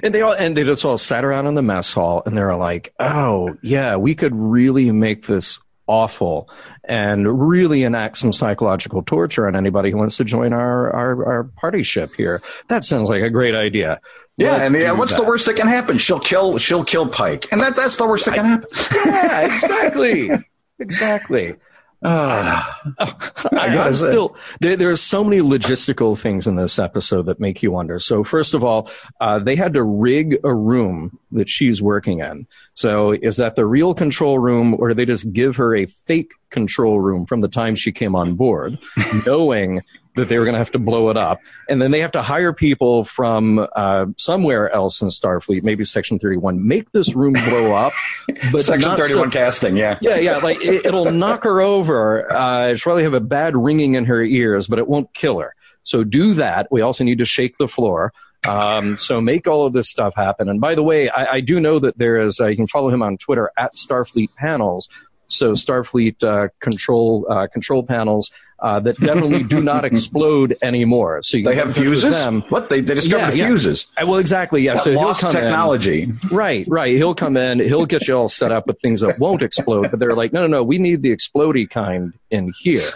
And 0.04 0.14
they 0.14 0.22
all 0.22 0.34
and 0.34 0.56
they 0.56 0.64
just 0.64 0.84
all 0.84 0.98
sat 0.98 1.24
around 1.24 1.48
in 1.48 1.56
the 1.56 1.62
mess 1.62 1.94
hall 1.94 2.22
and 2.26 2.38
they 2.38 2.42
were 2.42 2.58
like, 2.58 2.94
"Oh 3.00 3.58
yeah, 3.64 3.96
we 3.96 4.14
could 4.14 4.36
really 4.36 4.92
make 4.92 5.26
this 5.26 5.60
awful 5.88 6.50
and 6.84 7.50
really 7.50 7.84
enact 7.84 8.18
some 8.18 8.34
psychological 8.34 9.02
torture 9.02 9.48
on 9.48 9.56
anybody 9.56 9.92
who 9.92 9.98
wants 9.98 10.18
to 10.18 10.26
join 10.26 10.52
our 10.54 10.92
our, 10.92 11.26
our 11.26 11.44
party 11.46 11.84
ship 11.84 12.14
here. 12.16 12.42
That 12.68 12.84
sounds 12.84 13.10
like 13.10 13.24
a 13.24 13.30
great 13.30 13.56
idea." 13.56 14.02
Yeah, 14.36 14.54
Let's 14.54 14.64
and 14.66 14.82
yeah, 14.82 14.92
what's 14.92 15.16
the 15.16 15.24
worst 15.24 15.46
that 15.46 15.56
can 15.56 15.68
happen? 15.68 16.00
She'll 16.00 16.20
kill. 16.20 16.58
She'll 16.58 16.84
kill 16.84 17.08
Pike, 17.08 17.52
and 17.52 17.62
that 17.62 17.76
that's 17.76 17.98
the 17.98 18.08
worst 18.08 18.26
that 18.26 18.34
can 18.34 18.46
happen. 18.46 18.68
Yeah, 18.94 19.42
exactly, 19.42 20.32
exactly. 20.80 21.56
Ah. 22.04 22.82
I, 23.00 23.68
gotta 23.70 23.88
am 23.88 23.94
still 23.94 24.36
there. 24.60 24.76
There 24.76 24.92
are 24.92 24.96
so 24.96 25.24
many 25.24 25.42
logistical 25.42 26.18
things 26.18 26.48
in 26.48 26.56
this 26.56 26.78
episode 26.78 27.28
that 27.28 27.40
make 27.40 27.64
you 27.64 27.72
wonder. 27.72 28.00
So 28.00 28.24
first 28.24 28.54
of 28.54 28.64
all, 28.64 28.90
uh, 29.22 29.40
they 29.40 29.56
had 29.56 29.74
to 29.74 29.84
rig 29.84 30.38
a 30.44 30.54
room 30.54 31.18
that 31.32 31.50
she's 31.50 31.82
working 31.82 32.20
in. 32.20 32.46
So 32.74 33.12
is 33.12 33.38
that 33.38 33.56
the 33.56 33.66
real 33.66 33.94
control 33.94 34.40
room, 34.40 34.76
or 34.78 34.90
do 34.90 34.94
they 34.94 35.06
just 35.06 35.32
give 35.32 35.56
her 35.58 35.76
a 35.76 35.86
fake 35.86 36.32
control 36.50 37.00
room 37.00 37.26
from 37.26 37.40
the 37.40 37.48
time 37.48 37.76
she 37.76 37.92
came 37.92 38.16
on 38.16 38.36
board, 38.36 38.78
knowing 39.26 39.82
that 40.16 40.30
they 40.30 40.38
were 40.38 40.46
going 40.46 40.54
to 40.54 40.60
have 40.60 40.72
to 40.72 40.80
blow 40.80 41.10
it 41.10 41.18
up, 41.18 41.40
and 41.68 41.82
then 41.82 41.92
they 41.92 42.00
have 42.02 42.12
to 42.14 42.22
hire 42.22 42.54
people 42.54 43.04
from 43.04 43.68
uh, 43.76 44.06
somewhere 44.18 44.70
else 44.72 45.02
in 45.02 45.08
Starfleet, 45.10 45.64
maybe 45.64 45.84
Section 45.84 46.20
Thirty 46.20 46.38
One, 46.38 46.68
make 46.68 46.92
this 46.92 47.16
room 47.16 47.34
blow 47.34 47.74
up. 47.74 47.94
But 48.52 48.64
Section 48.64 48.90
not 48.90 48.98
so- 48.98 49.04
thirty-one 49.04 49.32
casting. 49.32 49.78
Yeah. 49.78 49.98
yeah, 50.02 50.18
yeah, 50.18 50.38
like 50.38 50.64
it, 50.64 50.86
it'll 50.86 51.12
knock 51.12 51.44
her 51.44 51.62
over. 51.62 52.32
Uh, 52.32 52.76
she'll 52.76 52.84
probably 52.84 53.04
have 53.04 53.14
a 53.14 53.20
bad 53.20 53.56
ringing 53.56 53.96
in 53.96 54.06
her 54.06 54.22
ears, 54.22 54.68
but 54.68 54.80
it 54.80 54.88
won't 54.88 55.14
kill 55.14 55.40
her. 55.40 55.54
So 55.84 56.04
do 56.04 56.34
that. 56.36 56.68
We 56.72 56.82
also 56.82 57.04
need 57.04 57.18
to 57.18 57.26
shake 57.26 57.58
the 57.58 57.68
floor. 57.68 58.14
Um, 58.48 58.98
so 58.98 59.22
make 59.22 59.48
all 59.48 59.66
of 59.66 59.74
this 59.74 59.90
stuff 59.90 60.16
happen. 60.16 60.50
And 60.50 60.60
by 60.60 60.76
the 60.76 60.84
way, 60.84 61.10
I, 61.10 61.36
I 61.36 61.40
do 61.42 61.60
know 61.60 61.80
that 61.80 61.98
there 61.98 62.22
is. 62.22 62.40
Uh, 62.40 62.48
you 62.48 62.56
can 62.58 62.68
follow 62.68 62.90
him 62.90 63.02
on 63.02 63.18
Twitter 63.18 63.50
at 63.58 63.76
Starfleet 63.76 64.34
Panels. 64.36 64.90
So 65.28 65.54
Starfleet 65.54 66.24
uh, 66.24 66.50
control 66.60 67.26
uh, 67.30 67.48
control 67.48 67.84
panels 67.84 68.32
uh, 68.60 68.80
that 68.82 68.98
definitely 69.00 69.44
do 69.44 69.62
not 69.62 69.84
explode 69.92 70.56
anymore. 70.62 71.22
So 71.22 71.38
you 71.38 71.44
They 71.46 71.56
have 71.56 71.68
in 71.68 71.74
fuses. 71.74 72.14
Them. 72.14 72.42
What 72.50 72.70
they 72.70 72.82
they 72.82 72.94
discovered 72.96 73.34
Yeah, 73.36 73.46
yeah. 73.46 73.48
fuses. 73.48 73.88
Uh, 74.02 74.06
Well, 74.06 74.20
exactly. 74.20 74.62
Yeah. 74.62 74.76
so 74.76 74.92
he'll 74.92 75.02
Lost 75.02 75.22
come 75.22 75.36
in. 75.36 75.42
technology. 75.42 76.12
Right, 76.32 76.66
right. 76.68 76.96
He'll 76.96 77.16
come 77.16 77.36
in. 77.36 77.60
He'll 77.60 77.86
get 77.86 78.08
you 78.08 78.16
all 78.16 78.30
set 78.30 78.52
up 78.52 78.68
with 78.68 78.80
things 78.80 79.02
that 79.02 79.18
won't 79.20 79.42
explode. 79.42 79.90
But 79.92 80.00
they're 80.00 80.14
like, 80.16 80.34
no, 80.34 80.42
no, 80.42 80.48
no. 80.48 80.64
We 80.64 80.78
need 80.78 81.02
the 81.02 81.14
explodey 81.16 81.70
kind 81.70 82.14
in 82.30 82.52
here. 82.60 82.90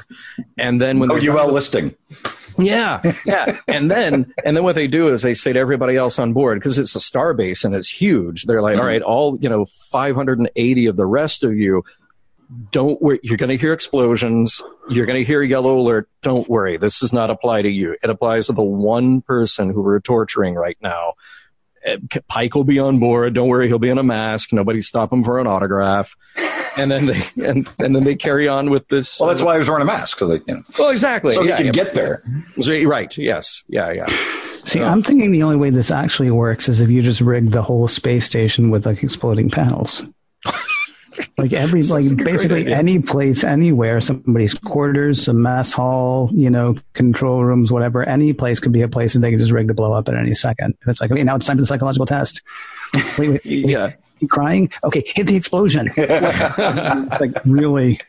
And 0.58 0.80
then 0.82 1.00
when 1.00 1.12
Oh, 1.12 1.18
UL 1.18 1.52
listing. 1.52 1.96
yeah, 2.60 3.02
yeah. 3.26 3.58
And 3.68 3.90
then 3.92 4.34
and 4.46 4.56
then 4.56 4.64
what 4.64 4.76
they 4.76 4.88
do 4.88 5.10
is 5.10 5.22
they 5.22 5.34
say 5.34 5.54
to 5.54 5.60
everybody 5.60 5.96
else 5.96 6.18
on 6.18 6.34
board 6.34 6.60
because 6.60 6.78
it's 6.80 6.96
a 6.96 7.00
starbase 7.00 7.64
and 7.66 7.76
it's 7.76 7.90
huge. 7.90 8.44
They're 8.46 8.62
like, 8.62 8.78
all 8.78 8.86
right, 8.86 9.02
all 9.02 9.38
you 9.40 9.50
know, 9.50 9.66
580 9.92 10.86
of 10.88 10.96
the 10.96 11.06
rest 11.06 11.44
of 11.44 11.56
you. 11.56 11.84
Don't 12.72 13.02
worry. 13.02 13.20
You're 13.24 13.38
going 13.38 13.50
to 13.50 13.58
hear 13.58 13.74
explosions. 13.74 14.64
You're 14.90 15.06
going 15.06 15.20
to 15.20 15.26
hear 15.26 15.44
yellow 15.44 15.80
alert. 15.80 16.10
Don't 16.22 16.48
worry. 16.48 16.78
This 16.78 17.00
does 17.00 17.12
not 17.12 17.30
apply 17.30 17.64
to 17.64 17.70
you. 17.70 17.98
It 18.02 18.10
applies 18.10 18.48
to 18.48 18.54
the 18.54 18.64
one 18.64 19.22
person 19.22 19.70
who 19.70 19.82
we're 19.82 20.00
torturing 20.00 20.56
right 20.56 20.78
now. 20.82 21.14
Uh, 21.86 21.98
Pike 22.28 22.56
will 22.56 22.64
be 22.64 22.80
on 22.80 23.00
board. 23.00 23.34
Don't 23.34 23.48
worry, 23.48 23.68
he'll 23.68 23.80
be 23.80 23.90
in 23.90 23.98
a 23.98 24.04
mask. 24.04 24.52
Nobody 24.52 24.82
stop 24.82 25.12
him 25.12 25.24
for 25.24 25.40
an 25.40 25.48
autograph. 25.48 26.16
And 26.78 26.92
then 26.92 27.08
they 27.08 27.24
and, 27.44 27.68
and 27.80 27.96
then 27.96 28.04
they 28.04 28.14
carry 28.14 28.48
on 28.48 28.70
with 28.70 28.88
this. 28.88 29.20
Well, 29.20 29.30
that's 29.30 29.42
why 29.42 29.54
he 29.54 29.58
was 29.60 29.68
wearing 29.68 29.82
a 29.82 29.86
mask, 29.86 30.20
so 30.20 30.28
they, 30.28 30.36
you 30.48 30.54
know, 30.54 30.62
well, 30.78 30.92
exactly. 30.92 31.34
so 31.34 31.42
yeah, 31.42 31.58
he 31.58 31.64
yeah. 31.64 31.72
could 31.72 31.74
get 31.74 31.94
there. 31.96 32.24
So- 32.62 32.84
right. 32.84 33.18
Yes. 33.18 33.64
Yeah. 33.68 33.92
Yeah. 33.92 34.06
See, 34.44 34.84
I'm 34.84 35.02
thinking 35.02 35.32
the 35.32 35.42
only 35.42 35.56
way 35.56 35.72
this 35.72 35.90
actually 35.90 36.30
works 36.30 36.70
is 36.70 36.80
if 36.80 36.92
you 36.92 37.02
just 37.02 37.20
rig 37.20 37.48
the 37.48 37.64
whole 37.64 37.88
space 37.88 38.26
station 38.26 38.70
with 38.70 38.86
like 38.86 39.02
exploding 39.02 39.50
panels. 39.50 40.04
Like 41.38 41.54
every, 41.54 41.84
like 41.84 42.04
like 42.04 42.12
a 42.12 42.16
great 42.16 42.26
basically 42.26 42.74
any 42.74 43.00
place, 43.00 43.44
anywhere, 43.44 44.00
somebody's 44.02 44.54
quarters, 44.54 45.28
a 45.28 45.34
mess 45.34 45.74
hall, 45.74 46.30
you 46.34 46.50
know, 46.50 46.76
control 46.94 47.44
rooms, 47.44 47.72
whatever, 47.72 48.04
any 48.04 48.34
place 48.34 48.60
could 48.60 48.72
be 48.72 48.82
a 48.82 48.88
place 48.88 49.14
that 49.14 49.20
they 49.20 49.32
could 49.32 49.40
just 49.40 49.52
rig 49.52 49.68
to 49.68 49.74
blow 49.74 49.94
up 49.94 50.08
at 50.10 50.16
any 50.16 50.34
second. 50.34 50.76
If 50.82 50.88
it's 50.88 51.02
like, 51.02 51.12
okay, 51.12 51.24
now 51.24 51.36
it's 51.36 51.46
time 51.46 51.58
for 51.58 51.62
the 51.62 51.68
psychological 51.68 52.06
test. 52.06 52.42
Wait, 52.94 53.18
wait, 53.18 53.30
wait, 53.46 53.46
Yeah. 53.46 53.94
crying? 54.30 54.72
Okay, 54.84 55.04
hit 55.06 55.28
the 55.28 55.36
explosion. 55.36 55.92
like 55.98 57.34
really. 57.46 58.00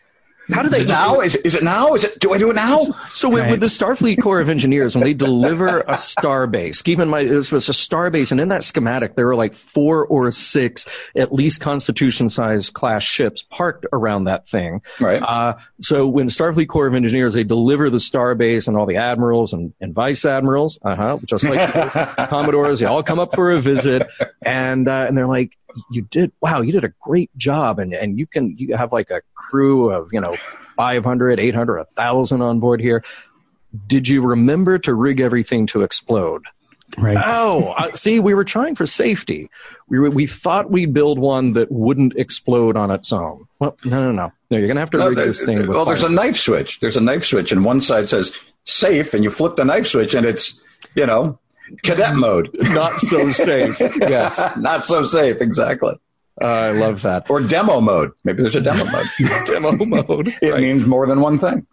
How 0.51 0.63
do 0.63 0.69
they 0.69 0.81
it 0.81 0.89
now? 0.89 1.21
Is 1.21 1.35
it, 1.35 1.45
is 1.47 1.55
it 1.55 1.63
now? 1.63 1.95
Is 1.95 2.05
it? 2.05 2.19
Do 2.21 2.33
I 2.33 2.39
do 2.39 2.51
it 2.51 2.55
now? 2.55 2.79
So 3.13 3.29
with, 3.29 3.43
Right. 3.43 3.51
with 3.53 3.61
the 3.61 3.67
Starfleet 3.67 4.23
Corps 4.23 4.41
of 4.41 4.49
Engineers, 4.49 4.95
when 4.95 5.05
they 5.05 5.15
deliver 5.29 5.81
a 5.87 5.97
star 5.99 6.47
base, 6.47 6.83
keep 6.83 6.99
in 6.99 7.09
mind 7.09 7.31
this 7.31 7.53
was 7.53 7.69
a 7.69 7.73
star 7.75 8.11
base, 8.11 8.31
and 8.33 8.41
in 8.41 8.49
that 8.49 8.65
schematic 8.65 9.15
there 9.15 9.27
were 9.27 9.37
like 9.37 9.55
four 9.55 10.07
or 10.07 10.31
six 10.31 10.87
at 11.17 11.33
least 11.33 11.61
Constitution-sized 11.61 12.73
class 12.75 13.03
ships 13.03 13.43
parked 13.43 13.87
around 13.93 14.25
that 14.25 14.49
thing. 14.49 14.81
Right. 15.01 15.23
Uh, 15.23 15.57
so 15.81 16.07
when 16.07 16.27
the 16.27 16.33
Starfleet 16.33 16.69
Corps 16.69 16.87
of 16.87 16.95
Engineers 16.95 17.35
they 17.35 17.45
deliver 17.45 17.91
the 17.91 18.01
star 18.01 18.35
base 18.35 18.69
and 18.69 18.77
all 18.77 18.87
the 18.87 18.97
admirals 18.97 19.53
and, 19.53 19.73
and 19.81 19.95
vice 19.95 20.25
admirals, 20.25 20.79
uh 20.83 20.95
huh, 20.97 21.19
just 21.27 21.45
like 21.45 21.73
the 21.73 22.27
commodores, 22.29 22.81
they 22.81 22.87
all 22.87 23.03
come 23.03 23.19
up 23.19 23.35
for 23.35 23.51
a 23.53 23.61
visit, 23.61 24.07
and 24.43 24.89
uh, 24.89 25.05
and 25.09 25.17
they're 25.17 25.27
like, 25.27 25.57
"You 25.91 26.03
did 26.03 26.33
wow, 26.41 26.61
you 26.61 26.73
did 26.73 26.85
a 26.85 26.93
great 27.03 27.31
job, 27.37 27.79
and 27.79 27.93
and 27.95 28.19
you 28.19 28.27
can 28.27 28.57
you 28.59 28.77
have 28.77 28.93
like 28.93 29.11
a 29.11 29.21
crew 29.35 29.91
of 29.91 30.09
you 30.13 30.21
know 30.21 30.37
500, 30.77 31.41
800, 31.41 31.77
1,000 31.79 32.43
on 32.43 32.61
board 32.61 32.81
here. 32.81 33.03
Did 33.87 34.09
you 34.09 34.23
remember 34.23 34.79
to 34.79 34.95
rig 34.95 35.21
everything 35.21 35.67
to 35.69 35.83
explode? 35.83 36.45
Right. 36.97 37.19
Oh, 37.23 37.75
uh, 37.77 37.93
see, 37.93 38.19
we 38.19 38.33
were 38.33 38.45
trying 38.45 38.75
for 38.75 38.87
safety. 38.87 39.51
We 39.89 39.99
were, 39.99 40.09
we 40.09 40.27
thought 40.27 40.71
we'd 40.71 40.95
build 40.95 41.19
one 41.19 41.53
that 41.53 41.71
wouldn't 41.71 42.17
explode 42.17 42.79
on 42.79 42.91
its 42.91 43.13
own. 43.13 43.47
Well, 43.59 43.77
no, 43.85 44.01
no, 44.01 44.11
no. 44.11 44.33
No, 44.51 44.57
you're 44.57 44.67
going 44.69 44.77
to 44.77 44.81
have 44.81 44.91
to 44.93 44.97
No, 44.99 45.09
rig 45.09 45.17
there- 45.17 45.27
this 45.27 45.45
thing. 45.45 45.59
With 45.59 45.69
well, 45.69 45.85
there's 45.85 46.03
a 46.03 46.09
knife 46.09 46.37
switch. 46.39 46.81
There's 46.81 46.97
a 46.97 47.01
knife 47.03 47.25
switch, 47.25 47.53
and 47.53 47.63
one 47.63 47.83
side 47.83 48.09
says 48.09 48.33
safe, 48.65 49.13
and 49.13 49.23
you 49.23 49.29
flip 49.29 49.57
the 49.57 49.67
knife 49.67 49.87
switch, 49.87 50.15
and 50.15 50.25
it's 50.25 50.59
you 50.95 51.05
know 51.05 51.39
cadet 51.83 52.15
mode. 52.17 52.49
not 52.61 52.99
so 53.01 53.31
safe. 53.31 53.79
yes, 54.01 54.57
Not 54.57 54.85
so 54.85 55.03
safe, 55.03 55.41
exactly. 55.41 55.95
uh, 56.41 56.45
I 56.47 56.71
love 56.73 57.03
that. 57.03 57.29
Or 57.31 57.41
demo 57.41 57.81
mode. 57.81 58.11
Maybe 58.25 58.43
there's 58.43 58.57
a 58.57 58.61
demo 58.61 58.85
mode. 58.85 59.07
Demo 59.47 59.73
mode. 59.73 60.29
It 60.43 60.53
Right. 60.53 60.61
means 60.63 60.87
more 60.87 61.07
than 61.07 61.21
one 61.21 61.39
thing. 61.39 61.67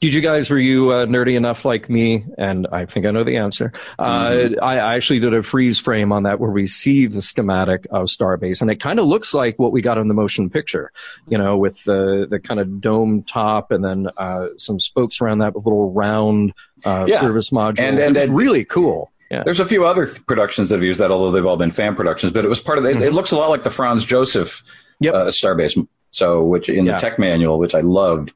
Did 0.00 0.14
you 0.14 0.22
guys, 0.22 0.48
were 0.48 0.58
you 0.58 0.90
uh, 0.90 1.04
nerdy 1.06 1.36
enough 1.36 1.66
like 1.66 1.90
me? 1.90 2.24
And 2.38 2.66
I 2.72 2.86
think 2.86 3.04
I 3.04 3.10
know 3.10 3.24
the 3.24 3.36
answer. 3.36 3.72
Uh, 3.98 4.48
I, 4.62 4.78
I 4.78 4.94
actually 4.94 5.20
did 5.20 5.34
a 5.34 5.42
freeze 5.42 5.78
frame 5.78 6.12
on 6.12 6.22
that 6.22 6.40
where 6.40 6.50
we 6.50 6.66
see 6.66 7.06
the 7.06 7.20
schematic 7.20 7.86
of 7.90 8.06
Starbase 8.06 8.62
and 8.62 8.70
it 8.70 8.80
kind 8.80 8.98
of 8.98 9.04
looks 9.04 9.34
like 9.34 9.58
what 9.58 9.70
we 9.70 9.82
got 9.82 9.98
in 9.98 10.08
the 10.08 10.14
motion 10.14 10.48
picture, 10.48 10.90
you 11.28 11.36
know, 11.36 11.58
with 11.58 11.84
the, 11.84 12.26
the 12.30 12.40
kind 12.40 12.58
of 12.58 12.80
dome 12.80 13.22
top 13.22 13.70
and 13.70 13.84
then, 13.84 14.08
uh, 14.16 14.46
some 14.56 14.78
spokes 14.78 15.20
around 15.20 15.40
that 15.40 15.54
with 15.54 15.66
little 15.66 15.92
round, 15.92 16.54
uh, 16.84 17.06
Yeah. 17.08 17.20
service 17.20 17.50
modules. 17.50 17.80
And- 17.80 17.98
and- 17.98 18.16
it's 18.16 18.26
and- 18.26 18.36
really 18.36 18.64
cool. 18.64 19.10
Yeah. 19.30 19.42
There's 19.44 19.60
a 19.60 19.66
few 19.66 19.86
other 19.86 20.04
th- 20.06 20.26
productions 20.26 20.68
that 20.68 20.76
have 20.76 20.84
used 20.84 21.00
that, 21.00 21.10
although 21.10 21.30
they've 21.30 21.46
all 21.46 21.56
been 21.56 21.70
fan 21.70 21.94
productions. 21.94 22.32
But 22.32 22.44
it 22.44 22.48
was 22.48 22.60
part 22.60 22.78
of. 22.78 22.84
It, 22.84 23.00
it 23.00 23.12
looks 23.14 23.30
a 23.32 23.36
lot 23.36 23.48
like 23.48 23.64
the 23.64 23.70
Franz 23.70 24.04
Joseph 24.04 24.62
Yep. 25.00 25.14
uh, 25.14 25.24
Starbase. 25.28 25.86
So, 26.10 26.42
which 26.42 26.68
in 26.68 26.84
Yeah. 26.84 26.94
the 26.94 27.00
tech 27.00 27.18
manual, 27.18 27.58
which 27.58 27.74
I 27.74 27.80
loved, 27.80 28.32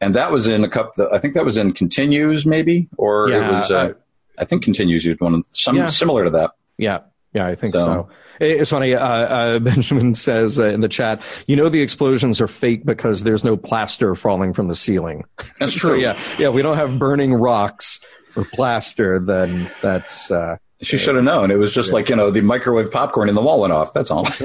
and 0.00 0.14
that 0.16 0.32
was 0.32 0.46
in 0.46 0.64
a 0.64 0.68
couple. 0.68 1.06
I 1.12 1.18
think 1.18 1.34
that 1.34 1.44
was 1.44 1.58
in 1.58 1.72
Continues, 1.72 2.46
maybe, 2.46 2.88
or 2.96 3.28
it 3.28 3.36
was. 3.52 3.70
Uh, 3.70 3.74
uh, 3.76 3.92
I 4.38 4.44
think 4.46 4.62
Continues 4.62 5.04
used 5.04 5.20
one 5.20 5.42
some 5.52 5.76
Yeah. 5.76 5.88
similar 5.88 6.24
to 6.24 6.30
that. 6.30 6.52
Yeah, 6.78 7.00
yeah, 7.38 7.46
I 7.46 7.54
think 7.54 7.74
So- 7.74 7.84
so. 7.84 8.08
It's 8.40 8.70
funny. 8.70 8.94
Uh, 8.94 9.00
uh, 9.04 9.58
Benjamin 9.70 10.14
says 10.14 10.60
uh, 10.60 10.66
in 10.66 10.80
the 10.80 10.88
chat, 10.88 11.20
"You 11.48 11.56
know 11.56 11.68
the 11.68 11.80
explosions 11.82 12.40
are 12.40 12.46
fake 12.46 12.84
because 12.86 13.24
there's 13.24 13.42
no 13.42 13.56
plaster 13.56 14.14
falling 14.14 14.54
from 14.54 14.68
the 14.68 14.76
ceiling." 14.76 15.24
That's 15.58 15.72
So 15.80 15.88
true. 15.88 15.98
yeah, 15.98 16.16
yeah, 16.38 16.48
we 16.50 16.62
don't 16.62 16.76
have 16.76 17.00
burning 17.00 17.34
rocks 17.34 17.98
or 18.36 18.44
plaster. 18.44 19.18
Then 19.18 19.68
that's 19.82 20.30
uh, 20.30 20.56
She 20.80 20.96
should 20.96 21.16
have 21.16 21.24
known. 21.24 21.50
It 21.50 21.58
was 21.58 21.72
just 21.72 21.92
like 21.92 22.08
you 22.08 22.16
know 22.16 22.30
the 22.30 22.40
microwave 22.40 22.90
popcorn 22.92 23.28
in 23.28 23.34
the 23.34 23.42
wall 23.42 23.60
went 23.60 23.72
off. 23.72 23.92
That's 23.92 24.10
all. 24.10 24.26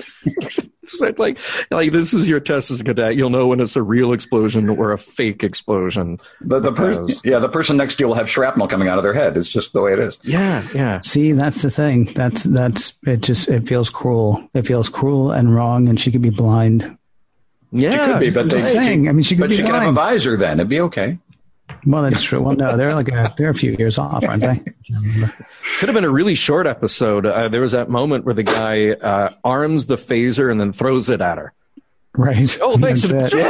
Like, 1.00 1.18
like, 1.18 1.40
like 1.72 1.92
this 1.92 2.14
is 2.14 2.28
your 2.28 2.42
test 2.42 2.70
as 2.70 2.82
a 2.82 2.84
cadet. 2.84 3.16
You'll 3.16 3.30
know 3.30 3.48
when 3.48 3.62
it's 3.62 3.76
a 3.78 3.82
real 3.82 4.12
explosion 4.12 4.68
or 4.70 4.92
a 4.92 4.98
fake 4.98 5.44
explosion. 5.44 6.20
The, 6.42 6.60
the 6.60 6.74
person, 6.74 7.06
Because- 7.06 7.22
yeah, 7.24 7.40
the 7.40 7.48
person 7.50 7.78
next 7.78 7.96
to 7.96 8.04
you 8.04 8.08
will 8.10 8.16
have 8.16 8.30
shrapnel 8.30 8.68
coming 8.68 8.90
out 8.90 8.98
of 8.98 9.04
their 9.04 9.14
head. 9.14 9.38
It's 9.38 9.48
just 9.48 9.72
the 9.74 9.82
way 9.82 9.94
it 9.94 10.00
is. 10.00 10.20
Yeah, 10.24 10.68
yeah. 10.76 11.00
See, 11.02 11.32
that's 11.32 11.62
the 11.62 11.72
thing. 11.72 12.12
That's 12.14 12.44
that's 12.44 12.94
it. 13.08 13.22
Just 13.22 13.48
it 13.48 13.66
feels 13.68 13.90
cruel. 13.90 14.48
It 14.54 14.68
feels 14.68 14.90
cruel 14.90 15.32
and 15.32 15.56
wrong, 15.56 15.88
and 15.88 16.00
she 16.00 16.12
could 16.12 16.22
be 16.22 16.30
blind. 16.32 16.98
Yeah. 17.72 17.92
She 17.92 18.12
could 18.12 18.20
be, 18.20 18.30
but 18.30 18.42
I'm 18.42 18.50
they, 18.50 18.58
just 18.60 18.72
saying. 18.74 19.08
I 19.08 19.14
mean, 19.14 19.24
she 19.24 19.36
could 19.36 19.50
be 19.50 19.50
blind. 19.50 19.50
but 19.50 19.50
be 19.50 19.56
she 19.56 19.64
can 19.64 19.82
have 19.82 19.90
a 19.90 19.94
visor 19.94 20.38
then. 20.38 20.60
It'd 20.60 20.70
be 20.70 20.82
okay. 20.82 21.18
Well, 21.86 22.04
that's 22.04 22.24
true. 22.24 22.42
Well, 22.42 22.56
no, 22.56 22.78
they're 22.78 22.94
like 22.96 23.10
a, 23.10 23.34
they're 23.38 23.50
a 23.50 23.56
few 23.56 23.76
years 23.78 23.98
off, 23.98 24.24
aren't 24.24 24.42
they? 24.44 24.58
Could 25.80 25.90
have 25.90 25.94
been 25.94 26.06
a 26.06 26.10
really 26.10 26.36
short 26.36 26.66
episode. 26.68 27.26
Uh, 27.26 27.50
there 27.50 27.62
was 27.62 27.74
that 27.74 27.90
moment 27.90 28.26
where 28.26 28.34
the 28.36 28.44
guy 28.44 28.92
uh, 28.92 29.34
arms 29.44 29.88
the 29.88 29.96
phaser 29.98 30.50
and 30.52 30.60
then 30.62 30.72
throws 30.74 31.10
it 31.10 31.20
at 31.22 31.38
her. 31.38 31.54
Right. 32.16 32.58
Oh, 32.62 32.78
thanks. 32.78 33.02
That's 33.02 33.34
it. 33.36 33.44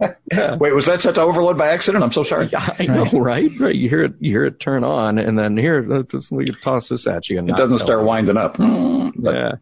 Wait, 0.60 0.74
was 0.74 0.86
that 0.86 1.00
set 1.00 1.14
to 1.14 1.20
overload 1.22 1.56
by 1.56 1.68
accident? 1.68 2.02
I'm 2.02 2.10
so 2.10 2.24
sorry. 2.24 2.46
Yeah, 2.46 2.74
I 2.78 2.86
know, 2.86 3.04
right? 3.12 3.50
Right. 3.60 3.74
You 3.74 3.88
hear 3.88 4.02
it. 4.04 4.14
You 4.18 4.32
hear 4.32 4.44
it 4.46 4.58
turn 4.58 4.82
on, 4.82 5.18
and 5.18 5.38
then 5.38 5.56
here, 5.56 5.86
uh, 5.92 6.02
just 6.02 6.32
me 6.32 6.44
toss 6.46 6.88
this 6.88 7.06
at 7.06 7.28
you. 7.30 7.38
And 7.38 7.48
It 7.48 7.56
doesn't 7.56 7.78
start 7.78 8.02
winding 8.04 8.36
up. 8.36 8.56
But, 8.58 9.34
Yeah. 9.34 9.52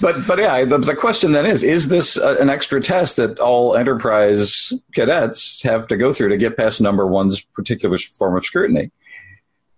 But 0.00 0.26
but 0.26 0.38
yeah, 0.38 0.64
the, 0.64 0.78
the 0.78 0.94
question 0.94 1.32
then 1.32 1.46
is: 1.46 1.62
Is 1.62 1.88
this 1.88 2.16
uh, 2.16 2.36
an 2.40 2.50
extra 2.50 2.80
test 2.80 3.16
that 3.16 3.38
all 3.38 3.76
Enterprise 3.76 4.72
cadets 4.94 5.62
have 5.62 5.86
to 5.88 5.96
go 5.96 6.12
through 6.12 6.28
to 6.30 6.36
get 6.36 6.56
past 6.56 6.80
number 6.80 7.06
one's 7.06 7.40
particular 7.40 7.98
form 7.98 8.36
of 8.36 8.44
scrutiny? 8.44 8.90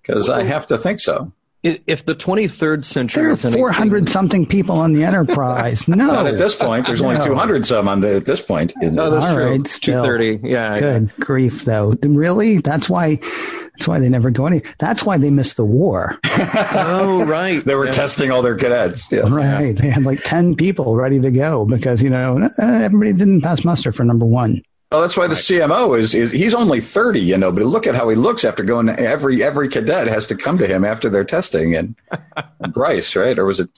Because 0.01 0.29
I 0.29 0.43
have 0.43 0.67
to 0.69 0.79
think 0.79 1.01
so. 1.01 1.33
I- 1.65 1.81
If 1.87 2.05
the 2.07 2.15
23rd 2.15 2.85
century 2.85 3.23
There 3.23 3.31
are 3.31 3.35
is 3.35 3.45
anything- 3.45 3.61
400 3.63 4.09
something 4.09 4.47
people 4.47 4.77
on 4.79 4.93
the 4.93 5.05
Enterprise. 5.05 5.87
No. 5.93 6.07
Not 6.07 6.27
at 6.27 6.39
this 6.39 6.55
point. 6.55 6.87
There's 6.87 7.03
only 7.03 7.19
No. 7.19 7.25
200 7.27 7.65
some 7.67 7.87
on 7.89 8.01
the, 8.01 8.17
at 8.17 8.25
this 8.27 8.41
point. 8.41 8.73
In 8.83 8.95
No, 8.95 9.11
that's 9.11 9.27
All 9.27 9.35
true. 9.35 9.51
right, 9.51 9.67
still. 9.67 10.03
230. 10.05 10.49
Yeah. 10.49 10.79
Good 10.79 11.13
grief, 11.21 11.65
though. 11.65 11.95
Really? 12.03 12.59
That's 12.59 12.89
why. 12.91 13.17
That's 13.75 13.89
why 13.89 13.99
they 14.01 14.09
never 14.09 14.31
go 14.31 14.47
any. 14.47 14.63
That's 14.79 15.05
why 15.05 15.19
they 15.19 15.31
missed 15.31 15.57
the 15.57 15.65
war. 15.65 16.19
Oh, 16.75 17.25
right. 17.25 17.65
they 17.65 17.75
were 17.75 17.87
Yeah. 17.87 17.93
testing 17.93 18.31
all 18.31 18.43
their 18.43 18.55
cadets. 18.57 19.11
Yes. 19.13 19.31
Right. 19.31 19.77
They 19.77 19.89
had 19.91 20.05
like 20.05 20.23
10 20.25 20.57
people 20.57 20.97
ready 20.97 21.21
to 21.21 21.31
go 21.31 21.65
because, 21.65 22.03
you 22.03 22.11
know, 22.11 22.39
uh, 22.59 22.63
everybody 22.65 23.13
didn't 23.13 23.41
pass 23.43 23.65
muster 23.65 23.93
for 23.93 24.05
number 24.05 24.27
one. 24.27 24.63
Well, 24.93 25.01
that's 25.01 25.17
why 25.17 25.27
the 25.27 25.35
CMO 25.35 25.99
is, 25.99 26.15
is 26.15 26.31
he's 26.31 26.53
only 26.53 26.81
30, 26.83 27.19
you 27.21 27.39
know, 27.39 27.51
but 27.51 27.65
look 27.65 27.87
at 27.87 27.95
how 27.95 28.11
he 28.11 28.17
looks 28.17 28.45
after 28.45 28.63
going 28.63 28.91
every 28.91 29.43
every 29.43 29.67
cadet 29.69 30.07
has 30.07 30.27
to 30.27 30.35
come 30.35 30.59
to 30.59 30.67
him 30.67 30.85
after 30.85 31.09
their 31.09 31.25
testing 31.25 31.75
and 31.75 31.97
Bryce, 32.73 33.17
right? 33.17 33.39
Or 33.39 33.47
was 33.47 33.59
it 33.59 33.71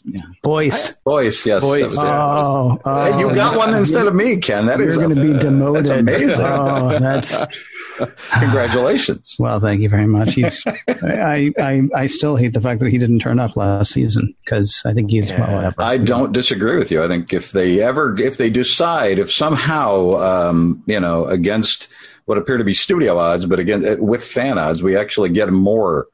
Boyce. 0.43 0.93
Boyce? 1.05 1.47
Yes. 1.47 1.63
Boyce, 1.63 1.83
was 1.85 1.99
it. 1.99 2.05
Oh, 2.05 2.81
oh, 2.85 3.19
you 3.19 3.33
got 3.33 3.57
one 3.57 3.75
instead 3.75 4.09
of 4.09 4.15
me, 4.15 4.39
Ken. 4.39 4.67
That 4.67 4.81
You're 4.81 4.89
is 4.89 4.97
going 4.97 5.15
to 5.15 5.21
be 5.21 5.39
demoted. 5.39 5.87
That's 5.87 6.01
amazing. 6.01 6.45
Oh, 6.45 6.99
that's 6.99 7.37
Congratulations. 8.39 9.37
well. 9.39 9.61
Thank 9.61 9.81
you 9.81 9.89
very 9.89 10.07
much. 10.07 10.35
He's. 10.35 10.65
I, 10.89 11.53
I 11.59 11.83
I 11.95 12.07
still 12.07 12.37
hate 12.37 12.53
the 12.53 12.61
fact 12.61 12.81
that 12.81 12.91
he 12.91 12.99
didn't 12.99 13.21
turn 13.21 13.39
up 13.39 13.57
last 13.57 13.93
season 13.93 14.35
because 14.45 14.83
I 14.85 14.93
think 14.93 15.11
he's 15.11 15.33
well, 15.33 15.55
whatever. 15.55 15.75
I 15.79 15.99
don't 15.99 16.33
disagree 16.33 16.77
with 16.77 16.91
you. 16.91 17.03
I 17.03 17.09
think 17.09 17.33
if 17.33 17.53
they 17.53 17.81
ever, 17.81 18.19
if 18.19 18.37
they 18.37 18.51
decide, 18.51 19.19
if 19.19 19.31
somehow, 19.31 20.11
um, 20.13 20.83
you 20.87 20.99
know, 20.99 21.27
against 21.27 21.89
what 22.25 22.39
appear 22.39 22.57
to 22.57 22.65
be 22.65 22.75
studio 22.75 23.19
odds, 23.19 23.47
but 23.47 23.59
again 23.59 23.87
uh, 23.87 23.97
with 23.99 24.25
fan 24.25 24.59
odds, 24.59 24.83
we 24.83 24.97
actually 24.97 25.29
get 25.29 25.53
more 25.53 26.09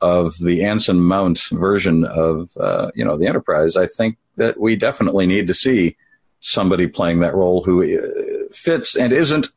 of 0.00 0.38
the 0.38 0.64
Anson 0.64 1.00
Mount 1.00 1.40
version 1.52 2.04
of, 2.04 2.56
uh, 2.58 2.90
you 2.94 3.04
know, 3.04 3.16
the 3.16 3.26
Enterprise. 3.26 3.76
I 3.76 3.86
think 3.86 4.16
that 4.36 4.60
we 4.60 4.76
definitely 4.76 5.26
need 5.26 5.46
to 5.48 5.54
see 5.54 5.96
somebody 6.40 6.86
playing 6.86 7.20
that 7.20 7.34
role 7.34 7.64
who 7.64 7.82
uh, 7.82 8.52
fits 8.52 8.96
and 8.96 9.12
isn't 9.12 9.48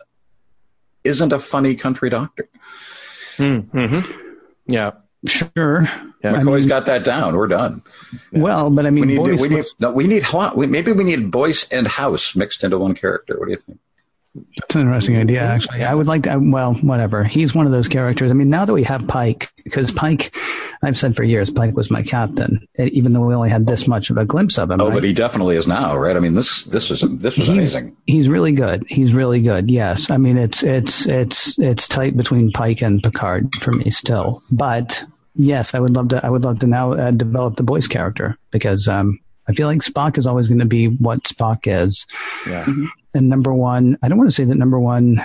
isn't 1.03 1.33
a 1.33 1.39
funny 1.39 1.75
country 1.75 2.09
doctor. 2.09 2.47
Mm-hmm. 3.37 4.11
Yeah. 4.67 4.91
Sure. 5.27 5.83
Yeah. 6.23 6.33
I 6.33 6.43
mean, 6.43 6.67
got 6.67 6.85
that 6.87 7.03
down. 7.03 7.35
We're 7.35 7.47
done. 7.47 7.83
well, 8.31 8.69
but 8.69 8.85
I 8.85 8.89
mean, 8.89 9.01
We 9.07 9.07
need, 9.13 9.17
Boyce 9.17 9.41
we 9.41 9.49
need, 9.49 9.55
was- 9.57 9.75
no, 9.79 9.91
we 9.91 10.07
need, 10.07 10.23
Hwa- 10.23 10.55
we, 10.55 10.65
maybe 10.67 10.91
we 10.91 11.03
need 11.03 11.29
Boyce 11.31 11.67
and 11.69 11.87
House 11.87 12.35
mixed 12.35 12.63
into 12.63 12.77
one 12.79 12.95
character. 12.95 13.37
What 13.39 13.45
do 13.45 13.51
you 13.51 13.57
think? 13.57 13.79
That's 14.33 14.75
an 14.75 14.81
interesting 14.81 15.17
idea, 15.17 15.43
actually. 15.43 15.83
I 15.83 15.93
would 15.93 16.07
like 16.07 16.23
to, 16.23 16.37
well, 16.37 16.73
whatever. 16.75 17.23
He's 17.23 17.53
one 17.53 17.65
of 17.65 17.73
those 17.73 17.89
characters. 17.89 18.31
I 18.31 18.33
mean, 18.33 18.49
now 18.49 18.63
that 18.63 18.73
we 18.73 18.83
have 18.83 19.05
Pike, 19.07 19.49
because 19.63 19.91
Pike, 19.91 20.33
I've 20.83 20.97
said 20.97 21.17
for 21.17 21.23
years, 21.23 21.49
Pike 21.49 21.75
was 21.75 21.91
my 21.91 22.01
captain, 22.01 22.65
eh, 22.77 22.89
even 22.93 23.11
though 23.11 23.25
we 23.25 23.35
only 23.35 23.49
had 23.49 23.67
this 23.67 23.87
much 23.87 24.09
of 24.09 24.17
a 24.17 24.23
glimpse 24.23 24.57
of 24.57 24.71
him. 24.71 24.79
Oh, 24.79 24.87
right? 24.87 24.93
but 24.93 25.03
he 25.03 25.11
definitely 25.11 25.57
is 25.57 25.67
now, 25.67 25.97
right? 25.97 26.15
I 26.15 26.21
mean, 26.21 26.35
this 26.35 26.63
this 26.65 26.89
is 26.91 27.01
this 27.01 27.37
was 27.37 27.47
he's 27.47 27.49
amazing. 27.49 27.97
he's 28.07 28.29
really 28.29 28.53
good. 28.53 28.85
He's 28.87 29.13
really 29.13 29.41
good. 29.41 29.69
Yes, 29.69 30.09
I 30.09 30.17
mean 30.17 30.37
it's 30.37 30.63
it's 30.63 31.05
it's 31.05 31.59
it's 31.59 31.87
tight 31.87 32.15
between 32.15 32.51
Pike 32.51 32.81
and 32.81 33.03
Picard 33.03 33.53
for 33.59 33.73
me 33.73 33.91
still. 33.91 34.41
But 34.49 35.03
yes, 35.35 35.75
I 35.75 35.79
would 35.79 35.95
love 35.95 36.09
to. 36.09 36.25
I 36.25 36.29
would 36.29 36.43
love 36.43 36.59
to 36.59 36.67
now 36.67 36.93
uh, 36.93 37.11
develop 37.11 37.57
the 37.57 37.63
Boyce 37.63 37.87
character 37.87 38.37
because 38.51 38.87
um, 38.87 39.19
I 39.47 39.53
feel 39.53 39.67
like 39.67 39.79
Spock 39.79 40.17
is 40.17 40.25
always 40.25 40.47
going 40.47 40.59
to 40.59 40.65
be 40.65 40.87
what 40.87 41.23
Spock 41.23 41.59
is. 41.65 42.07
Yeah. 42.47 42.65
And 43.13 43.29
number 43.29 43.53
one, 43.53 43.97
I 44.01 44.07
don't 44.09 44.17
want 44.17 44.29
to 44.29 44.35
say 44.35 44.45
that 44.45 44.55
number 44.55 44.79
one. 44.79 45.21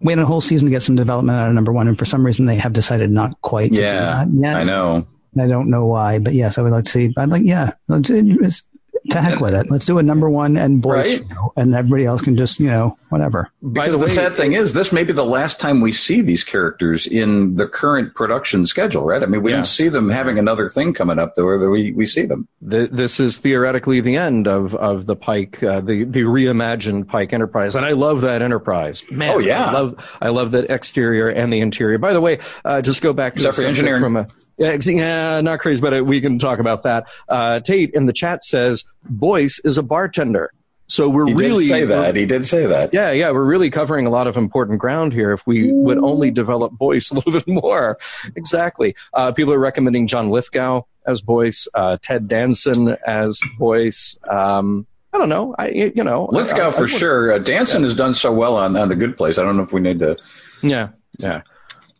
We 0.00 0.12
had 0.12 0.18
a 0.18 0.26
whole 0.26 0.40
season 0.40 0.66
to 0.66 0.70
get 0.70 0.82
some 0.82 0.94
development 0.94 1.38
out 1.38 1.48
of 1.48 1.54
number 1.54 1.72
one, 1.72 1.88
and 1.88 1.98
for 1.98 2.04
some 2.04 2.24
reason 2.24 2.46
they 2.46 2.56
have 2.56 2.72
decided 2.72 3.10
not 3.10 3.40
quite. 3.40 3.72
To 3.72 3.80
Yeah, 3.80 4.24
do 4.24 4.30
that 4.32 4.40
yet. 4.40 4.56
I 4.56 4.64
know. 4.64 5.06
I 5.38 5.46
don't 5.46 5.70
know 5.70 5.86
why, 5.86 6.18
but 6.18 6.34
yes, 6.34 6.58
I 6.58 6.62
would 6.62 6.72
like 6.72 6.84
to 6.84 6.90
see. 6.90 7.12
I'd 7.16 7.28
like, 7.28 7.42
yeah, 7.44 7.72
it's, 7.88 8.62
to 9.10 9.20
heck 9.20 9.40
with 9.40 9.54
it. 9.54 9.70
Let's 9.70 9.84
do 9.84 9.98
a 9.98 10.02
number 10.02 10.28
one 10.30 10.56
and 10.56 10.82
Boyce, 10.82 11.18
Right. 11.20 11.28
show, 11.30 11.52
and 11.56 11.74
everybody 11.74 12.04
else 12.06 12.20
can 12.22 12.36
just, 12.36 12.60
you 12.60 12.68
know, 12.68 12.96
whatever. 13.08 13.50
By 13.62 13.86
Because 13.86 13.94
the 13.94 14.04
the, 14.06 14.10
way, 14.10 14.14
sad 14.14 14.36
thing 14.36 14.52
is, 14.52 14.74
this 14.74 14.92
may 14.92 15.04
be 15.04 15.12
the 15.12 15.24
last 15.24 15.58
time 15.60 15.80
we 15.80 15.92
see 15.92 16.20
these 16.20 16.44
characters 16.44 17.06
in 17.06 17.56
the 17.56 17.66
current 17.66 18.14
production 18.14 18.66
schedule, 18.66 19.04
right? 19.04 19.22
I 19.22 19.26
mean, 19.26 19.42
we 19.42 19.50
Yeah. 19.50 19.58
don't 19.58 19.64
see 19.66 19.88
them 19.88 20.10
having 20.10 20.38
another 20.38 20.68
thing 20.68 20.92
coming 20.94 21.18
up 21.18 21.32
where 21.36 21.70
we, 21.70 21.92
we 21.92 22.06
see 22.06 22.26
them. 22.26 22.46
th- 22.68 22.90
this 22.90 23.18
is 23.20 23.38
theoretically 23.38 24.00
the 24.00 24.16
end 24.16 24.46
of, 24.46 24.74
of 24.74 25.06
the 25.06 25.16
Pike, 25.16 25.62
uh, 25.62 25.80
the, 25.80 26.04
the 26.04 26.20
reimagined 26.20 27.06
Pike 27.08 27.32
Enterprise. 27.32 27.74
And 27.74 27.86
I 27.86 27.92
love 27.92 28.20
that 28.22 28.42
Enterprise. 28.42 29.04
Man, 29.10 29.30
Oh, 29.34 29.38
yeah. 29.38 29.66
I 29.66 29.72
love, 29.72 30.18
I 30.20 30.28
love 30.28 30.50
the 30.50 30.70
exterior 30.72 31.28
and 31.28 31.52
the 31.52 31.60
interior. 31.60 31.98
By 31.98 32.12
the 32.12 32.20
way, 32.20 32.38
uh, 32.64 32.82
just 32.82 33.02
go 33.02 33.12
back 33.12 33.32
to 33.34 33.38
Except 33.38 33.56
the 33.56 33.62
for 33.62 33.68
engineering. 33.68 34.00
From 34.02 34.16
a, 34.16 34.26
yeah, 34.58 34.76
yeah, 34.84 35.40
not 35.40 35.60
crazy, 35.60 35.80
but 35.80 35.96
uh, 35.98 36.04
we 36.04 36.20
can 36.20 36.38
talk 36.38 36.58
about 36.58 36.82
that. 36.82 37.08
Uh, 37.28 37.60
Tate 37.60 37.90
in 37.94 38.06
the 38.06 38.12
chat 38.12 38.44
says 38.44 38.84
Boyce 39.04 39.60
is 39.64 39.78
a 39.78 39.82
bartender. 39.82 40.52
So 40.90 41.06
we're 41.08 41.26
He 41.26 41.34
really 41.34 41.64
did 41.64 41.68
say 41.68 41.84
that. 41.84 42.16
He 42.16 42.24
did 42.24 42.46
say 42.46 42.64
that. 42.64 42.94
Yeah, 42.94 43.10
yeah, 43.10 43.30
we're 43.30 43.44
really 43.44 43.68
covering 43.70 44.06
a 44.06 44.10
lot 44.10 44.26
of 44.26 44.38
important 44.38 44.78
ground 44.78 45.12
here. 45.12 45.32
If 45.32 45.46
we 45.46 45.70
would 45.70 45.98
only 45.98 46.30
develop 46.30 46.72
Boyce 46.72 47.10
a 47.12 47.14
little 47.14 47.30
bit 47.32 47.46
more, 47.46 47.98
exactly. 48.36 48.94
Uh, 49.12 49.30
people 49.32 49.52
are 49.52 49.58
recommending 49.58 50.06
John 50.06 50.30
Lithgow 50.30 50.82
as 51.06 51.20
Boyce, 51.20 51.68
uh, 51.74 51.98
Ted 52.02 52.26
Danson 52.26 52.96
as 53.06 53.38
Boyce. 53.58 54.18
Um, 54.30 54.86
I 55.12 55.18
don't 55.18 55.28
know. 55.28 55.54
I 55.58 55.68
you 55.68 56.04
know 56.04 56.26
Lithgow 56.32 56.64
I- 56.64 56.68
I 56.68 56.72
for 56.72 56.80
would- 56.82 56.90
sure. 56.90 57.32
Uh, 57.32 57.38
Danson 57.38 57.82
has 57.82 57.94
done 57.94 58.14
so 58.14 58.32
well 58.32 58.56
on, 58.56 58.74
on 58.76 58.88
the 58.88 58.96
Good 58.96 59.16
Place. 59.16 59.36
I 59.38 59.42
don't 59.42 59.56
know 59.58 59.62
if 59.64 59.72
we 59.74 59.80
need 59.80 59.98
to 59.98 60.16
Yeah, 60.62 60.88
yeah. 61.18 61.42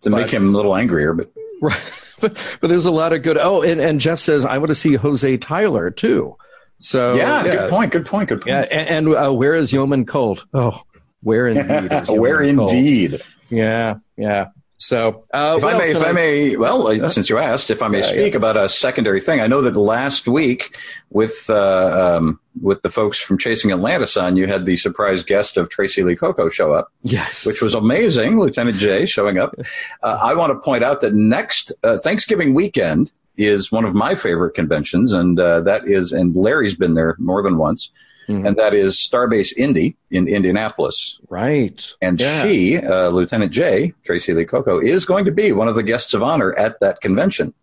to 0.03 0.11
make 0.11 0.31
him 0.31 0.55
a 0.55 0.57
little 0.57 0.75
angrier, 0.77 1.13
but 1.13 1.31
Right. 1.61 1.79
But, 2.21 2.37
but 2.61 2.69
there's 2.69 2.85
a 2.87 2.91
lot 2.91 3.13
of 3.13 3.23
good. 3.23 3.39
Oh, 3.39 3.63
and, 3.63 3.81
and 3.81 4.01
Jeff 4.01 4.19
says 4.19 4.45
I 4.45 4.59
want 4.59 4.69
to 4.69 4.75
see 4.75 4.95
Jose 4.95 5.37
Tyler 5.39 5.91
too. 5.91 6.37
So 6.79 7.15
yeah, 7.15 7.43
good 7.43 7.71
point. 7.71 7.93
Good 7.93 8.07
point. 8.07 8.29
Good 8.29 8.41
point. 8.43 8.49
Yeah, 8.49 8.61
and, 8.63 9.09
and 9.09 9.17
uh, 9.17 9.33
where 9.33 9.55
is 9.55 9.73
Yeoman 9.73 10.07
Colt? 10.07 10.45
Oh, 10.55 10.81
where 11.23 11.49
indeed? 11.49 11.93
Is 11.93 12.11
Where 12.11 12.39
Colt? 12.55 12.73
indeed? 12.73 13.21
Yeah, 13.51 13.97
yeah. 14.17 14.47
So, 14.81 15.25
uh, 15.35 15.57
If 15.59 15.65
I 15.65 15.77
may, 15.77 15.91
if 15.91 15.97
can 15.99 16.07
I 16.07 16.13
may, 16.13 16.57
well, 16.57 16.87
uh, 16.87 17.09
since 17.09 17.29
you 17.29 17.37
asked, 17.37 17.69
if 17.69 17.83
I 17.83 17.89
may 17.89 17.99
Yeah, 17.99 18.05
speak 18.05 18.37
about 18.37 18.57
a 18.57 18.69
secondary 18.69 19.21
thing, 19.21 19.41
I 19.41 19.49
know 19.49 19.61
that 19.63 19.77
last 19.77 20.29
week 20.29 20.79
with 21.11 21.51
uh, 21.51 22.17
um, 22.17 22.39
with 22.63 22.83
the 22.83 22.91
folks 22.91 23.19
from 23.19 23.39
Chasing 23.39 23.73
Atlantis 23.73 24.17
on, 24.17 24.37
you 24.37 24.47
had 24.47 24.67
the 24.67 24.77
surprise 24.77 25.25
guest 25.25 25.57
of 25.57 25.69
Tracee 25.69 26.05
Lee 26.05 26.15
Cocco 26.15 26.49
show 26.49 26.73
up, 26.73 26.93
yes, 27.03 27.45
which 27.45 27.61
was 27.61 27.75
amazing. 27.75 28.39
Lieutenant 28.39 28.77
Jay 28.77 29.05
showing 29.05 29.37
up. 29.37 29.53
Uh, 30.01 30.21
I 30.23 30.35
want 30.35 30.53
to 30.53 30.59
point 30.61 30.85
out 30.85 31.01
that 31.01 31.13
next 31.13 31.73
uh, 31.83 31.99
Thanksgiving 31.99 32.55
weekend 32.55 33.11
is 33.37 33.73
one 33.73 33.85
of 33.85 33.95
my 33.95 34.15
favorite 34.15 34.55
conventions, 34.55 35.13
and 35.13 35.41
uh, 35.41 35.61
that 35.63 35.89
is, 35.89 36.13
and 36.13 36.37
Larry's 36.37 36.77
been 36.77 36.95
there 36.95 37.17
more 37.19 37.43
than 37.43 37.59
once, 37.59 37.91
Mhm. 38.29 38.47
and 38.47 38.57
that 38.57 38.75
is 38.75 38.97
Starbase 38.97 39.57
Indy 39.57 39.97
in 40.11 40.29
Indianapolis. 40.29 41.19
right. 41.31 41.93
And 42.03 42.21
Yeah. 42.21 42.43
she, 42.43 42.77
uh, 42.79 43.09
Lieutenant 43.09 43.53
J, 43.53 43.95
Tracee 44.05 44.35
Lee 44.35 44.45
Cocco, 44.45 44.79
is 44.81 45.05
going 45.05 45.25
to 45.25 45.31
be 45.33 45.53
one 45.53 45.69
of 45.69 45.75
the 45.75 45.83
guests 45.83 46.13
of 46.15 46.23
honor 46.23 46.53
at 46.59 46.79
that 46.81 47.01
convention. 47.01 47.55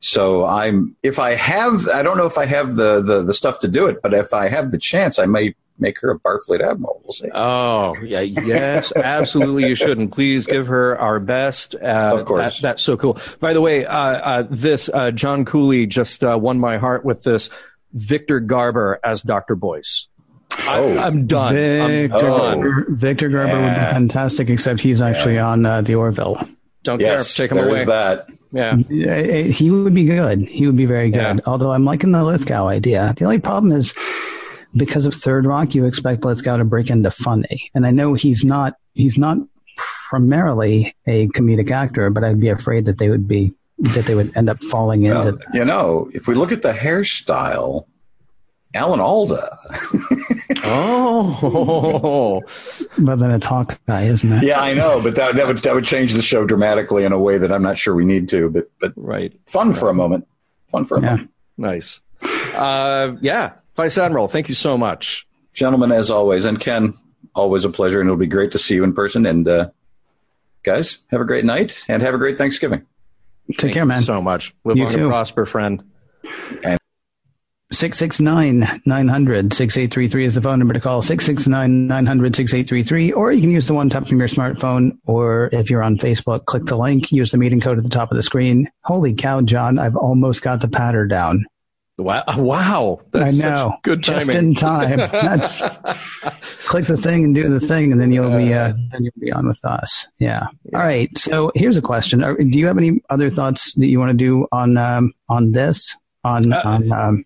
So 0.00 0.44
I'm, 0.44 0.96
if 1.02 1.18
I 1.18 1.34
have, 1.34 1.86
I 1.88 2.02
don't 2.02 2.16
know 2.16 2.26
if 2.26 2.38
I 2.38 2.44
have 2.46 2.76
the, 2.76 3.00
the, 3.00 3.22
the 3.22 3.34
stuff 3.34 3.60
to 3.60 3.68
do 3.68 3.86
it, 3.86 4.00
but 4.02 4.12
if 4.14 4.32
I 4.34 4.48
have 4.48 4.70
the 4.72 4.78
chance, 4.78 5.18
I 5.18 5.26
may 5.26 5.54
make 5.78 5.98
her 6.00 6.10
a 6.10 6.18
Barfleet 6.18 6.60
Admiral. 6.62 7.00
We'll 7.04 7.12
see. 7.12 7.30
Oh, 7.34 7.94
yeah, 8.02 8.20
yes, 8.20 8.92
absolutely. 8.94 9.66
You 9.68 9.74
should, 9.74 9.96
and 9.96 10.12
please 10.12 10.46
give 10.46 10.66
her 10.66 10.98
our 10.98 11.18
best. 11.20 11.74
Uh, 11.74 12.12
Of 12.14 12.24
course. 12.26 12.56
that- 12.56 12.62
that's 12.62 12.82
so 12.82 12.96
cool. 12.98 13.18
By 13.40 13.54
the 13.54 13.60
way, 13.62 13.86
uh, 13.86 13.94
uh, 13.96 14.44
this 14.50 14.90
uh, 14.92 15.10
John 15.12 15.44
Cooley 15.46 15.86
just 15.86 16.22
uh, 16.22 16.36
won 16.40 16.58
my 16.58 16.76
heart 16.76 17.04
with 17.04 17.22
this 17.22 17.48
Victor 17.94 18.40
Garber 18.40 19.00
as 19.02 19.22
Doctor 19.22 19.54
Boyce. 19.56 20.06
Oh. 20.68 20.96
I, 20.98 21.06
am 21.06 21.26
done. 21.26 21.56
I'm 21.56 22.08
Victor, 22.08 22.20
done. 22.20 22.60
Garber, 22.60 22.86
Victor 22.90 23.28
Garber 23.28 23.60
would 23.60 23.74
be 23.74 23.80
fantastic, 23.80 24.50
except 24.50 24.80
he's 24.80 25.00
actually 25.02 25.38
on 25.38 25.64
uh, 25.66 25.80
the 25.82 25.94
Orville. 25.94 26.40
Don't 26.82 27.00
yes, 27.00 27.36
care. 27.36 27.44
Take 27.46 27.52
him 27.52 27.58
there 27.58 27.68
away. 27.68 27.80
is 27.80 27.86
that. 27.86 28.26
Yeah. 28.52 28.72
Uh, 28.72 29.52
He 29.52 29.70
would 29.70 29.94
be 29.94 30.04
good. 30.04 30.48
He 30.48 30.66
would 30.66 30.76
be 30.76 30.86
very 30.86 31.10
good. 31.10 31.36
Yeah. 31.36 31.40
Although 31.46 31.72
I'm 31.72 31.84
liking 31.84 32.12
the 32.12 32.24
Lithgow 32.24 32.66
idea. 32.68 33.14
The 33.16 33.24
only 33.24 33.38
problem 33.38 33.72
is 33.72 33.94
because 34.76 35.06
of 35.06 35.14
Third 35.14 35.46
Rock, 35.46 35.74
you 35.74 35.84
expect 35.84 36.24
Lithgow 36.24 36.56
to 36.56 36.64
break 36.64 36.90
into 36.90 37.10
funny, 37.10 37.70
and 37.74 37.86
I 37.86 37.90
know 37.90 38.14
he's 38.14 38.44
not. 38.44 38.74
He's 38.94 39.16
not 39.16 39.38
primarily 40.08 40.92
a 41.06 41.28
comedic 41.28 41.70
actor, 41.70 42.10
but 42.10 42.24
I'd 42.24 42.40
be 42.40 42.48
afraid 42.48 42.84
that 42.86 42.98
they 42.98 43.08
would 43.08 43.28
be 43.28 43.52
that 43.78 44.04
they 44.04 44.14
would 44.14 44.36
end 44.36 44.50
up 44.50 44.62
falling 44.64 45.04
into. 45.04 45.20
Well, 45.20 45.38
you 45.54 45.64
know, 45.64 46.10
if 46.12 46.26
we 46.26 46.34
look 46.34 46.52
at 46.52 46.62
the 46.62 46.72
hairstyle, 46.72 47.86
Alan 48.74 49.00
Alda. 49.00 49.58
Oh, 50.64 52.42
but 52.98 53.16
then 53.18 53.30
it's 53.30 53.46
Hawkeye, 53.46 54.04
isn't 54.04 54.32
it? 54.32 54.42
yeah, 54.44 54.60
I 54.60 54.72
know, 54.74 55.00
but 55.02 55.14
that, 55.16 55.34
that 55.36 55.46
would 55.46 55.62
that 55.62 55.74
would 55.74 55.84
change 55.84 56.12
the 56.14 56.22
show 56.22 56.44
dramatically 56.44 57.04
in 57.04 57.12
a 57.12 57.18
way 57.18 57.38
that 57.38 57.50
I'm 57.52 57.62
not 57.62 57.78
sure 57.78 57.94
we 57.94 58.04
need 58.04 58.28
to. 58.30 58.48
But 58.50 58.70
but 58.80 58.92
right. 58.96 59.32
fun 59.46 59.72
for 59.74 59.88
a 59.88 59.94
moment. 59.94 60.26
Fun 60.70 60.84
for 60.84 60.98
a 60.98 61.02
Yeah. 61.02 61.10
moment. 61.10 61.30
Nice. 61.58 62.00
Uh, 62.54 63.16
yeah. 63.20 63.52
Vice 63.76 63.98
Admiral, 63.98 64.28
thank 64.28 64.48
you 64.48 64.54
so 64.54 64.76
much. 64.78 65.26
Gentlemen, 65.54 65.90
as 65.92 66.10
always, 66.10 66.44
and 66.44 66.60
Ken, 66.60 66.94
always 67.34 67.64
a 67.64 67.70
pleasure, 67.70 68.00
and 68.00 68.08
it'll 68.08 68.16
be 68.18 68.26
great 68.26 68.52
to 68.52 68.58
see 68.58 68.74
you 68.74 68.84
in 68.84 68.92
person. 68.94 69.26
And 69.26 69.48
uh, 69.48 69.70
guys, 70.64 70.98
have 71.10 71.20
a 71.20 71.24
great 71.24 71.44
night 71.44 71.84
and 71.88 72.02
have 72.02 72.14
a 72.14 72.18
great 72.18 72.38
Thanksgiving. 72.38 72.86
Take 73.48 73.60
Thank 73.60 73.74
care, 73.74 73.82
you 73.82 73.88
man. 73.88 74.02
so 74.02 74.20
much. 74.22 74.54
Live 74.64 74.76
You 74.76 74.84
long 74.84 74.92
too. 74.92 75.00
and 75.00 75.08
prosper, 75.10 75.46
friend. 75.46 75.82
669 77.72 78.80
900 78.84 79.52
6833 79.52 80.24
is 80.24 80.34
the 80.34 80.42
phone 80.42 80.58
number 80.58 80.74
to 80.74 80.80
call 80.80 81.02
669 81.02 81.86
900 81.86 82.34
6833 82.34 83.12
or 83.12 83.30
you 83.30 83.40
can 83.40 83.50
use 83.50 83.68
the 83.68 83.74
one 83.74 83.88
tap 83.88 84.08
from 84.08 84.18
your 84.18 84.26
smartphone 84.26 84.98
or 85.06 85.48
if 85.52 85.70
you're 85.70 85.82
on 85.82 85.96
facebook 85.96 86.46
click 86.46 86.64
the 86.64 86.76
link 86.76 87.12
use 87.12 87.30
the 87.30 87.38
meeting 87.38 87.60
code 87.60 87.78
at 87.78 87.84
the 87.84 87.90
top 87.90 88.10
of 88.10 88.16
the 88.16 88.24
screen 88.24 88.68
holy 88.82 89.14
cow 89.14 89.40
john 89.40 89.78
i've 89.78 89.94
almost 89.94 90.42
got 90.42 90.60
the 90.60 90.68
patter 90.68 91.06
down 91.06 91.44
Wow. 91.96 92.24
Wow. 92.38 93.00
That's 93.12 93.44
i 93.44 93.48
know 93.48 93.70
such 93.72 93.82
good 93.82 94.02
timing. 94.02 94.20
just 94.26 94.34
in 94.34 94.54
time 94.54 94.96
that's 95.12 95.60
click 96.66 96.86
the 96.86 96.96
thing 96.96 97.24
and 97.24 97.34
do 97.34 97.46
the 97.48 97.60
thing 97.60 97.92
and 97.92 98.00
then 98.00 98.10
you'll 98.10 98.36
be 98.36 98.52
uh, 98.54 98.72
then 98.90 99.04
you'll 99.04 99.12
be 99.20 99.30
on 99.30 99.46
with 99.46 99.62
us 99.64 100.08
yeah. 100.18 100.46
all 100.74 100.80
right 100.80 101.16
so 101.16 101.52
here's 101.54 101.76
a 101.76 101.82
question 101.82 102.20
do 102.48 102.58
you 102.58 102.66
have 102.66 102.78
any 102.78 103.00
other 103.10 103.28
thoughts 103.30 103.74
that 103.74 103.86
you 103.86 103.98
want 104.00 104.10
to 104.10 104.16
do 104.16 104.48
on 104.50 104.76
um 104.76 105.12
on 105.28 105.52
this 105.52 105.94
on 106.24 106.52
Uh, 106.52 106.62
on 106.64 106.90
um 106.92 107.24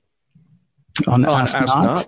on, 1.06 1.24
On 1.24 1.40
Ask 1.42 1.54
Ask 1.56 1.74
Not? 1.74 1.84
Not? 1.84 2.06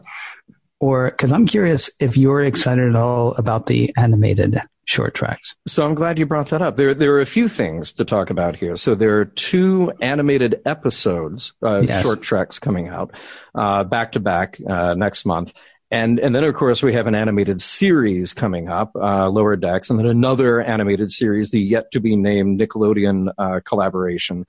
or 0.79 1.11
because 1.11 1.33
I'm 1.33 1.47
curious 1.47 1.91
if 2.01 2.17
you're 2.17 2.45
excited 2.45 2.89
at 2.89 2.97
all 2.97 3.33
about 3.37 3.67
the 3.67 3.93
animated 3.97 4.61
short 4.85 5.15
Treks. 5.15 5.57
So 5.67 5.85
I'm 5.85 5.95
glad 5.95 6.19
you 6.19 6.27
brought 6.27 6.51
that 6.51 6.63
up. 6.63 6.77
There, 6.77 6.95
there 6.95 7.13
are 7.15 7.21
a 7.21 7.27
few 7.27 7.49
things 7.49 7.93
to 7.95 8.05
talk 8.05 8.31
about 8.31 8.57
here. 8.57 8.77
So 8.77 8.95
there 8.95 9.19
are 9.19 9.25
two 9.25 9.93
animated 10.01 10.61
episodes, 10.67 11.55
uh, 11.63 11.81
Yes. 11.81 12.03
short 12.05 12.23
Treks 12.23 12.59
coming 12.59 12.89
out 12.89 13.13
uh, 13.55 13.85
back 13.85 14.13
to 14.13 14.21
back 14.21 14.59
uh, 14.69 14.95
next 14.95 15.25
month. 15.25 15.55
And, 15.91 16.19
and 16.21 16.35
then, 16.35 16.45
of 16.45 16.55
course, 16.55 16.83
we 16.83 16.93
have 16.95 17.07
an 17.07 17.15
animated 17.15 17.63
series 17.63 18.35
coming 18.35 18.69
up, 18.69 18.95
uh, 18.97 19.29
Lower 19.29 19.57
Decks, 19.57 19.89
and 19.89 19.99
then 19.99 20.07
another 20.07 20.61
animated 20.61 21.11
series, 21.11 21.53
the 21.53 21.61
yet 21.61 21.91
to 21.93 22.01
be 22.01 22.17
named 22.17 22.61
Nickelodeon 22.61 23.33
uh, 23.39 23.61
collaboration. 23.65 24.47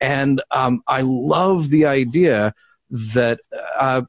And 0.00 0.42
um, 0.50 0.82
I 0.86 1.02
love 1.02 1.70
the 1.70 1.86
idea 1.86 2.54
that 2.90 3.40
uh, 3.78 4.02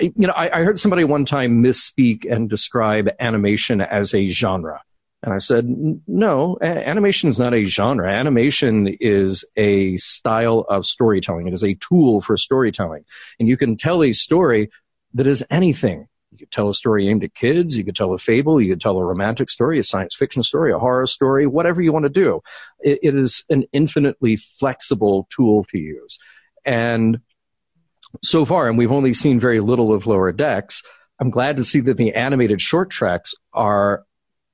you 0.00 0.26
know, 0.26 0.32
I, 0.32 0.60
I 0.60 0.64
heard 0.64 0.78
somebody 0.78 1.04
one 1.04 1.24
time 1.24 1.62
misspeak 1.62 2.30
and 2.30 2.50
describe 2.50 3.08
animation 3.20 3.80
as 3.80 4.14
a 4.14 4.26
genre. 4.28 4.82
And 5.22 5.32
I 5.32 5.38
said, 5.38 5.66
no, 6.06 6.58
animation 6.60 7.30
is 7.30 7.38
not 7.38 7.54
a 7.54 7.64
genre. 7.64 8.10
Animation 8.10 8.88
is 9.00 9.44
a 9.56 9.96
style 9.96 10.66
of 10.68 10.84
storytelling. 10.84 11.48
It 11.48 11.54
is 11.54 11.64
a 11.64 11.74
tool 11.74 12.20
for 12.20 12.36
storytelling. 12.36 13.04
And 13.38 13.48
you 13.48 13.56
can 13.56 13.76
tell 13.76 14.02
a 14.02 14.12
story 14.12 14.70
that 15.14 15.26
is 15.26 15.42
anything. 15.50 16.08
You 16.30 16.38
could 16.38 16.50
tell 16.50 16.68
a 16.68 16.74
story 16.74 17.08
aimed 17.08 17.24
at 17.24 17.34
kids. 17.34 17.78
You 17.78 17.84
could 17.84 17.96
tell 17.96 18.12
a 18.12 18.18
fable. 18.18 18.60
You 18.60 18.72
could 18.72 18.82
tell 18.82 18.98
a 18.98 19.04
romantic 19.04 19.48
story, 19.48 19.78
a 19.78 19.84
science 19.84 20.14
fiction 20.14 20.42
story, 20.42 20.72
a 20.72 20.78
horror 20.78 21.06
story, 21.06 21.46
whatever 21.46 21.80
you 21.80 21.92
want 21.92 22.02
to 22.02 22.10
do. 22.10 22.40
It, 22.80 22.98
it 23.02 23.14
is 23.14 23.44
an 23.48 23.64
infinitely 23.72 24.36
flexible 24.36 25.26
tool 25.30 25.64
to 25.70 25.78
use. 25.78 26.18
And 26.66 27.20
so 28.22 28.44
far, 28.44 28.68
and 28.68 28.78
we've 28.78 28.92
only 28.92 29.12
seen 29.12 29.40
very 29.40 29.60
little 29.60 29.92
of 29.92 30.06
Lower 30.06 30.32
Decks, 30.32 30.82
I'm 31.20 31.30
glad 31.30 31.56
to 31.56 31.64
see 31.64 31.80
that 31.80 31.96
the 31.96 32.14
animated 32.14 32.60
short 32.60 32.90
Treks 32.90 33.34
are 33.52 34.04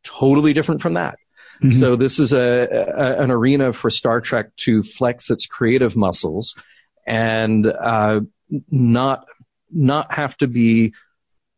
totally 0.05 0.53
different 0.53 0.83
from 0.83 0.95
that. 0.95 1.17
Mhm. 1.63 1.79
So 1.79 1.97
this 1.97 2.19
is 2.19 2.33
a, 2.33 2.39
a 2.39 3.23
an 3.23 3.31
arena 3.31 3.73
for 3.73 3.91
Star 3.91 4.21
Trek 4.21 4.55
to 4.65 4.83
flex 4.83 5.31
its 5.31 5.47
creative 5.47 5.95
muscles 5.97 6.55
and 7.07 7.67
uh, 7.67 8.21
not 8.71 9.27
not 9.71 10.13
have 10.13 10.37
to 10.39 10.47
be 10.47 10.95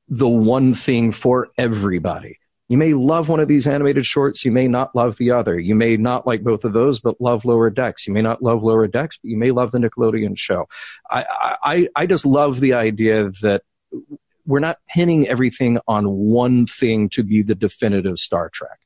the 0.09 0.29
one 0.29 0.75
thing 0.75 1.13
for 1.13 1.49
everybody. 1.57 2.39
You 2.73 2.79
may 2.79 2.95
love 2.95 3.29
one 3.29 3.39
of 3.39 3.49
these 3.49 3.67
animated 3.67 4.07
shorts, 4.07 4.47
you 4.47 4.51
may 4.51 4.67
not 4.67 4.97
love 4.97 5.19
the 5.19 5.31
other. 5.31 5.59
You 5.61 5.75
may 5.75 5.99
not 5.99 6.27
like 6.27 6.43
both 6.43 6.65
of 6.65 6.73
those, 6.73 7.01
but 7.01 7.21
love 7.21 7.45
Lower 7.45 7.69
Decks. 7.69 8.07
You 8.09 8.15
may 8.15 8.23
not 8.23 8.43
love 8.43 8.63
Lower 8.63 8.87
Decks, 8.87 9.19
but 9.19 9.29
you 9.29 9.37
may 9.37 9.51
love 9.51 9.73
the 9.73 9.79
Nickelodeon 9.79 10.39
show. 10.39 10.67
I 11.11 11.27
I, 11.63 11.89
I 11.95 12.07
just 12.07 12.25
love 12.25 12.61
the 12.61 12.73
idea 12.73 13.29
that 13.43 13.61
we're 14.47 14.61
not 14.61 14.79
pinning 14.89 15.29
everything 15.29 15.81
on 15.87 16.07
one 16.09 16.67
thing 16.67 17.11
to 17.11 17.23
be 17.23 17.43
the 17.43 17.55
definitive 17.55 18.19
Star 18.19 18.49
Trek. 18.49 18.79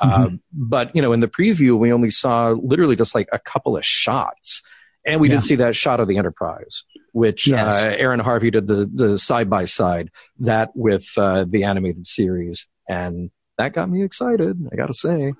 Uh, 0.00 0.28
but 0.54 0.96
you 0.96 1.02
know, 1.02 1.12
in 1.12 1.20
the 1.20 1.28
preview, 1.28 1.76
we 1.78 1.92
only 1.92 2.08
saw 2.08 2.52
literally 2.52 2.96
just 2.96 3.14
like 3.14 3.28
a 3.32 3.38
couple 3.38 3.76
of 3.76 3.84
shots, 3.84 4.62
and 5.04 5.20
we 5.20 5.28
Yeah. 5.28 5.34
did 5.34 5.42
see 5.42 5.56
that 5.56 5.76
shot 5.76 6.00
of 6.00 6.08
the 6.08 6.16
Enterprise, 6.16 6.84
which 7.12 7.46
Yes. 7.48 7.66
uh, 7.84 7.94
Aaron 7.98 8.20
Harvey 8.20 8.50
did 8.50 8.66
the 8.66 8.90
the 8.90 9.18
side 9.18 9.50
by 9.50 9.66
side 9.66 10.08
that 10.40 10.70
with 10.74 11.06
uh, 11.18 11.44
the 11.46 11.64
animated 11.64 12.06
series, 12.06 12.66
and 12.88 13.30
that 13.58 13.72
got 13.72 13.90
me 13.90 14.02
excited. 14.02 14.56
I 14.72 14.76
got 14.76 14.86
to 14.86 14.94
say, 14.94 15.32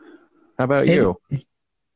how 0.58 0.64
about 0.64 0.88
It- 0.88 0.94
you? 0.94 1.16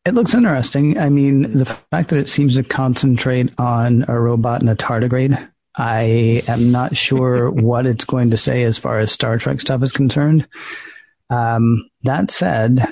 It 0.06 0.14
looks 0.14 0.32
interesting. 0.34 0.98
I 0.98 1.10
mean, 1.10 1.42
the 1.42 1.66
fact 1.66 2.08
that 2.08 2.18
it 2.18 2.28
seems 2.28 2.54
to 2.56 2.62
concentrate 2.62 3.52
on 3.60 4.06
a 4.08 4.18
robot 4.18 4.62
and 4.62 4.70
a 4.70 4.74
tardigrade, 4.74 5.48
I 5.76 6.42
am 6.48 6.72
not 6.72 6.96
sure 6.96 7.50
what 7.50 7.86
it's 7.86 8.06
going 8.06 8.30
to 8.30 8.36
say 8.38 8.62
as 8.62 8.78
far 8.78 8.98
as 8.98 9.12
Star 9.12 9.36
Trek 9.36 9.60
stuff 9.60 9.82
is 9.82 9.92
concerned. 9.92 10.48
Um, 11.28 11.88
that 12.04 12.30
said, 12.30 12.82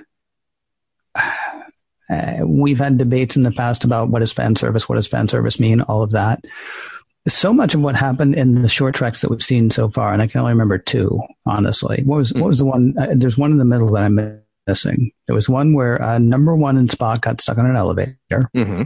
uh, 1.15 1.33
we've 2.45 2.79
had 2.79 2.99
debates 2.99 3.37
in 3.37 3.43
the 3.43 3.53
past 3.53 3.85
about 3.85 4.11
what 4.11 4.23
is 4.23 4.31
fan 4.33 4.55
service, 4.57 4.87
what 4.89 4.97
does 4.97 5.07
fan 5.07 5.29
service 5.29 5.59
mean, 5.59 5.81
all 5.81 6.03
of 6.03 6.11
that. 6.13 6.45
So 7.29 7.53
much 7.53 7.75
of 7.75 7.81
what 7.81 7.95
happened 7.95 8.35
in 8.35 8.63
the 8.63 8.69
short 8.69 8.95
Treks 8.95 9.21
that 9.21 9.31
we've 9.31 9.43
seen 9.43 9.71
so 9.71 9.89
far, 9.89 10.13
and 10.13 10.21
I 10.23 10.27
can 10.27 10.41
only 10.41 10.53
remember 10.53 10.79
two, 10.79 11.21
honestly. 11.47 12.03
What 12.05 12.17
was 12.17 12.33
what 12.35 12.45
was 12.49 12.59
the 12.59 12.65
one? 12.67 12.95
Uh, 12.99 13.09
there's 13.15 13.39
one 13.39 13.51
in 13.53 13.59
the 13.59 13.65
middle 13.65 13.91
that 13.93 14.03
I'm 14.03 14.41
missing. 14.67 15.13
There 15.27 15.35
was 15.35 15.49
one 15.49 15.75
where 15.75 16.01
uh, 16.03 16.19
number 16.19 16.57
one 16.57 16.77
and 16.77 16.89
Spock 16.89 17.21
got 17.23 17.41
stuck 17.41 17.59
on 17.59 17.67
an 17.67 17.77
elevator. 17.77 18.51
hmm 18.55 18.83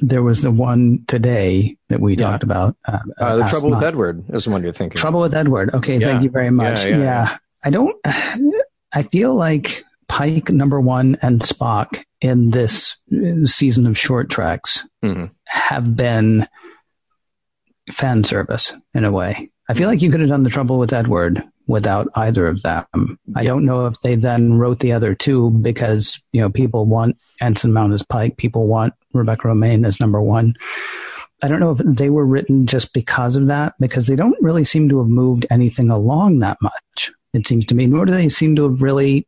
There 0.00 0.22
was 0.22 0.42
the 0.42 0.50
one 0.50 1.04
today 1.06 1.76
that 1.88 2.00
we 2.00 2.16
Yeah. 2.16 2.30
talked 2.30 2.42
about. 2.42 2.76
Uh, 2.86 2.98
Uh, 3.18 3.36
the 3.36 3.44
trouble 3.46 3.70
with 3.70 3.82
Edward 3.82 4.24
is 4.34 4.44
the 4.44 4.50
one 4.50 4.62
you're 4.62 4.72
thinking. 4.72 4.96
Trouble 4.98 5.20
with 5.20 5.34
Edward. 5.34 5.72
Okay, 5.74 5.98
Yeah. 5.98 6.08
thank 6.08 6.22
you 6.24 6.30
very 6.30 6.50
much. 6.50 6.84
Yeah, 6.84 6.98
Yeah, 6.98 7.38
I 7.64 7.70
don't. 7.70 7.96
I 8.92 9.02
feel 9.10 9.34
like 9.34 9.84
Pike 10.08 10.50
number 10.50 10.80
one 10.80 11.16
and 11.22 11.40
Spock 11.40 12.02
in 12.20 12.50
this 12.50 12.96
uh, 13.12 13.44
season 13.46 13.86
of 13.86 13.98
short 13.98 14.30
Treks 14.30 14.86
Mhm. 15.04 15.30
have 15.46 15.96
been 15.96 16.46
fan 17.92 18.24
service 18.24 18.72
in 18.94 19.04
a 19.04 19.12
way. 19.12 19.50
I 19.68 19.74
feel 19.74 19.88
like 19.88 20.02
you 20.02 20.10
could 20.10 20.20
have 20.20 20.28
done 20.28 20.44
the 20.44 20.50
trouble 20.50 20.78
with 20.78 20.92
Edward 20.92 21.42
without 21.66 22.08
either 22.14 22.46
of 22.46 22.62
them. 22.62 23.18
I 23.34 23.44
don't 23.44 23.64
know 23.64 23.86
if 23.86 24.00
they 24.02 24.14
then 24.14 24.54
wrote 24.54 24.78
the 24.78 24.92
other 24.92 25.14
two 25.14 25.50
because 25.50 26.20
you 26.32 26.40
know 26.40 26.50
people 26.50 26.86
want 26.86 27.16
Anson 27.40 27.72
Mount 27.72 27.92
as 27.92 28.02
Pike, 28.04 28.36
people 28.36 28.66
want 28.66 28.94
Rebecca 29.12 29.48
Romijn 29.48 29.84
as 29.84 29.98
number 29.98 30.22
one. 30.22 30.54
I 31.42 31.48
don't 31.48 31.60
know 31.60 31.72
if 31.72 31.78
they 31.78 32.08
were 32.08 32.24
written 32.24 32.66
just 32.66 32.94
because 32.94 33.36
of 33.36 33.48
that, 33.48 33.74
because 33.78 34.06
they 34.06 34.16
don't 34.16 34.40
really 34.40 34.64
seem 34.64 34.88
to 34.88 34.98
have 34.98 35.08
moved 35.08 35.46
anything 35.50 35.90
along 35.90 36.38
that 36.38 36.56
much. 36.62 37.12
It 37.34 37.46
seems 37.46 37.66
to 37.66 37.74
me, 37.74 37.86
nor 37.86 38.06
do 38.06 38.12
they 38.12 38.30
seem 38.30 38.56
to 38.56 38.62
have 38.62 38.80
really 38.80 39.26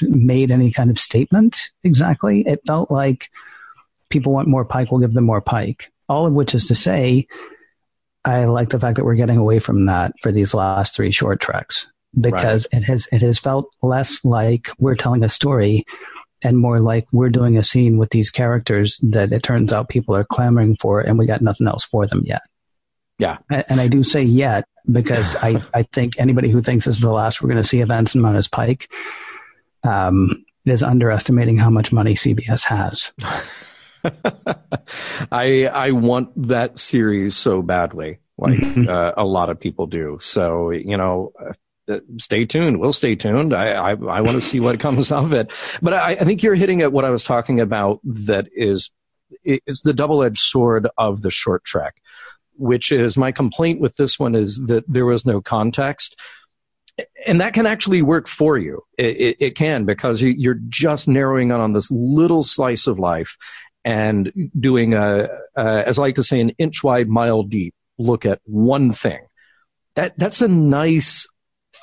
made 0.00 0.50
any 0.50 0.72
kind 0.72 0.90
of 0.90 0.98
statement 0.98 1.70
exactly. 1.84 2.40
It 2.46 2.60
felt 2.66 2.90
like 2.90 3.30
people 4.08 4.32
want 4.32 4.48
more 4.48 4.64
Pike, 4.64 4.90
we'll 4.90 5.00
give 5.00 5.12
them 5.12 5.24
more 5.24 5.40
Pike. 5.40 5.92
All 6.08 6.26
of 6.26 6.32
which 6.32 6.54
is 6.54 6.66
to 6.68 6.74
say, 6.74 7.26
I 8.24 8.44
like 8.44 8.68
the 8.68 8.78
fact 8.78 8.96
that 8.96 9.04
we're 9.04 9.16
getting 9.16 9.38
away 9.38 9.58
from 9.58 9.86
that 9.86 10.12
for 10.20 10.30
these 10.30 10.54
last 10.54 10.94
three 10.94 11.10
short 11.10 11.40
treks 11.40 11.86
because 12.18 12.66
right. 12.72 12.82
it 12.82 12.84
has 12.84 13.08
it 13.10 13.22
has 13.22 13.38
felt 13.38 13.70
less 13.82 14.24
like 14.24 14.68
we're 14.78 14.94
telling 14.94 15.24
a 15.24 15.28
story 15.28 15.84
and 16.44 16.58
more 16.58 16.78
like 16.78 17.06
we're 17.12 17.30
doing 17.30 17.56
a 17.56 17.62
scene 17.62 17.98
with 17.98 18.10
these 18.10 18.30
characters 18.30 18.98
that 19.02 19.32
it 19.32 19.42
turns 19.42 19.72
out 19.72 19.88
people 19.88 20.14
are 20.14 20.24
clamoring 20.24 20.76
for 20.76 21.00
and 21.00 21.18
we 21.18 21.26
got 21.26 21.40
nothing 21.40 21.66
else 21.66 21.84
for 21.84 22.06
them 22.06 22.22
yet. 22.24 22.42
Yeah. 23.18 23.38
And 23.50 23.80
I 23.80 23.88
do 23.88 24.02
say 24.02 24.22
yet 24.22 24.64
because 24.90 25.36
I, 25.36 25.62
I 25.72 25.84
think 25.84 26.18
anybody 26.18 26.48
who 26.48 26.60
thinks 26.60 26.86
this 26.86 26.96
is 26.96 27.00
the 27.00 27.12
last 27.12 27.40
we're 27.40 27.48
going 27.48 27.62
to 27.62 27.68
see 27.68 27.80
of 27.80 27.90
Anson 27.90 28.20
Mount's 28.20 28.48
Pike 28.48 28.90
um, 29.84 30.44
is 30.64 30.82
underestimating 30.82 31.56
how 31.56 31.70
much 31.70 31.92
money 31.92 32.14
CBS 32.14 32.64
has. 32.64 33.12
I 35.32 35.66
I 35.66 35.90
want 35.92 36.30
that 36.48 36.78
series 36.78 37.36
so 37.36 37.62
badly, 37.62 38.18
like 38.38 38.58
mm-hmm. 38.58 38.88
uh, 38.88 39.12
a 39.16 39.24
lot 39.24 39.50
of 39.50 39.60
people 39.60 39.86
do. 39.86 40.18
So 40.20 40.70
you 40.70 40.96
know, 40.96 41.32
uh, 41.88 42.00
stay 42.18 42.44
tuned. 42.44 42.80
We'll 42.80 42.92
stay 42.92 43.14
tuned. 43.14 43.54
I 43.54 43.72
I, 43.72 43.90
I 43.90 44.20
want 44.20 44.32
to 44.32 44.40
see 44.40 44.60
what 44.60 44.80
comes 44.80 45.12
of 45.12 45.32
it. 45.32 45.50
But 45.80 45.94
I, 45.94 46.12
I 46.12 46.24
think 46.24 46.42
you're 46.42 46.54
hitting 46.54 46.82
at 46.82 46.92
what 46.92 47.04
I 47.04 47.10
was 47.10 47.24
talking 47.24 47.60
about. 47.60 48.00
That 48.04 48.48
is 48.54 48.90
is 49.44 49.80
the 49.82 49.94
double 49.94 50.22
edged 50.22 50.42
sword 50.42 50.88
of 50.98 51.22
the 51.22 51.30
short 51.30 51.64
Trek, 51.64 51.94
which 52.56 52.92
is 52.92 53.16
my 53.16 53.32
complaint 53.32 53.80
with 53.80 53.96
this 53.96 54.18
one 54.18 54.34
is 54.34 54.60
that 54.66 54.84
there 54.86 55.06
was 55.06 55.24
no 55.24 55.40
context 55.40 56.16
and 57.26 57.40
that 57.40 57.54
can 57.54 57.66
actually 57.66 58.02
work 58.02 58.28
for 58.28 58.58
you. 58.58 58.82
It, 58.98 59.16
it, 59.16 59.36
it, 59.40 59.56
can 59.56 59.84
because 59.84 60.20
you're 60.22 60.60
just 60.68 61.08
narrowing 61.08 61.48
in 61.50 61.60
on 61.60 61.72
this 61.72 61.90
little 61.90 62.42
slice 62.42 62.86
of 62.86 62.98
life, 62.98 63.36
and 63.84 64.32
doing 64.58 64.94
a, 64.94 65.28
a, 65.56 65.88
as 65.88 65.98
I 65.98 66.02
like 66.02 66.14
to 66.16 66.22
say, 66.22 66.40
an 66.40 66.50
inch 66.50 66.82
wide, 66.82 67.08
mile 67.08 67.42
deep 67.42 67.74
look 67.98 68.26
at 68.26 68.40
one 68.44 68.92
thing. 68.92 69.20
That 69.94 70.18
that's 70.18 70.40
a 70.40 70.48
nice 70.48 71.26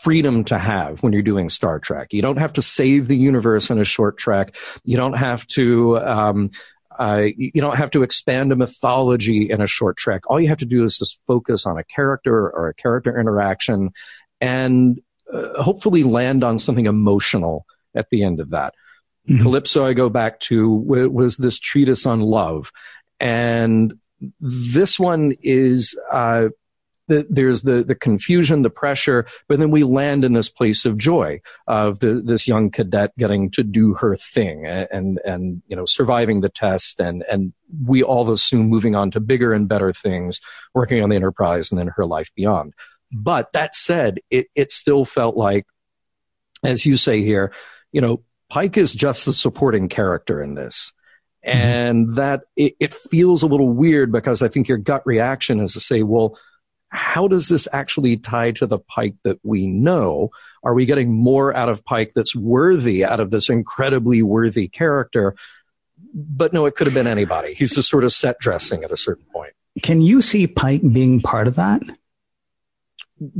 freedom 0.01 0.43
to 0.45 0.57
have 0.57 1.03
when 1.03 1.13
you're 1.13 1.21
doing 1.21 1.49
Star 1.49 1.79
Trek. 1.79 2.09
You 2.11 2.21
don't 2.21 2.37
have 2.37 2.53
to 2.53 2.61
save 2.61 3.07
the 3.07 3.17
universe 3.17 3.69
in 3.69 3.79
a 3.79 3.85
short 3.85 4.17
trek. 4.17 4.55
You 4.83 4.97
don't 4.97 5.13
have 5.17 5.45
to. 5.47 5.97
Um, 5.99 6.51
uh, 6.97 7.27
you 7.37 7.61
don't 7.61 7.77
have 7.77 7.91
to 7.91 8.03
expand 8.03 8.51
a 8.51 8.57
mythology 8.57 9.49
in 9.49 9.61
a 9.61 9.67
short 9.67 9.95
trek. 9.95 10.21
All 10.27 10.39
you 10.39 10.49
have 10.49 10.57
to 10.57 10.65
do 10.65 10.83
is 10.83 10.97
just 10.97 11.17
focus 11.27 11.65
on 11.65 11.77
a 11.77 11.83
character 11.85 12.49
or 12.49 12.67
a 12.67 12.73
character 12.73 13.17
interaction, 13.17 13.91
and 14.41 14.99
uh, 15.31 15.63
hopefully 15.63 16.03
land 16.03 16.43
on 16.43 16.59
something 16.59 16.87
emotional 16.87 17.65
at 17.95 18.09
the 18.09 18.23
end 18.23 18.41
of 18.41 18.49
that. 18.49 18.73
Mm-hmm. 19.29 19.43
Calypso, 19.43 19.85
I 19.85 19.93
go 19.93 20.09
back 20.09 20.39
to, 20.41 20.67
was 20.69 21.37
this 21.37 21.59
treatise 21.59 22.05
on 22.05 22.21
love. 22.21 22.71
And 23.19 23.93
this 24.39 24.99
one 24.99 25.33
is, 25.43 25.97
uh, 26.11 26.49
the, 27.07 27.25
there's 27.29 27.63
the, 27.63 27.83
the 27.83 27.95
confusion, 27.95 28.61
the 28.61 28.69
pressure, 28.69 29.25
but 29.47 29.59
then 29.59 29.71
we 29.71 29.83
land 29.83 30.23
in 30.23 30.33
this 30.33 30.49
place 30.49 30.85
of 30.85 30.97
joy 30.97 31.41
of 31.67 31.99
the, 31.99 32.21
this 32.23 32.47
young 32.47 32.69
cadet 32.69 33.11
getting 33.17 33.49
to 33.51 33.63
do 33.63 33.95
her 33.95 34.15
thing 34.15 34.65
and, 34.65 35.19
and, 35.25 35.61
you 35.67 35.75
know, 35.75 35.85
surviving 35.85 36.41
the 36.41 36.49
test 36.49 36.99
and, 36.99 37.23
and 37.29 37.51
we 37.85 38.03
all 38.03 38.31
assume 38.31 38.69
moving 38.69 38.95
on 38.95 39.11
to 39.11 39.19
bigger 39.19 39.53
and 39.53 39.67
better 39.67 39.91
things, 39.91 40.39
working 40.73 41.01
on 41.01 41.09
the 41.09 41.15
enterprise 41.15 41.71
and 41.71 41.79
then 41.79 41.87
her 41.87 42.05
life 42.05 42.29
beyond. 42.35 42.73
But 43.11 43.53
that 43.53 43.75
said, 43.75 44.19
it, 44.29 44.47
it 44.53 44.71
still 44.71 45.03
felt 45.03 45.35
like, 45.35 45.65
as 46.63 46.85
you 46.85 46.95
say 46.95 47.23
here, 47.23 47.51
you 47.91 48.01
know, 48.01 48.21
Pike 48.49 48.77
is 48.77 48.93
just 48.93 49.25
the 49.25 49.33
supporting 49.33 49.89
character 49.89 50.41
in 50.41 50.55
this. 50.55 50.93
Mm-hmm. 51.45 51.57
And 51.57 52.15
that 52.17 52.41
it, 52.55 52.75
it, 52.79 52.93
feels 52.93 53.43
a 53.43 53.47
little 53.47 53.69
weird 53.69 54.11
because 54.11 54.41
I 54.41 54.49
think 54.49 54.67
your 54.67 54.77
gut 54.77 55.03
reaction 55.05 55.61
is 55.61 55.73
to 55.73 55.79
say, 55.79 56.03
well, 56.03 56.37
how 56.89 57.27
does 57.27 57.47
this 57.47 57.67
actually 57.71 58.17
tie 58.17 58.51
to 58.51 58.65
the 58.65 58.79
Pike 58.79 59.15
that 59.23 59.39
we 59.43 59.67
know? 59.67 60.31
Are 60.63 60.73
we 60.73 60.85
getting 60.85 61.13
more 61.13 61.55
out 61.55 61.69
of 61.69 61.85
Pike 61.85 62.11
that's 62.13 62.35
worthy 62.35 63.05
out 63.05 63.19
of 63.19 63.29
this 63.29 63.49
incredibly 63.49 64.21
worthy 64.21 64.67
character? 64.67 65.35
But 66.13 66.51
no, 66.51 66.65
it 66.65 66.75
could 66.75 66.87
have 66.87 66.93
been 66.93 67.07
anybody. 67.07 67.53
He's 67.53 67.73
just 67.73 67.89
sort 67.89 68.03
of 68.03 68.11
set 68.11 68.39
dressing 68.39 68.83
at 68.83 68.91
a 68.91 68.97
certain 68.97 69.25
point. 69.31 69.53
Can 69.81 70.01
you 70.01 70.21
see 70.21 70.47
Pike 70.47 70.81
being 70.81 71.21
part 71.21 71.47
of 71.47 71.55
that? 71.55 71.83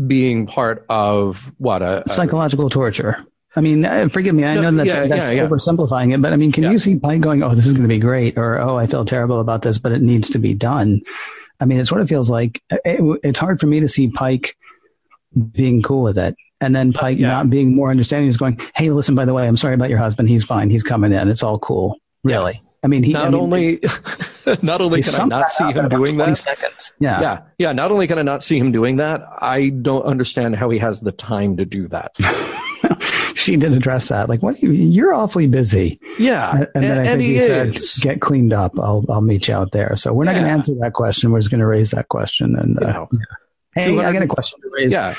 Being 0.07 0.45
part 0.45 0.85
of 0.89 1.51
what? 1.57 1.81
A, 1.81 2.03
psychological 2.07 2.67
a, 2.67 2.69
torture. 2.69 3.25
I 3.59 3.61
mean, 3.61 3.83
uh, 3.83 4.07
forgive 4.07 4.33
me. 4.33 4.45
I 4.45 4.55
no, 4.55 4.61
know 4.61 4.71
that's, 4.71 4.87
yeah, 4.87 5.05
that's 5.05 5.31
yeah, 5.31 5.43
yeah. 5.43 5.47
oversimplifying 5.49 6.13
it, 6.13 6.21
but 6.21 6.31
I 6.31 6.37
mean, 6.37 6.53
can 6.53 6.63
you 6.63 6.77
see 6.77 6.97
Pike 6.97 7.19
going, 7.19 7.43
"Oh, 7.43 7.53
this 7.53 7.65
is 7.65 7.73
going 7.73 7.83
to 7.83 7.89
be 7.89 7.99
great," 7.99 8.37
or 8.37 8.57
"Oh, 8.57 8.77
I 8.77 8.87
feel 8.87 9.03
terrible 9.03 9.41
about 9.41 9.63
this, 9.63 9.77
but 9.77 9.91
it 9.91 10.01
needs 10.01 10.29
to 10.29 10.39
be 10.39 10.53
done"? 10.53 11.01
I 11.59 11.65
mean, 11.65 11.77
it 11.77 11.83
sort 11.83 11.99
of 11.99 12.07
feels 12.07 12.29
like 12.29 12.63
uh, 12.71 12.77
it, 12.85 13.19
it's 13.21 13.37
hard 13.37 13.59
for 13.59 13.67
me 13.67 13.81
to 13.81 13.89
see 13.89 14.07
Pike 14.07 14.55
being 15.51 15.81
cool 15.81 16.03
with 16.03 16.17
it, 16.17 16.37
and 16.61 16.73
then 16.73 16.93
Pike 16.93 17.17
uh, 17.17 17.23
not 17.23 17.49
being 17.49 17.75
more 17.75 17.91
understanding, 17.91 18.29
is 18.29 18.37
going, 18.37 18.61
"Hey, 18.75 18.91
listen, 18.91 19.13
by 19.13 19.25
the 19.25 19.33
way, 19.33 19.45
I'm 19.45 19.57
sorry 19.57 19.73
about 19.73 19.89
your 19.89 19.99
husband. 19.99 20.29
He's 20.29 20.45
fine. 20.45 20.69
He's 20.69 20.83
coming 20.83 21.11
in. 21.11 21.27
It's 21.27 21.43
all 21.43 21.59
cool." 21.59 21.97
Really. 22.23 22.61
I 22.81 22.87
mean, 22.87 23.03
he 23.03 23.11
not 23.11 23.27
I 23.27 23.29
mean, 23.31 23.41
only 23.41 23.79
not 24.61 24.81
only 24.81 25.03
can 25.03 25.15
I 25.15 25.25
not 25.25 25.51
see 25.51 25.71
him 25.71 25.89
doing 25.89 26.17
that. 26.17 26.37
Seconds. 26.37 26.93
Yeah, 26.99 27.21
yeah, 27.21 27.41
yeah. 27.57 27.71
Not 27.73 27.91
only 27.91 28.07
can 28.07 28.17
I 28.17 28.21
not 28.21 28.41
see 28.41 28.57
him 28.57 28.71
doing 28.71 28.97
that, 28.97 29.21
I 29.41 29.69
don't 29.69 30.03
understand 30.03 30.55
how 30.55 30.69
he 30.69 30.79
has 30.79 31.01
the 31.01 31.11
time 31.11 31.57
to 31.57 31.65
do 31.65 31.87
that. 31.89 32.15
she 33.35 33.57
did 33.57 33.73
address 33.73 34.07
that. 34.07 34.29
Like, 34.29 34.41
what? 34.41 34.61
You, 34.61 35.09
are 35.09 35.13
awfully 35.13 35.47
busy. 35.47 35.99
Yeah, 36.17 36.51
and, 36.51 36.67
and 36.75 36.83
then 36.83 36.97
and, 36.99 37.01
I 37.01 37.17
think 37.17 37.21
he, 37.21 37.33
he 37.33 37.39
said, 37.41 37.77
"Get 38.01 38.21
cleaned 38.21 38.53
up. 38.53 38.79
I'll 38.79 39.03
I'll 39.09 39.21
meet 39.21 39.49
you 39.49 39.55
out 39.55 39.71
there." 39.71 39.95
So 39.97 40.13
we're 40.13 40.23
not 40.23 40.31
yeah. 40.31 40.41
going 40.41 40.45
to 40.45 40.51
answer 40.51 40.73
that 40.79 40.93
question. 40.93 41.31
We're 41.31 41.39
just 41.39 41.51
going 41.51 41.59
to 41.59 41.67
raise 41.67 41.91
that 41.91 42.07
question. 42.07 42.55
And 42.55 42.81
uh, 42.81 43.07
yeah. 43.11 43.19
hey, 43.75 43.99
I 43.99 44.13
got 44.13 44.21
a 44.21 44.27
question 44.27 44.61
to 44.61 44.69
raise. 44.71 44.91
Yeah. 44.91 45.15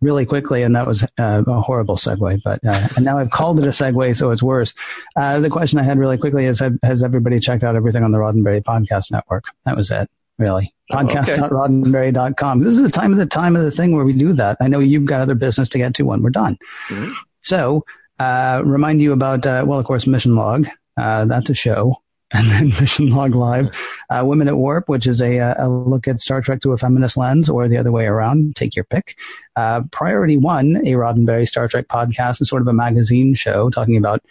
Really 0.00 0.24
quickly, 0.24 0.62
and 0.62 0.76
that 0.76 0.86
was 0.86 1.02
uh, 1.18 1.42
a 1.44 1.60
horrible 1.60 1.96
segue, 1.96 2.40
but 2.44 2.64
uh, 2.64 2.88
and 2.94 3.04
now 3.04 3.18
I've 3.18 3.30
called 3.30 3.58
it 3.58 3.64
a 3.64 3.70
segue, 3.70 4.16
so 4.16 4.30
it's 4.30 4.44
worse. 4.44 4.72
Uh, 5.16 5.40
the 5.40 5.50
question 5.50 5.80
I 5.80 5.82
had 5.82 5.98
really 5.98 6.16
quickly 6.16 6.44
is: 6.44 6.62
Has 6.84 7.02
everybody 7.02 7.40
checked 7.40 7.64
out 7.64 7.74
everything 7.74 8.04
on 8.04 8.12
the 8.12 8.18
Roddenberry 8.18 8.62
Podcast 8.62 9.10
Network? 9.10 9.46
That 9.64 9.76
was 9.76 9.90
it 9.90 10.08
really. 10.38 10.74
Podcast.roddenberry.com. 10.92 12.60
This 12.60 12.78
is 12.78 12.84
the 12.84 12.90
time 12.90 13.12
of 13.12 13.18
the 13.18 13.26
time 13.26 13.56
of 13.56 13.62
the 13.62 13.70
thing 13.70 13.94
where 13.94 14.04
we 14.04 14.12
do 14.12 14.32
that. 14.34 14.56
I 14.60 14.68
know 14.68 14.78
you've 14.78 15.04
got 15.04 15.20
other 15.20 15.34
business 15.34 15.68
to 15.70 15.78
get 15.78 15.94
to 15.94 16.04
when 16.04 16.22
we're 16.22 16.30
done. 16.30 16.56
Mm-hmm. 16.88 17.12
So, 17.42 17.84
uh, 18.18 18.62
remind 18.64 19.02
you 19.02 19.12
about, 19.12 19.46
uh, 19.46 19.64
well, 19.66 19.78
of 19.78 19.84
course, 19.84 20.06
Mission 20.06 20.34
Log. 20.34 20.66
Uh, 20.96 21.24
that's 21.26 21.50
a 21.50 21.54
show. 21.54 21.96
And 22.32 22.50
then 22.50 22.68
Mission 22.80 23.08
Log 23.08 23.34
Live, 23.34 23.74
uh, 24.10 24.22
Women 24.24 24.48
at 24.48 24.56
Warp, 24.56 24.88
which 24.88 25.06
is 25.06 25.22
a, 25.22 25.38
a, 25.58 25.68
look 25.68 26.06
at 26.06 26.20
Star 26.20 26.40
Trek 26.40 26.60
through 26.62 26.72
a 26.72 26.78
feminist 26.78 27.16
lens, 27.16 27.48
or 27.48 27.68
the 27.68 27.78
other 27.78 27.92
way 27.92 28.06
around. 28.06 28.54
Take 28.56 28.76
your 28.76 28.84
pick. 28.84 29.16
Uh, 29.56 29.82
Priority 29.90 30.36
One, 30.36 30.76
a 30.76 30.92
Roddenberry 30.92 31.46
Star 31.46 31.68
Trek 31.68 31.88
podcast, 31.88 32.42
is 32.42 32.48
sort 32.48 32.62
of 32.62 32.68
a 32.68 32.72
magazine 32.72 33.34
show 33.34 33.70
talking 33.70 33.96
about 33.96 34.22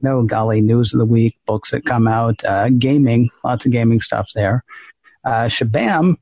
no 0.00 0.22
golly 0.22 0.60
news 0.60 0.92
of 0.92 0.98
the 0.98 1.06
week, 1.06 1.38
books 1.46 1.70
that 1.70 1.84
come 1.84 2.06
out, 2.06 2.44
uh, 2.44 2.68
gaming, 2.70 3.30
lots 3.42 3.66
of 3.66 3.72
gaming 3.72 4.00
stuff 4.00 4.32
there. 4.34 4.64
Uh, 5.24 5.46
Shabam. 5.46 6.16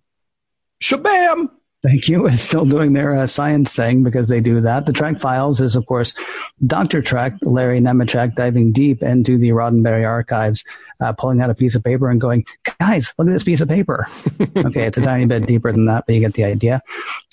Shabam! 0.83 1.51
Thank 1.83 2.09
you. 2.09 2.27
Is 2.27 2.41
still 2.41 2.65
doing 2.65 2.95
their 2.95 3.15
uh, 3.15 3.27
science 3.27 3.75
thing 3.75 4.03
because 4.03 4.29
they 4.29 4.41
do 4.41 4.61
that. 4.61 4.87
The 4.87 4.93
Trek 4.93 5.21
Files 5.21 5.61
is, 5.61 5.77
of 5.77 5.87
course, 5.87 6.15
Dr. 6.67 7.03
Trek, 7.03 7.35
Larry 7.43 7.81
Nemecek 7.81 8.35
diving 8.35 8.73
deep 8.73 9.03
into 9.03 9.39
the 9.39 9.51
Roddenberry 9.51 10.07
archives, 10.07 10.65
uh, 11.01 11.13
pulling 11.13 11.41
out 11.41 11.51
a 11.51 11.55
piece 11.55 11.75
of 11.75 11.85
paper 11.85 12.09
and 12.09 12.21
going, 12.21 12.45
guys, 12.81 13.13
look 13.19 13.29
at 13.29 13.33
this 13.33 13.45
piece 13.45 13.61
of 13.61 13.69
paper. 13.69 14.09
okay, 14.57 14.87
it's 14.87 14.97
a 14.97 15.03
tiny 15.03 15.27
bit 15.27 15.47
deeper 15.47 15.71
than 15.71 15.85
that, 15.85 16.05
but 16.07 16.15
you 16.15 16.21
get 16.21 16.35
the 16.35 16.45
idea. 16.45 16.81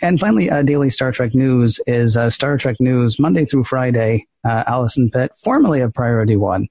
And 0.01 0.19
finally, 0.19 0.49
uh, 0.49 0.61
Daily 0.61 0.89
Star 0.89 1.11
Trek 1.11 1.33
News 1.33 1.79
is 1.87 2.17
uh, 2.17 2.29
Star 2.29 2.57
Trek 2.57 2.79
News 2.79 3.19
Monday 3.19 3.45
through 3.45 3.63
Friday. 3.63 4.27
Uh, 4.43 4.65
Allison 4.67 5.09
Pitt, 5.09 5.31
formerly 5.41 5.79
of 5.79 5.93
Priority 5.93 6.35
One, 6.35 6.67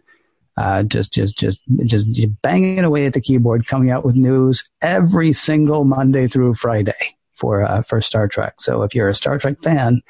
uh, 0.59 0.83
just, 0.83 1.13
just, 1.15 1.39
just, 1.39 1.59
just 1.87 2.43
banging 2.43 2.85
away 2.85 3.07
at 3.07 3.15
the 3.15 3.21
keyboard, 3.21 3.67
coming 3.67 3.91
out 3.91 4.05
with 4.05 4.15
news 4.15 4.69
every 4.83 5.33
single 5.33 5.85
Monday 5.85 6.29
through 6.29 6.55
Friday 6.55 7.17
for 7.43 7.63
uh, 7.65 7.83
for 7.83 8.01
Star 8.01 8.29
Trek. 8.29 8.55
So 8.61 8.85
if 8.85 8.95
you're 8.95 9.09
a 9.09 9.15
Star 9.15 9.37
Trek 9.37 9.61
fan, 9.61 10.01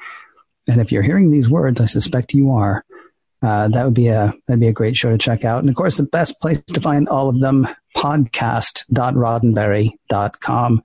and 0.67 0.79
if 0.79 0.91
you're 0.91 1.01
hearing 1.01 1.31
these 1.31 1.49
words, 1.49 1.81
I 1.81 1.87
suspect 1.87 2.35
you 2.35 2.51
are. 2.51 2.85
Uh, 3.41 3.69
that 3.69 3.83
would 3.83 3.95
be 3.95 4.07
a 4.07 4.33
that'd 4.47 4.61
be 4.61 4.67
a 4.67 4.73
great 4.73 4.95
show 4.95 5.09
to 5.09 5.17
check 5.17 5.43
out. 5.43 5.59
And 5.59 5.67
of 5.67 5.75
course, 5.75 5.97
the 5.97 6.03
best 6.03 6.39
place 6.39 6.61
to 6.61 6.79
find 6.79 7.09
all 7.09 7.27
of 7.27 7.41
them 7.41 7.67
podcast.roddenberry.com 7.97 10.83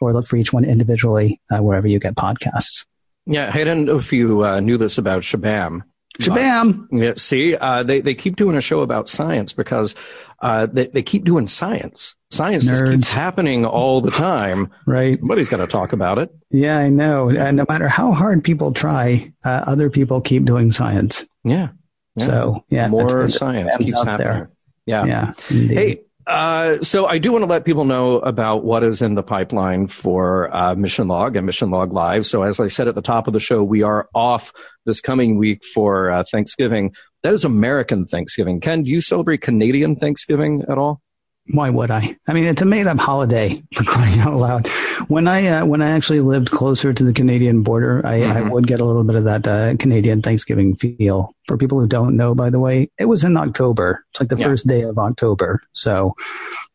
or 0.00 0.12
look 0.12 0.26
for 0.26 0.36
each 0.36 0.52
one 0.52 0.64
individually 0.64 1.40
uh, 1.50 1.62
wherever 1.62 1.88
you 1.88 1.98
get 1.98 2.14
podcasts. 2.14 2.84
Yeah, 3.26 3.50
I 3.52 3.64
don't 3.64 3.86
know 3.86 3.96
if 3.96 4.12
you 4.12 4.44
uh, 4.44 4.60
knew 4.60 4.76
this 4.76 4.98
about 4.98 5.22
Shabam, 5.22 5.80
Shabam. 6.20 6.86
Yeah, 6.92 7.14
see, 7.16 7.56
uh, 7.56 7.82
they 7.82 8.00
they 8.00 8.14
keep 8.14 8.36
doing 8.36 8.56
a 8.56 8.60
show 8.60 8.82
about 8.82 9.08
science 9.08 9.54
because 9.54 9.94
uh, 10.40 10.66
they 10.66 10.86
they 10.88 11.02
keep 11.02 11.24
doing 11.24 11.46
science. 11.46 12.14
Science 12.30 12.64
just 12.64 12.84
keeps 12.84 13.12
happening 13.12 13.64
all 13.64 14.00
the 14.00 14.10
time. 14.10 14.70
right. 14.86 15.18
Somebody's 15.18 15.48
got 15.48 15.58
to 15.58 15.66
talk 15.66 15.92
about 15.92 16.18
it. 16.18 16.34
Yeah, 16.50 16.78
I 16.78 16.88
know. 16.88 17.30
Uh, 17.30 17.50
no 17.52 17.64
matter 17.68 17.88
how 17.88 18.12
hard 18.12 18.42
people 18.42 18.72
try, 18.72 19.32
uh, 19.44 19.64
other 19.66 19.88
people 19.88 20.20
keep 20.20 20.44
doing 20.44 20.72
science. 20.72 21.24
Yeah. 21.44 21.68
yeah. 22.16 22.24
So 22.24 22.64
yeah, 22.70 22.88
more 22.88 23.28
science 23.28 23.76
keeps 23.76 24.02
happening. 24.02 24.16
There. 24.18 24.50
Yeah. 24.86 25.04
Yeah. 25.04 25.32
Indeed. 25.50 25.76
Hey, 25.78 26.00
Uh, 26.26 26.80
so 26.80 27.06
I 27.06 27.18
do 27.18 27.32
want 27.32 27.42
to 27.42 27.50
let 27.50 27.64
people 27.64 27.84
know 27.84 28.16
about 28.16 28.64
what 28.64 28.82
is 28.82 29.02
in 29.02 29.14
the 29.14 29.22
pipeline 29.22 29.88
for 29.88 30.54
uh, 30.54 30.74
Mission 30.74 31.06
Log 31.06 31.36
and 31.36 31.44
Mission 31.44 31.70
Log 31.70 31.92
Live. 31.92 32.24
So 32.24 32.42
as 32.42 32.60
I 32.60 32.68
said 32.68 32.88
at 32.88 32.94
the 32.94 33.02
top 33.02 33.26
of 33.26 33.34
the 33.34 33.40
show, 33.40 33.62
we 33.62 33.82
are 33.82 34.08
off 34.14 34.52
this 34.86 35.00
coming 35.00 35.36
week 35.36 35.62
for 35.74 36.10
uh, 36.10 36.24
Thanksgiving. 36.30 36.94
That 37.22 37.34
is 37.34 37.44
American 37.44 38.06
Thanksgiving. 38.06 38.60
Ken, 38.60 38.84
do 38.84 38.90
you 38.90 39.00
celebrate 39.00 39.42
Canadian 39.42 39.96
Thanksgiving 39.96 40.64
at 40.68 40.78
all? 40.78 41.02
Why 41.48 41.68
would 41.68 41.90
I? 41.90 42.16
I 42.26 42.32
mean, 42.32 42.46
it's 42.46 42.62
a 42.62 42.66
made-up 42.66 42.98
holiday 42.98 43.62
for 43.74 43.84
crying 43.84 44.18
out 44.20 44.36
loud. 44.36 44.66
When 45.08 45.28
I 45.28 45.46
uh, 45.46 45.66
when 45.66 45.82
I 45.82 45.90
actually 45.90 46.20
lived 46.20 46.50
closer 46.50 46.94
to 46.94 47.04
the 47.04 47.12
Canadian 47.12 47.62
border, 47.62 48.00
I, 48.04 48.20
mm-hmm. 48.20 48.32
I 48.32 48.42
would 48.42 48.66
get 48.66 48.80
a 48.80 48.84
little 48.84 49.04
bit 49.04 49.16
of 49.16 49.24
that 49.24 49.46
uh, 49.46 49.76
Canadian 49.78 50.22
Thanksgiving 50.22 50.74
feel. 50.76 51.34
For 51.46 51.58
people 51.58 51.78
who 51.78 51.86
don't 51.86 52.16
know, 52.16 52.34
by 52.34 52.48
the 52.48 52.58
way, 52.58 52.88
it 52.98 53.04
was 53.04 53.22
in 53.22 53.36
October. 53.36 54.02
It's 54.10 54.20
like 54.20 54.30
the 54.30 54.38
yeah. 54.38 54.46
first 54.46 54.66
day 54.66 54.80
of 54.80 54.98
October. 54.98 55.60
So, 55.72 56.14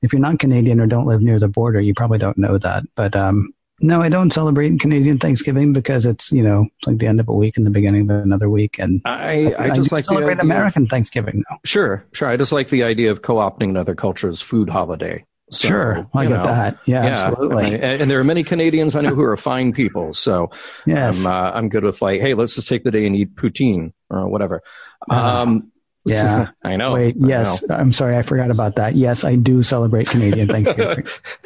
if 0.03 0.13
you're 0.13 0.21
not 0.21 0.37
Canadian 0.37 0.79
or 0.79 0.85
don't 0.85 1.07
live 1.07 1.21
near 1.21 1.39
the 1.39 1.47
border, 1.47 1.81
you 1.81 1.95
probably 1.95 2.19
don't 2.19 2.37
know 2.37 2.59
that. 2.59 2.83
But 2.95 3.15
um, 3.15 3.51
no, 3.81 4.01
I 4.01 4.09
don't 4.09 4.31
celebrate 4.31 4.79
Canadian 4.79 5.17
Thanksgiving 5.17 5.73
because 5.73 6.05
it's 6.05 6.31
you 6.31 6.43
know 6.43 6.67
it's 6.77 6.87
like 6.87 6.97
the 6.97 7.07
end 7.07 7.19
of 7.19 7.27
a 7.27 7.33
week 7.33 7.57
and 7.57 7.65
the 7.65 7.71
beginning 7.71 8.09
of 8.09 8.23
another 8.23 8.49
week, 8.49 8.79
and 8.79 9.01
I 9.05 9.53
I, 9.53 9.65
I 9.65 9.69
just 9.71 9.91
like 9.91 10.05
celebrate 10.05 10.41
American 10.41 10.87
Thanksgiving 10.87 11.43
though. 11.49 11.57
Sure, 11.65 12.05
sure. 12.13 12.29
I 12.29 12.37
just 12.37 12.51
like 12.51 12.69
the 12.69 12.83
idea 12.83 13.11
of 13.11 13.21
co-opting 13.21 13.69
another 13.69 13.95
culture's 13.95 14.41
food 14.41 14.69
holiday. 14.69 15.25
So, 15.51 16.05
I 16.13 16.27
get 16.27 16.37
know, 16.37 16.43
that. 16.43 16.77
Yeah, 16.85 17.05
yeah, 17.05 17.27
absolutely. 17.27 17.73
And, 17.73 18.01
and, 18.01 18.11
there 18.11 18.19
are 18.19 18.23
many 18.23 18.43
Canadians 18.43 18.95
I 18.95 19.01
know 19.01 19.15
who 19.15 19.23
are 19.23 19.35
fine 19.35 19.73
people. 19.73 20.13
So 20.13 20.51
yes. 20.85 21.25
I'm, 21.25 21.31
uh, 21.31 21.51
I'm 21.51 21.69
good 21.69 21.83
with 21.83 22.03
like, 22.03 22.21
hey, 22.21 22.35
let's 22.35 22.53
just 22.53 22.67
take 22.67 22.83
the 22.83 22.91
day 22.91 23.07
and 23.07 23.15
eat 23.15 23.35
poutine 23.35 23.93
or 24.11 24.27
whatever. 24.27 24.61
Uh, 25.09 25.15
um, 25.15 25.71
yeah, 26.09 26.49
I 26.63 26.75
know. 26.75 26.93
Wait, 26.93 27.15
yes, 27.17 27.63
know. 27.67 27.75
I'm 27.75 27.93
sorry, 27.93 28.17
I 28.17 28.21
forgot 28.21 28.51
about 28.51 28.75
that. 28.75 28.95
Yes, 28.95 29.23
I 29.23 29.35
do 29.35 29.63
celebrate 29.63 30.07
Canadian 30.07 30.47
Thanksgiving. 30.49 31.05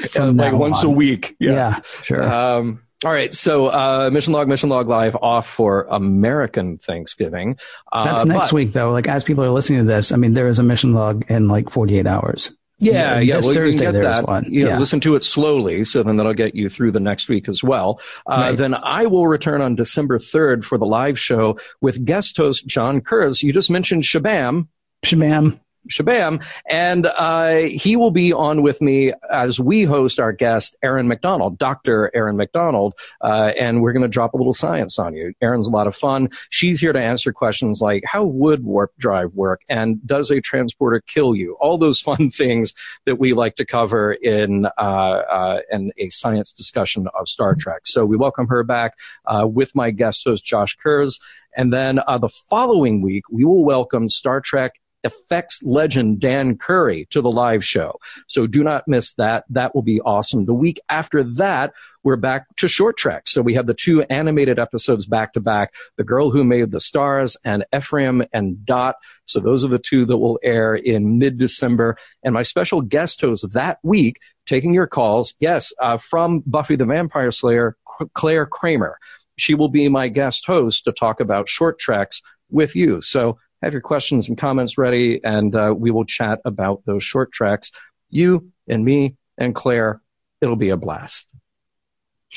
From 0.09 0.37
like 0.37 0.53
once 0.53 0.83
on. 0.83 0.91
a 0.91 0.93
week. 0.93 1.35
Yeah, 1.39 1.51
yeah 1.51 1.79
sure. 2.03 2.23
Um, 2.23 2.83
all 3.03 3.11
right, 3.11 3.33
so 3.33 3.67
uh, 3.67 4.09
Mission 4.13 4.31
Log, 4.31 4.47
Mission 4.47 4.69
Log 4.69 4.87
Live 4.87 5.15
off 5.17 5.47
for 5.47 5.83
American 5.89 6.77
Thanksgiving. 6.77 7.57
Uh, 7.91 8.05
That's 8.05 8.25
next 8.25 8.45
but, 8.47 8.53
week, 8.53 8.71
though. 8.71 8.91
Like 8.91 9.07
as 9.07 9.25
people 9.25 9.43
are 9.43 9.49
listening 9.49 9.79
to 9.79 9.85
this, 9.85 10.13
I 10.13 10.15
mean, 10.15 10.33
there 10.33 10.47
is 10.47 10.57
a 10.57 10.63
Mission 10.63 10.93
Log 10.93 11.29
in 11.29 11.49
like 11.49 11.69
48 11.69 12.07
hours. 12.07 12.51
Yeah, 12.83 13.19
yeah. 13.19 13.39
Well, 13.39 13.53
Thursday 13.53 13.91
there's 13.91 14.17
that. 14.17 14.27
one. 14.27 14.45
You 14.51 14.65
know, 14.65 14.71
yeah. 14.71 14.79
listen 14.79 14.99
to 15.01 15.15
it 15.15 15.23
slowly, 15.23 15.83
so 15.83 16.03
then 16.03 16.17
that'll 16.17 16.33
get 16.33 16.55
you 16.55 16.69
through 16.69 16.91
the 16.91 16.99
next 16.99 17.29
week 17.29 17.47
as 17.47 17.63
well. 17.63 17.99
Uh, 18.29 18.35
right. 18.35 18.57
Then 18.57 18.75
I 18.75 19.05
will 19.05 19.27
return 19.27 19.61
on 19.61 19.75
December 19.75 20.19
3rd 20.19 20.63
for 20.63 20.77
the 20.77 20.85
live 20.85 21.19
show 21.19 21.57
with 21.81 22.03
guest 22.05 22.37
host 22.37 22.67
John 22.67 23.01
Kurz. 23.01 23.43
You 23.43 23.53
just 23.53 23.69
mentioned 23.69 24.03
Shabam. 24.03 24.67
Shabam. 25.05 25.59
Shabam. 25.89 26.43
And 26.69 27.05
uh, 27.05 27.55
he 27.67 27.95
will 27.95 28.11
be 28.11 28.33
on 28.33 28.61
with 28.61 28.81
me 28.81 29.13
as 29.31 29.59
we 29.59 29.83
host 29.83 30.19
our 30.19 30.31
guest, 30.31 30.75
Erin 30.83 31.07
Macdonald, 31.07 31.57
Dr. 31.57 32.11
Erin 32.13 32.37
Macdonald. 32.37 32.93
Uh, 33.21 33.51
and 33.57 33.81
we're 33.81 33.93
going 33.93 34.03
to 34.03 34.07
drop 34.07 34.33
a 34.33 34.37
little 34.37 34.53
science 34.53 34.99
on 34.99 35.13
you. 35.15 35.33
Erin's 35.41 35.67
a 35.67 35.71
lot 35.71 35.87
of 35.87 35.95
fun. 35.95 36.29
She's 36.49 36.79
here 36.79 36.93
to 36.93 37.01
answer 37.01 37.33
questions 37.33 37.81
like 37.81 38.03
how 38.05 38.23
would 38.23 38.63
warp 38.63 38.91
drive 38.97 39.33
work? 39.33 39.61
And 39.69 40.05
does 40.05 40.31
a 40.31 40.41
transporter 40.41 41.01
kill 41.05 41.35
you? 41.35 41.57
All 41.59 41.77
those 41.77 41.99
fun 42.03 42.29
things 42.29 42.73
that 43.05 43.19
we 43.19 43.33
like 43.33 43.55
to 43.55 43.65
cover 43.65 44.13
in, 44.13 44.67
uh, 44.77 44.79
uh 44.79 45.59
in 45.71 45.91
a 45.97 46.09
science 46.09 46.51
discussion 46.53 47.07
of 47.17 47.27
Star 47.27 47.55
Trek. 47.55 47.81
So 47.85 48.05
we 48.05 48.17
welcome 48.17 48.47
her 48.47 48.63
back 48.63 48.97
uh, 49.25 49.47
with 49.47 49.75
my 49.75 49.91
guest 49.91 50.23
host, 50.25 50.43
Josh 50.43 50.75
Kurz. 50.75 51.19
And 51.55 51.71
then 51.71 51.99
uh, 52.07 52.17
the 52.17 52.29
following 52.29 53.01
week, 53.01 53.25
we 53.29 53.45
will 53.45 53.63
welcome 53.63 54.09
Star 54.09 54.41
Trek 54.41 54.73
effects 55.03 55.61
legend 55.63 56.19
Dan 56.19 56.57
Curry 56.57 57.07
to 57.11 57.21
the 57.21 57.31
live 57.31 57.63
show. 57.63 57.99
So 58.27 58.47
do 58.47 58.63
not 58.63 58.87
miss 58.87 59.13
that. 59.13 59.43
That 59.49 59.75
will 59.75 59.81
be 59.81 60.01
awesome. 60.01 60.45
The 60.45 60.53
week 60.53 60.79
after 60.89 61.23
that, 61.23 61.73
we're 62.03 62.15
back 62.17 62.45
to 62.57 62.67
short 62.67 62.97
trek. 62.97 63.27
So 63.27 63.41
we 63.41 63.53
have 63.53 63.65
the 63.65 63.73
two 63.73 64.01
animated 64.03 64.59
episodes 64.59 65.05
back 65.05 65.33
to 65.33 65.39
back, 65.39 65.73
The 65.97 66.03
Girl 66.03 66.31
Who 66.31 66.43
Made 66.43 66.71
the 66.71 66.81
Stars 66.81 67.37
and 67.45 67.65
Ephraim 67.73 68.23
and 68.33 68.65
Dot. 68.65 68.95
So 69.25 69.39
those 69.39 69.63
are 69.63 69.69
the 69.69 69.79
two 69.79 70.05
that 70.05 70.17
will 70.17 70.39
air 70.43 70.75
in 70.75 71.17
mid-December. 71.17 71.97
And 72.23 72.33
my 72.33 72.43
special 72.43 72.81
guest 72.81 73.21
host 73.21 73.51
that 73.53 73.79
week, 73.83 74.19
taking 74.45 74.73
your 74.73 74.87
calls, 74.87 75.33
yes, 75.39 75.71
uh, 75.81 75.97
from 75.97 76.43
Buffy 76.45 76.75
the 76.75 76.85
Vampire 76.85 77.31
Slayer, 77.31 77.77
Claire 78.13 78.45
Kramer. 78.45 78.97
She 79.37 79.55
will 79.55 79.69
be 79.69 79.87
my 79.87 80.09
guest 80.09 80.45
host 80.45 80.83
to 80.83 80.91
talk 80.91 81.21
about 81.21 81.47
short 81.47 81.79
treks 81.79 82.21
with 82.49 82.75
you. 82.75 83.01
So 83.01 83.39
have 83.63 83.73
your 83.73 83.81
questions 83.81 84.29
and 84.29 84.37
comments 84.37 84.77
ready, 84.77 85.21
and 85.23 85.55
uh, 85.55 85.73
we 85.75 85.91
will 85.91 86.05
chat 86.05 86.39
about 86.45 86.83
those 86.85 87.03
short 87.03 87.31
Treks. 87.31 87.71
You 88.09 88.51
and 88.67 88.83
me 88.83 89.15
and 89.37 89.55
Claire, 89.55 90.01
it'll 90.41 90.55
be 90.55 90.69
a 90.69 90.77
blast. 90.77 91.27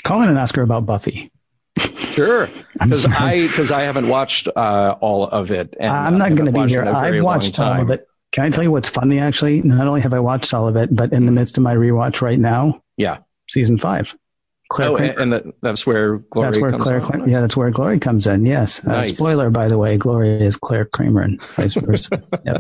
Call 0.03 0.23
in 0.23 0.29
and 0.29 0.39
ask 0.39 0.55
her 0.57 0.63
about 0.63 0.87
Buffy. 0.87 1.33
Sure, 1.79 2.49
because 2.73 3.07
I 3.07 3.47
because 3.47 3.71
I 3.71 3.83
haven't 3.83 4.09
watched 4.09 4.49
uh, 4.49 4.97
all 5.01 5.27
of 5.29 5.51
it. 5.51 5.75
And 5.79 5.91
I'm 5.91 6.19
not 6.19 6.35
going 6.35 6.53
to 6.53 6.53
be 6.53 6.69
here. 6.69 6.85
I've 6.85 7.23
watched 7.23 7.59
all 7.61 7.81
of 7.81 7.91
it. 7.91 8.07
Can 8.33 8.45
I 8.45 8.51
tell 8.51 8.65
you 8.65 8.71
what's 8.71 8.89
funny? 8.89 9.19
Actually, 9.19 9.63
not 9.63 9.87
only 9.87 10.01
have 10.01 10.13
I 10.13 10.21
watched 10.21 10.53
all 10.53 10.69
of 10.69 10.77
it, 10.77 10.95
but 10.95 11.13
in 11.13 11.27
the 11.27 11.33
midst 11.33 11.57
of 11.57 11.63
my 11.63 11.75
rewatch 11.75 12.21
right 12.21 12.39
now, 12.39 12.83
yeah, 12.97 13.19
season 13.49 13.79
five. 13.79 14.15
Claire 14.69 14.91
oh, 14.91 14.97
and, 14.97 15.33
and 15.33 15.53
that's 15.63 15.87
where 15.87 16.19
Glory 16.19 16.49
that's 16.49 16.61
where 16.61 16.71
comes 16.73 16.83
Claire, 16.83 17.23
in. 17.23 17.31
yeah, 17.31 17.41
that's 17.41 17.57
where 17.57 17.71
Glory 17.71 18.01
comes 18.01 18.27
in. 18.27 18.45
Yes. 18.45 18.87
Uh, 18.87 19.05
spoiler, 19.05 19.49
by 19.49 19.69
the 19.69 19.79
way, 19.79 19.97
Glory 19.97 20.29
is 20.29 20.57
Claire 20.57 20.87
Kramer 20.87 21.21
and 21.23 21.41
vice 21.43 21.75
versa. 21.75 22.23
yeah. 22.45 22.59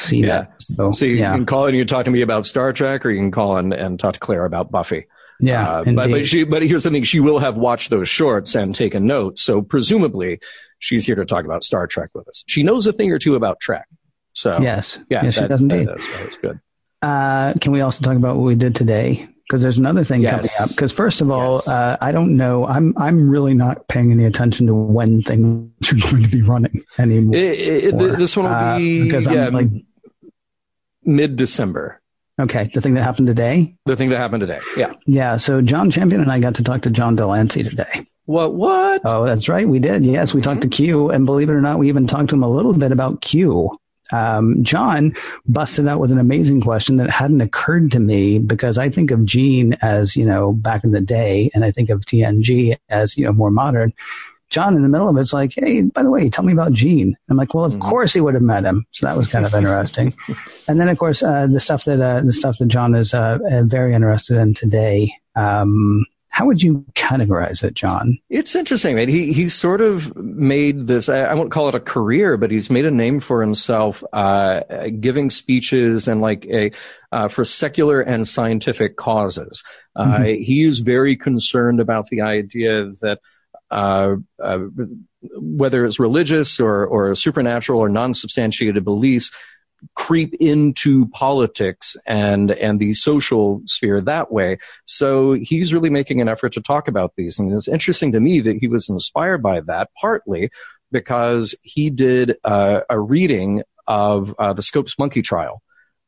See 0.00 0.20
yeah. 0.20 0.26
that. 0.26 0.62
So, 0.62 0.92
so 0.92 1.04
you 1.04 1.16
yeah. 1.16 1.32
can 1.32 1.46
call 1.46 1.66
and 1.66 1.76
you 1.76 1.84
talk 1.84 2.06
to 2.06 2.10
me 2.10 2.22
about 2.22 2.46
Star 2.46 2.72
Trek, 2.72 3.06
or 3.06 3.10
you 3.10 3.20
can 3.20 3.30
call 3.30 3.56
and, 3.56 3.72
and 3.72 3.98
talk 3.98 4.14
to 4.14 4.20
Claire 4.20 4.44
about 4.44 4.72
Buffy. 4.72 5.06
Yeah, 5.40 5.68
uh, 5.68 5.84
but, 5.84 6.10
but, 6.10 6.26
she, 6.26 6.44
but 6.44 6.62
here's 6.62 6.84
the 6.84 6.90
thing: 6.90 7.04
she 7.04 7.20
will 7.20 7.38
have 7.38 7.56
watched 7.56 7.90
those 7.90 8.08
shorts 8.08 8.54
and 8.54 8.74
taken 8.74 9.06
notes. 9.06 9.42
So 9.42 9.62
presumably, 9.62 10.40
she's 10.78 11.06
here 11.06 11.16
to 11.16 11.24
talk 11.24 11.44
about 11.44 11.64
Star 11.64 11.86
Trek 11.86 12.10
with 12.14 12.28
us. 12.28 12.44
She 12.46 12.62
knows 12.62 12.86
a 12.86 12.92
thing 12.92 13.10
or 13.12 13.18
two 13.18 13.34
about 13.34 13.60
Trek. 13.60 13.86
So 14.32 14.58
yes, 14.60 14.98
yeah, 15.08 15.24
yes, 15.24 15.36
that, 15.36 15.42
she 15.42 15.48
does 15.48 15.62
indeed. 15.62 15.88
That 15.88 15.98
is, 15.98 16.08
that's 16.18 16.36
good. 16.38 16.60
Uh, 17.02 17.52
can 17.60 17.72
we 17.72 17.82
also 17.82 18.02
talk 18.02 18.16
about 18.16 18.36
what 18.36 18.44
we 18.44 18.54
did 18.54 18.74
today? 18.74 19.28
Because 19.46 19.62
there's 19.62 19.78
another 19.78 20.04
thing 20.04 20.22
yes. 20.22 20.30
coming 20.30 20.50
up. 20.60 20.70
Because 20.74 20.92
first 20.92 21.20
of 21.20 21.30
all, 21.30 21.54
yes. 21.56 21.68
uh, 21.68 21.96
I 22.00 22.12
don't 22.12 22.36
know. 22.36 22.66
I'm 22.66 22.94
I'm 22.96 23.28
really 23.28 23.54
not 23.54 23.86
paying 23.88 24.10
any 24.10 24.24
attention 24.24 24.66
to 24.68 24.74
when 24.74 25.22
things 25.22 25.70
are 25.92 26.10
going 26.10 26.22
to 26.22 26.28
be 26.28 26.42
running 26.42 26.82
anymore. 26.98 27.36
It, 27.36 27.84
it, 27.84 27.98
this 28.16 28.36
one 28.36 28.46
will 28.46 28.78
be 28.78 29.00
uh, 29.00 29.04
because 29.04 29.26
yeah, 29.26 29.46
I'm 29.46 29.54
like 29.54 29.68
mid 31.02 31.36
December. 31.36 32.00
Okay, 32.40 32.70
the 32.74 32.80
thing 32.80 32.94
that 32.94 33.04
happened 33.04 33.28
today. 33.28 33.76
The 33.86 33.96
thing 33.96 34.08
that 34.08 34.18
happened 34.18 34.40
today. 34.40 34.60
Yeah. 34.76 34.94
Yeah. 35.06 35.36
So 35.36 35.60
John 35.60 35.90
Champion 35.90 36.20
and 36.20 36.32
I 36.32 36.40
got 36.40 36.56
to 36.56 36.64
talk 36.64 36.82
to 36.82 36.90
John 36.90 37.14
de 37.14 37.26
Lancie 37.26 37.62
today. 37.62 38.06
What? 38.24 38.54
What? 38.54 39.02
Oh, 39.04 39.24
that's 39.24 39.48
right. 39.48 39.68
We 39.68 39.78
did. 39.78 40.04
Yes, 40.04 40.34
we 40.34 40.40
mm-hmm. 40.40 40.50
talked 40.50 40.62
to 40.62 40.68
Q, 40.68 41.10
and 41.10 41.26
believe 41.26 41.50
it 41.50 41.52
or 41.52 41.60
not, 41.60 41.78
we 41.78 41.88
even 41.88 42.06
talked 42.06 42.30
to 42.30 42.34
him 42.34 42.42
a 42.42 42.50
little 42.50 42.72
bit 42.72 42.90
about 42.90 43.20
Q 43.20 43.78
um, 44.12 44.62
John 44.62 45.14
busted 45.46 45.88
out 45.88 46.00
with 46.00 46.12
an 46.12 46.18
amazing 46.18 46.60
question 46.60 46.96
that 46.96 47.10
hadn't 47.10 47.40
occurred 47.40 47.90
to 47.92 48.00
me 48.00 48.38
because 48.38 48.78
I 48.78 48.88
think 48.88 49.10
of 49.10 49.24
Gene 49.24 49.74
as, 49.82 50.14
you 50.14 50.24
know, 50.24 50.52
back 50.52 50.84
in 50.84 50.92
the 50.92 51.00
day, 51.00 51.50
and 51.54 51.64
I 51.64 51.70
think 51.70 51.90
of 51.90 52.02
TNG 52.02 52.76
as, 52.88 53.16
you 53.16 53.24
know, 53.24 53.32
more 53.32 53.50
modern. 53.50 53.92
John 54.50 54.76
in 54.76 54.82
the 54.82 54.88
middle 54.88 55.08
of 55.08 55.16
it's 55.16 55.32
like, 55.32 55.54
hey, 55.54 55.82
by 55.82 56.02
the 56.02 56.10
way, 56.10 56.28
tell 56.28 56.44
me 56.44 56.52
about 56.52 56.72
Gene. 56.72 57.16
I'm 57.28 57.36
like, 57.36 57.54
well, 57.54 57.64
of 57.64 57.72
mm-hmm. 57.72 57.80
course 57.80 58.14
he 58.14 58.20
would 58.20 58.34
have 58.34 58.42
met 58.42 58.64
him. 58.64 58.86
So 58.92 59.06
that 59.06 59.16
was 59.16 59.26
kind 59.26 59.46
of 59.46 59.54
interesting. 59.54 60.14
and 60.68 60.80
then, 60.80 60.88
of 60.88 60.98
course, 60.98 61.22
uh, 61.22 61.46
the 61.46 61.60
stuff 61.60 61.84
that 61.86 62.00
uh, 62.00 62.20
the 62.20 62.32
stuff 62.32 62.58
that 62.58 62.68
John 62.68 62.94
is 62.94 63.14
uh, 63.14 63.38
very 63.64 63.94
interested 63.94 64.36
in 64.36 64.54
today. 64.54 65.12
Um, 65.34 66.04
how 66.34 66.46
would 66.46 66.64
you 66.64 66.84
categorize 66.96 67.62
it, 67.62 67.74
John? 67.74 68.18
It's 68.28 68.56
interesting, 68.56 68.96
man. 68.96 69.08
He 69.08 69.32
he's 69.32 69.54
sort 69.54 69.80
of 69.80 70.16
made 70.16 70.88
this. 70.88 71.08
I, 71.08 71.20
I 71.20 71.34
won't 71.34 71.52
call 71.52 71.68
it 71.68 71.76
a 71.76 71.80
career, 71.80 72.36
but 72.36 72.50
he's 72.50 72.70
made 72.70 72.84
a 72.84 72.90
name 72.90 73.20
for 73.20 73.40
himself, 73.40 74.02
uh, 74.12 74.62
giving 74.98 75.30
speeches 75.30 76.08
and 76.08 76.20
like 76.20 76.44
a 76.46 76.72
uh, 77.12 77.28
for 77.28 77.44
secular 77.44 78.00
and 78.00 78.26
scientific 78.26 78.96
causes. 78.96 79.62
Uh, 79.94 80.06
mm-hmm. 80.06 80.42
He 80.42 80.64
is 80.64 80.80
very 80.80 81.14
concerned 81.14 81.78
about 81.78 82.08
the 82.08 82.22
idea 82.22 82.86
that. 83.00 83.20
Uh, 83.70 84.16
uh, 84.40 84.58
whether 85.36 85.84
it's 85.84 85.98
religious 85.98 86.60
or, 86.60 86.86
or 86.86 87.14
supernatural 87.14 87.80
or 87.80 87.88
non-substantiated 87.88 88.84
beliefs, 88.84 89.32
creep 89.94 90.34
into 90.34 91.06
politics 91.08 91.96
and 92.06 92.50
and 92.50 92.80
the 92.80 92.94
social 92.94 93.62
sphere 93.66 94.00
that 94.00 94.32
way. 94.32 94.58
So 94.84 95.32
he's 95.32 95.72
really 95.72 95.90
making 95.90 96.20
an 96.20 96.28
effort 96.28 96.52
to 96.54 96.60
talk 96.60 96.88
about 96.88 97.12
these, 97.16 97.38
and 97.38 97.52
it's 97.52 97.68
interesting 97.68 98.12
to 98.12 98.20
me 98.20 98.40
that 98.40 98.56
he 98.56 98.68
was 98.68 98.88
inspired 98.88 99.42
by 99.42 99.60
that 99.62 99.90
partly 100.00 100.50
because 100.92 101.54
he 101.62 101.90
did 101.90 102.36
uh, 102.44 102.80
a 102.88 102.98
reading 102.98 103.62
of 103.86 104.34
uh, 104.38 104.52
the 104.52 104.62
Scopes 104.62 104.98
monkey 104.98 105.22
trial. 105.22 105.60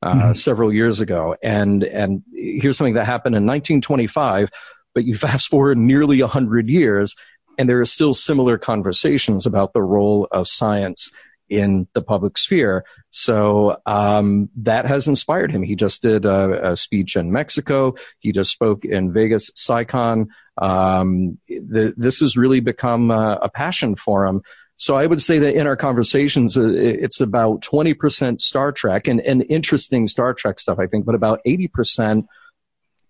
Uh, 0.03 0.15
mm-hmm. 0.15 0.33
Several 0.35 0.71
years 0.71 1.01
ago, 1.01 1.37
and 1.43 1.83
and 1.83 2.23
here's 2.35 2.77
something 2.77 2.95
that 2.95 3.07
happened 3.07 3.35
in 3.35 3.47
1925. 3.47 4.51
But 4.95 5.05
you 5.05 5.15
fast 5.15 5.49
forward 5.49 5.79
nearly 5.79 6.21
hundred 6.21 6.69
years, 6.69 7.17
and 7.57 7.67
there 7.67 7.81
are 7.81 7.87
still 7.87 8.13
similar 8.13 8.59
conversations 8.59 9.47
about 9.47 9.73
the 9.73 9.83
role 9.83 10.29
of 10.31 10.49
science 10.49 11.11
in 11.49 11.87
the 11.95 12.03
public 12.03 12.37
sphere. 12.39 12.85
So 13.11 13.81
um, 13.87 14.51
that 14.57 14.87
has 14.87 15.09
inspired 15.09 15.51
him. 15.51 15.63
He 15.63 15.77
just 15.77 16.03
did 16.03 16.25
a, 16.25 16.73
a, 16.73 16.77
speech 16.77 17.17
in 17.17 17.33
Mexico. 17.33 17.95
He 18.19 18.33
just 18.33 18.51
spoke 18.51 18.85
in 18.85 19.13
Vegas, 19.13 19.51
SciCon. 19.55 20.29
Um, 20.59 21.39
the, 21.49 21.95
this 21.97 22.21
has 22.21 22.37
really 22.37 22.61
become 22.61 23.11
a, 23.11 23.39
a, 23.43 23.49
passion 23.49 23.95
for 23.95 24.27
him. 24.27 24.43
So 24.79 24.97
I 24.97 25.07
would 25.07 25.23
say 25.23 25.39
that 25.39 25.55
in 25.55 25.67
our 25.67 25.77
conversations, 25.77 26.57
uh, 26.57 26.69
it's 26.69 27.21
about 27.21 27.63
20% 27.63 28.41
Star 28.41 28.73
Trek 28.73 29.09
and, 29.09 29.21
and 29.21 29.45
interesting 29.49 30.07
Star 30.07 30.35
Trek 30.35 30.59
stuff, 30.59 30.79
I 30.79 30.87
think, 30.87 31.07
but 31.07 31.15
about 31.15 31.41
80% 31.47 32.27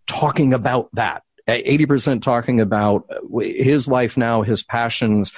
talking 0.07 0.55
about 0.55 0.89
that. 0.95 1.23
80% 1.49 2.23
talking 2.23 2.61
about 2.61 3.09
his 3.41 3.87
life 3.87 4.17
now, 4.17 4.43
his 4.43 4.65
passions, 4.65 5.33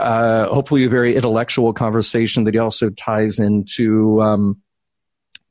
uh, 0.00 0.52
hopefully 0.52 0.84
a 0.84 0.88
very 0.88 1.16
intellectual 1.16 1.72
conversation 1.72 2.44
that 2.44 2.54
he 2.54 2.58
also 2.58 2.90
ties 2.90 3.38
into, 3.38 4.20
um, 4.22 4.60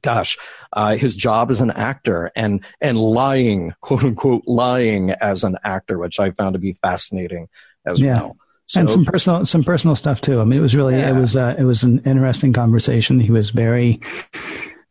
gosh, 0.01 0.37
uh, 0.73 0.95
his 0.95 1.15
job 1.15 1.51
as 1.51 1.61
an 1.61 1.71
actor 1.71 2.31
and 2.35 2.63
and 2.81 2.97
lying, 2.97 3.73
quote 3.81 4.03
unquote, 4.03 4.43
lying 4.45 5.11
as 5.11 5.43
an 5.43 5.57
actor, 5.63 5.97
which 5.97 6.19
I 6.19 6.31
found 6.31 6.53
to 6.53 6.59
be 6.59 6.73
fascinating 6.73 7.47
as 7.85 7.99
yeah. 7.99 8.21
well. 8.21 8.37
So, 8.65 8.81
and 8.81 8.91
some 8.91 9.05
personal 9.05 9.45
some 9.47 9.63
personal 9.63 9.95
stuff 9.95 10.21
too. 10.21 10.39
I 10.39 10.43
mean, 10.43 10.59
it 10.59 10.61
was 10.61 10.75
really 10.75 10.95
yeah. 10.95 11.09
it 11.09 11.19
was 11.19 11.35
uh, 11.35 11.55
it 11.57 11.63
was 11.63 11.83
an 11.83 11.99
interesting 12.05 12.53
conversation. 12.53 13.19
He 13.19 13.31
was 13.31 13.49
very 13.49 13.99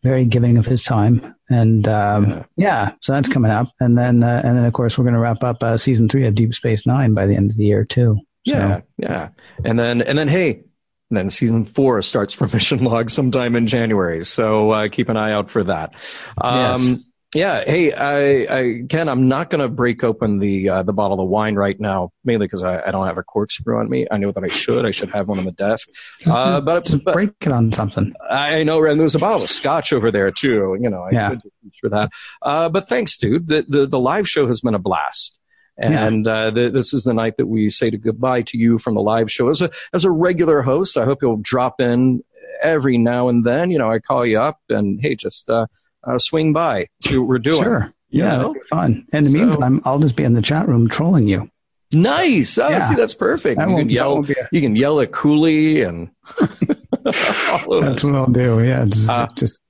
very 0.03 0.25
giving 0.25 0.59
of 0.59 0.67
his 0.67 0.83
time, 0.83 1.35
and 1.49 1.87
um, 1.87 2.29
yeah. 2.29 2.45
yeah. 2.57 2.93
so 3.01 3.13
that's 3.13 3.29
coming 3.29 3.51
up, 3.51 3.73
and 3.79 3.97
then 3.97 4.23
uh, 4.23 4.43
and 4.45 4.57
then 4.57 4.65
of 4.65 4.73
course 4.73 4.97
we're 4.97 5.05
going 5.05 5.15
to 5.15 5.21
wrap 5.21 5.45
up 5.45 5.63
uh, 5.63 5.77
season 5.77 6.09
three 6.09 6.27
of 6.27 6.35
Deep 6.35 6.55
Space 6.55 6.87
Nine 6.87 7.15
by 7.15 7.27
the 7.27 7.37
end 7.37 7.51
of 7.51 7.57
the 7.57 7.65
year 7.65 7.85
too. 7.85 8.19
Yeah, 8.51 8.80
yeah. 8.96 9.28
And 9.64 9.78
then 9.78 10.03
and 10.03 10.16
then 10.16 10.28
hey, 10.28 10.62
and 11.11 11.16
then 11.16 11.30
season 11.30 11.64
four 11.64 12.01
starts 12.03 12.32
for 12.32 12.46
Mission 12.53 12.84
Log 12.84 13.11
sometime 13.11 13.57
in 13.57 13.66
January. 13.66 14.24
So 14.24 14.70
uh, 14.70 14.88
keep 14.88 15.09
an 15.09 15.16
eye 15.16 15.32
out 15.32 15.51
for 15.51 15.64
that. 15.64 15.94
Um, 16.40 16.82
yes. 16.82 16.99
Yeah. 17.34 17.62
Hey, 17.66 17.92
I, 17.92 18.59
I, 18.59 18.82
Ken, 18.88 19.07
I'm 19.07 19.28
not 19.28 19.51
going 19.51 19.61
to 19.61 19.68
break 19.68 20.03
open 20.03 20.38
the 20.38 20.70
uh, 20.70 20.82
the 20.82 20.94
bottle 20.94 21.20
of 21.20 21.28
wine 21.28 21.57
right 21.57 21.78
now, 21.78 22.11
mainly 22.24 22.46
because 22.46 22.62
I, 22.62 22.80
I, 22.86 22.90
don't 22.90 23.07
have 23.07 23.18
a 23.18 23.22
corkscrew 23.22 23.78
on 23.78 23.90
me. 23.90 24.07
I 24.11 24.16
know 24.16 24.32
that 24.32 24.42
I 24.42 24.49
should. 24.49 24.86
I 24.86 24.92
should 24.92 25.11
have 25.11 25.28
one 25.28 25.38
on 25.38 25.44
the 25.44 25.53
desk. 25.53 25.90
Uh, 26.26 26.62
but, 26.62 26.90
but, 27.05 27.12
break 27.12 27.32
it 27.42 27.53
on 27.53 27.70
something. 27.70 28.14
I 28.30 28.62
know, 28.62 28.82
and 28.82 28.99
there's 28.99 29.14
a 29.14 29.18
bottle 29.18 29.42
of 29.42 29.51
scotch 29.51 29.92
over 29.92 30.11
there 30.11 30.30
too. 30.30 30.78
You 30.80 30.88
know, 30.88 31.03
I 31.03 31.11
yeah. 31.11 31.28
could 31.28 31.42
for 31.82 31.90
that. 31.90 32.11
Uh, 32.40 32.70
but 32.70 32.88
thanks, 32.88 33.18
dude. 33.18 33.46
The, 33.46 33.62
the 33.68 33.86
the 33.86 33.99
live 33.99 34.26
show 34.26 34.46
has 34.46 34.62
been 34.62 34.74
a 34.74 34.78
blast. 34.78 35.38
And 35.79 36.26
yeah. 36.26 36.33
uh, 36.33 36.51
th- 36.51 36.72
this 36.72 36.93
is 36.93 37.05
the 37.05 37.14
night 37.14 37.37
that 37.37 37.47
we 37.47 37.70
say 37.70 37.89
to 37.89 37.97
goodbye 37.97 38.43
to 38.43 38.59
you 38.59 38.79
from 38.79 38.95
the 38.95 39.01
live 39.01 39.31
show. 39.31 39.49
As 39.49 39.62
a 39.62 39.70
as 39.93 40.05
a 40.05 40.11
regular 40.11 40.62
host, 40.62 40.97
I 40.97 41.05
hope 41.05 41.22
you'll 41.22 41.41
drop 41.41 41.81
in 41.81 42.22
every 42.61 42.99
now 42.99 43.29
and 43.29 43.47
then. 43.47 43.70
You 43.70 43.79
know, 43.79 43.91
I 43.91 44.01
call 44.01 44.26
you 44.26 44.41
up 44.41 44.59
and 44.68 45.01
hey, 45.01 45.14
just 45.14 45.49
uh, 45.49 45.66
uh, 46.05 46.18
swing 46.18 46.53
by, 46.53 46.89
see 47.03 47.16
what 47.18 47.29
we're 47.29 47.39
doing. 47.39 47.62
Sure, 47.62 47.95
yeah, 48.11 48.39
that'd 48.39 48.55
be 48.55 48.61
fun. 48.68 49.07
In 49.12 49.22
the 49.22 49.31
so, 49.31 49.39
meantime, 49.39 49.81
I'll 49.85 50.01
just 50.01 50.16
be 50.16 50.24
in 50.24 50.35
the 50.35 50.43
chat 50.43 50.68
room 50.68 50.89
trolling 50.89 51.29
you. 51.29 51.49
Nice. 51.93 52.59
Oh, 52.59 52.68
yeah. 52.68 52.81
see, 52.81 52.97
that's 52.97 53.14
perfect. 53.14 53.59
That 53.59 53.70
you 53.70 53.76
can 53.76 53.89
yell. 53.89 54.26
You 54.53 54.61
can 54.61 54.76
yell 54.76 55.01
at 55.01 55.12
Cooley 55.12 55.83
and. 55.83 56.11
that's 57.11 58.05
what 58.05 58.15
I'll 58.15 58.27
do. 58.27 58.63
Yeah, 58.63 58.85
just, 58.87 59.09
uh, 59.09 59.29
just 59.37 59.61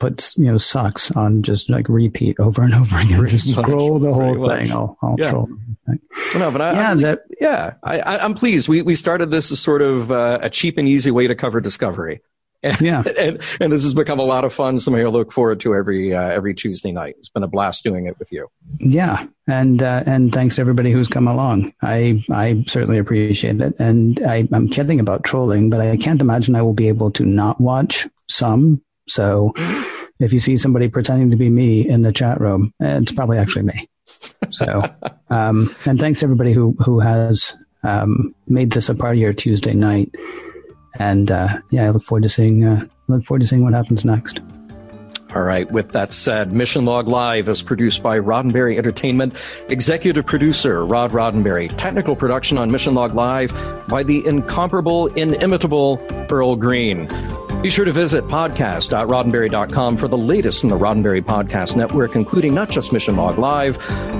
put 0.00 0.32
you 0.36 0.44
know 0.44 0.58
socks 0.58 1.10
on 1.12 1.42
just 1.42 1.68
like 1.70 1.88
repeat 1.88 2.38
over 2.40 2.62
and 2.62 2.74
over 2.74 2.98
again. 2.98 3.26
Just 3.28 3.52
scroll 3.52 3.98
the 3.98 4.12
whole 4.12 4.48
thing. 4.48 4.70
I'll, 4.72 4.96
I'll 5.02 5.16
yeah. 5.18 5.30
troll. 5.30 5.48
Well, 5.86 5.98
no, 6.38 6.50
but 6.50 6.60
I, 6.60 6.72
yeah, 6.72 6.90
I'm, 6.90 7.00
that, 7.00 7.20
yeah, 7.40 7.74
I, 7.82 8.24
am 8.24 8.34
pleased. 8.34 8.68
We 8.68 8.82
we 8.82 8.94
started 8.94 9.30
this 9.30 9.52
as 9.52 9.60
sort 9.60 9.82
of 9.82 10.10
uh, 10.10 10.38
a 10.42 10.50
cheap 10.50 10.78
and 10.78 10.88
easy 10.88 11.10
way 11.10 11.26
to 11.26 11.34
cover 11.34 11.60
Discovery. 11.60 12.20
And, 12.62 12.80
yeah, 12.80 13.02
and, 13.18 13.40
and 13.60 13.72
this 13.72 13.82
has 13.84 13.94
become 13.94 14.18
a 14.18 14.24
lot 14.24 14.44
of 14.44 14.52
fun. 14.52 14.78
Something 14.78 15.02
I 15.02 15.08
look 15.08 15.32
forward 15.32 15.60
to 15.60 15.74
every 15.74 16.14
uh, 16.14 16.28
every 16.28 16.54
Tuesday 16.54 16.92
night. 16.92 17.16
It's 17.18 17.28
been 17.28 17.42
a 17.42 17.48
blast 17.48 17.84
doing 17.84 18.06
it 18.06 18.18
with 18.18 18.32
you. 18.32 18.48
Yeah, 18.78 19.26
and 19.48 19.82
uh, 19.82 20.02
and 20.06 20.32
thanks 20.32 20.56
to 20.56 20.60
everybody 20.60 20.90
who's 20.90 21.08
come 21.08 21.28
along. 21.28 21.72
I 21.82 22.24
I 22.30 22.64
certainly 22.66 22.98
appreciate 22.98 23.60
it, 23.60 23.74
and 23.78 24.20
I, 24.26 24.48
I'm 24.52 24.68
kidding 24.68 25.00
about 25.00 25.24
trolling, 25.24 25.70
but 25.70 25.80
I 25.80 25.96
can't 25.96 26.20
imagine 26.20 26.54
I 26.54 26.62
will 26.62 26.74
be 26.74 26.88
able 26.88 27.10
to 27.12 27.24
not 27.24 27.60
watch 27.60 28.06
some. 28.28 28.82
So 29.08 29.52
if 30.18 30.32
you 30.32 30.40
see 30.40 30.56
somebody 30.56 30.88
pretending 30.88 31.30
to 31.30 31.36
be 31.36 31.50
me 31.50 31.86
in 31.86 32.02
the 32.02 32.12
chat 32.12 32.40
room, 32.40 32.72
it's 32.80 33.12
probably 33.12 33.38
actually 33.38 33.62
me. 33.62 33.88
So, 34.50 34.82
um, 35.30 35.74
and 35.84 35.98
thanks 35.98 36.22
everybody 36.22 36.52
who 36.52 36.76
who 36.84 37.00
has 37.00 37.54
um, 37.82 38.34
made 38.46 38.72
this 38.72 38.88
a 38.88 38.94
part 38.94 39.14
of 39.14 39.20
your 39.20 39.32
Tuesday 39.32 39.74
night. 39.74 40.14
And 40.98 41.30
uh, 41.30 41.60
yeah, 41.70 41.86
I 41.86 41.90
look 41.90 42.02
forward 42.02 42.22
to 42.22 42.28
seeing 42.28 42.64
uh, 42.64 42.86
look 43.08 43.24
forward 43.24 43.40
to 43.40 43.46
seeing 43.46 43.64
what 43.64 43.74
happens 43.74 44.04
next. 44.04 44.40
All 45.34 45.42
right. 45.42 45.70
With 45.70 45.92
that 45.92 46.14
said, 46.14 46.52
Mission 46.52 46.86
Log 46.86 47.08
Live 47.08 47.48
is 47.48 47.60
produced 47.60 48.02
by 48.02 48.18
Roddenberry 48.18 48.78
Entertainment. 48.78 49.34
Executive 49.68 50.24
producer 50.24 50.86
Rod 50.86 51.10
Roddenberry. 51.10 51.76
Technical 51.76 52.16
production 52.16 52.56
on 52.56 52.70
Mission 52.70 52.94
Log 52.94 53.14
Live 53.14 53.52
by 53.86 54.02
the 54.02 54.26
incomparable, 54.26 55.08
inimitable 55.08 56.00
Earl 56.30 56.56
Green. 56.56 57.06
Be 57.62 57.70
sure 57.70 57.84
to 57.84 57.92
visit 57.92 58.24
podcast.roddenberry.com 58.28 59.96
for 59.96 60.06
the 60.06 60.16
latest 60.16 60.60
from 60.60 60.68
the 60.68 60.78
Roddenberry 60.78 61.20
Podcast 61.20 61.74
Network, 61.74 62.14
including 62.14 62.54
not 62.54 62.70
just 62.70 62.92
Mission 62.92 63.16
Log 63.16 63.38
Live, 63.38 63.78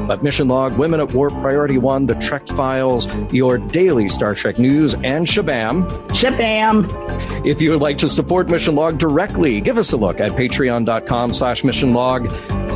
but 0.09 0.23
Mission 0.23 0.49
Log, 0.49 0.77
Women 0.77 0.99
at 0.99 1.13
Warp, 1.13 1.33
Priority 1.35 1.79
One, 1.79 2.07
The 2.07 2.15
Trek 2.17 2.47
Files, 2.49 3.07
your 3.33 3.59
daily 3.59 4.09
Star 4.09 4.35
Trek 4.35 4.59
news, 4.59 4.95
and 4.95 5.27
Shabam. 5.27 5.89
Shabam! 6.09 7.47
If 7.47 7.61
you 7.61 7.71
would 7.71 7.81
like 7.83 7.99
to 7.99 8.09
support 8.09 8.49
Mission 8.49 8.75
Log 8.75 8.99
directly, 8.99 9.61
give 9.61 9.79
us 9.79 9.93
a 9.93 9.97
look 9.97 10.19
at 10.19 10.33
patreon.com 10.33 11.33
slash 11.33 11.63
mission 11.63 11.93
log. 11.95 12.29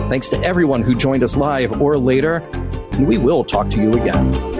Thanks 0.08 0.28
to 0.28 0.38
everyone 0.44 0.82
who 0.82 0.94
joined 0.94 1.24
us 1.24 1.36
live 1.36 1.80
or 1.80 1.98
later, 1.98 2.36
and 2.92 3.08
we 3.08 3.18
will 3.18 3.42
talk 3.44 3.70
to 3.70 3.76
you 3.80 3.94
again. 3.94 4.59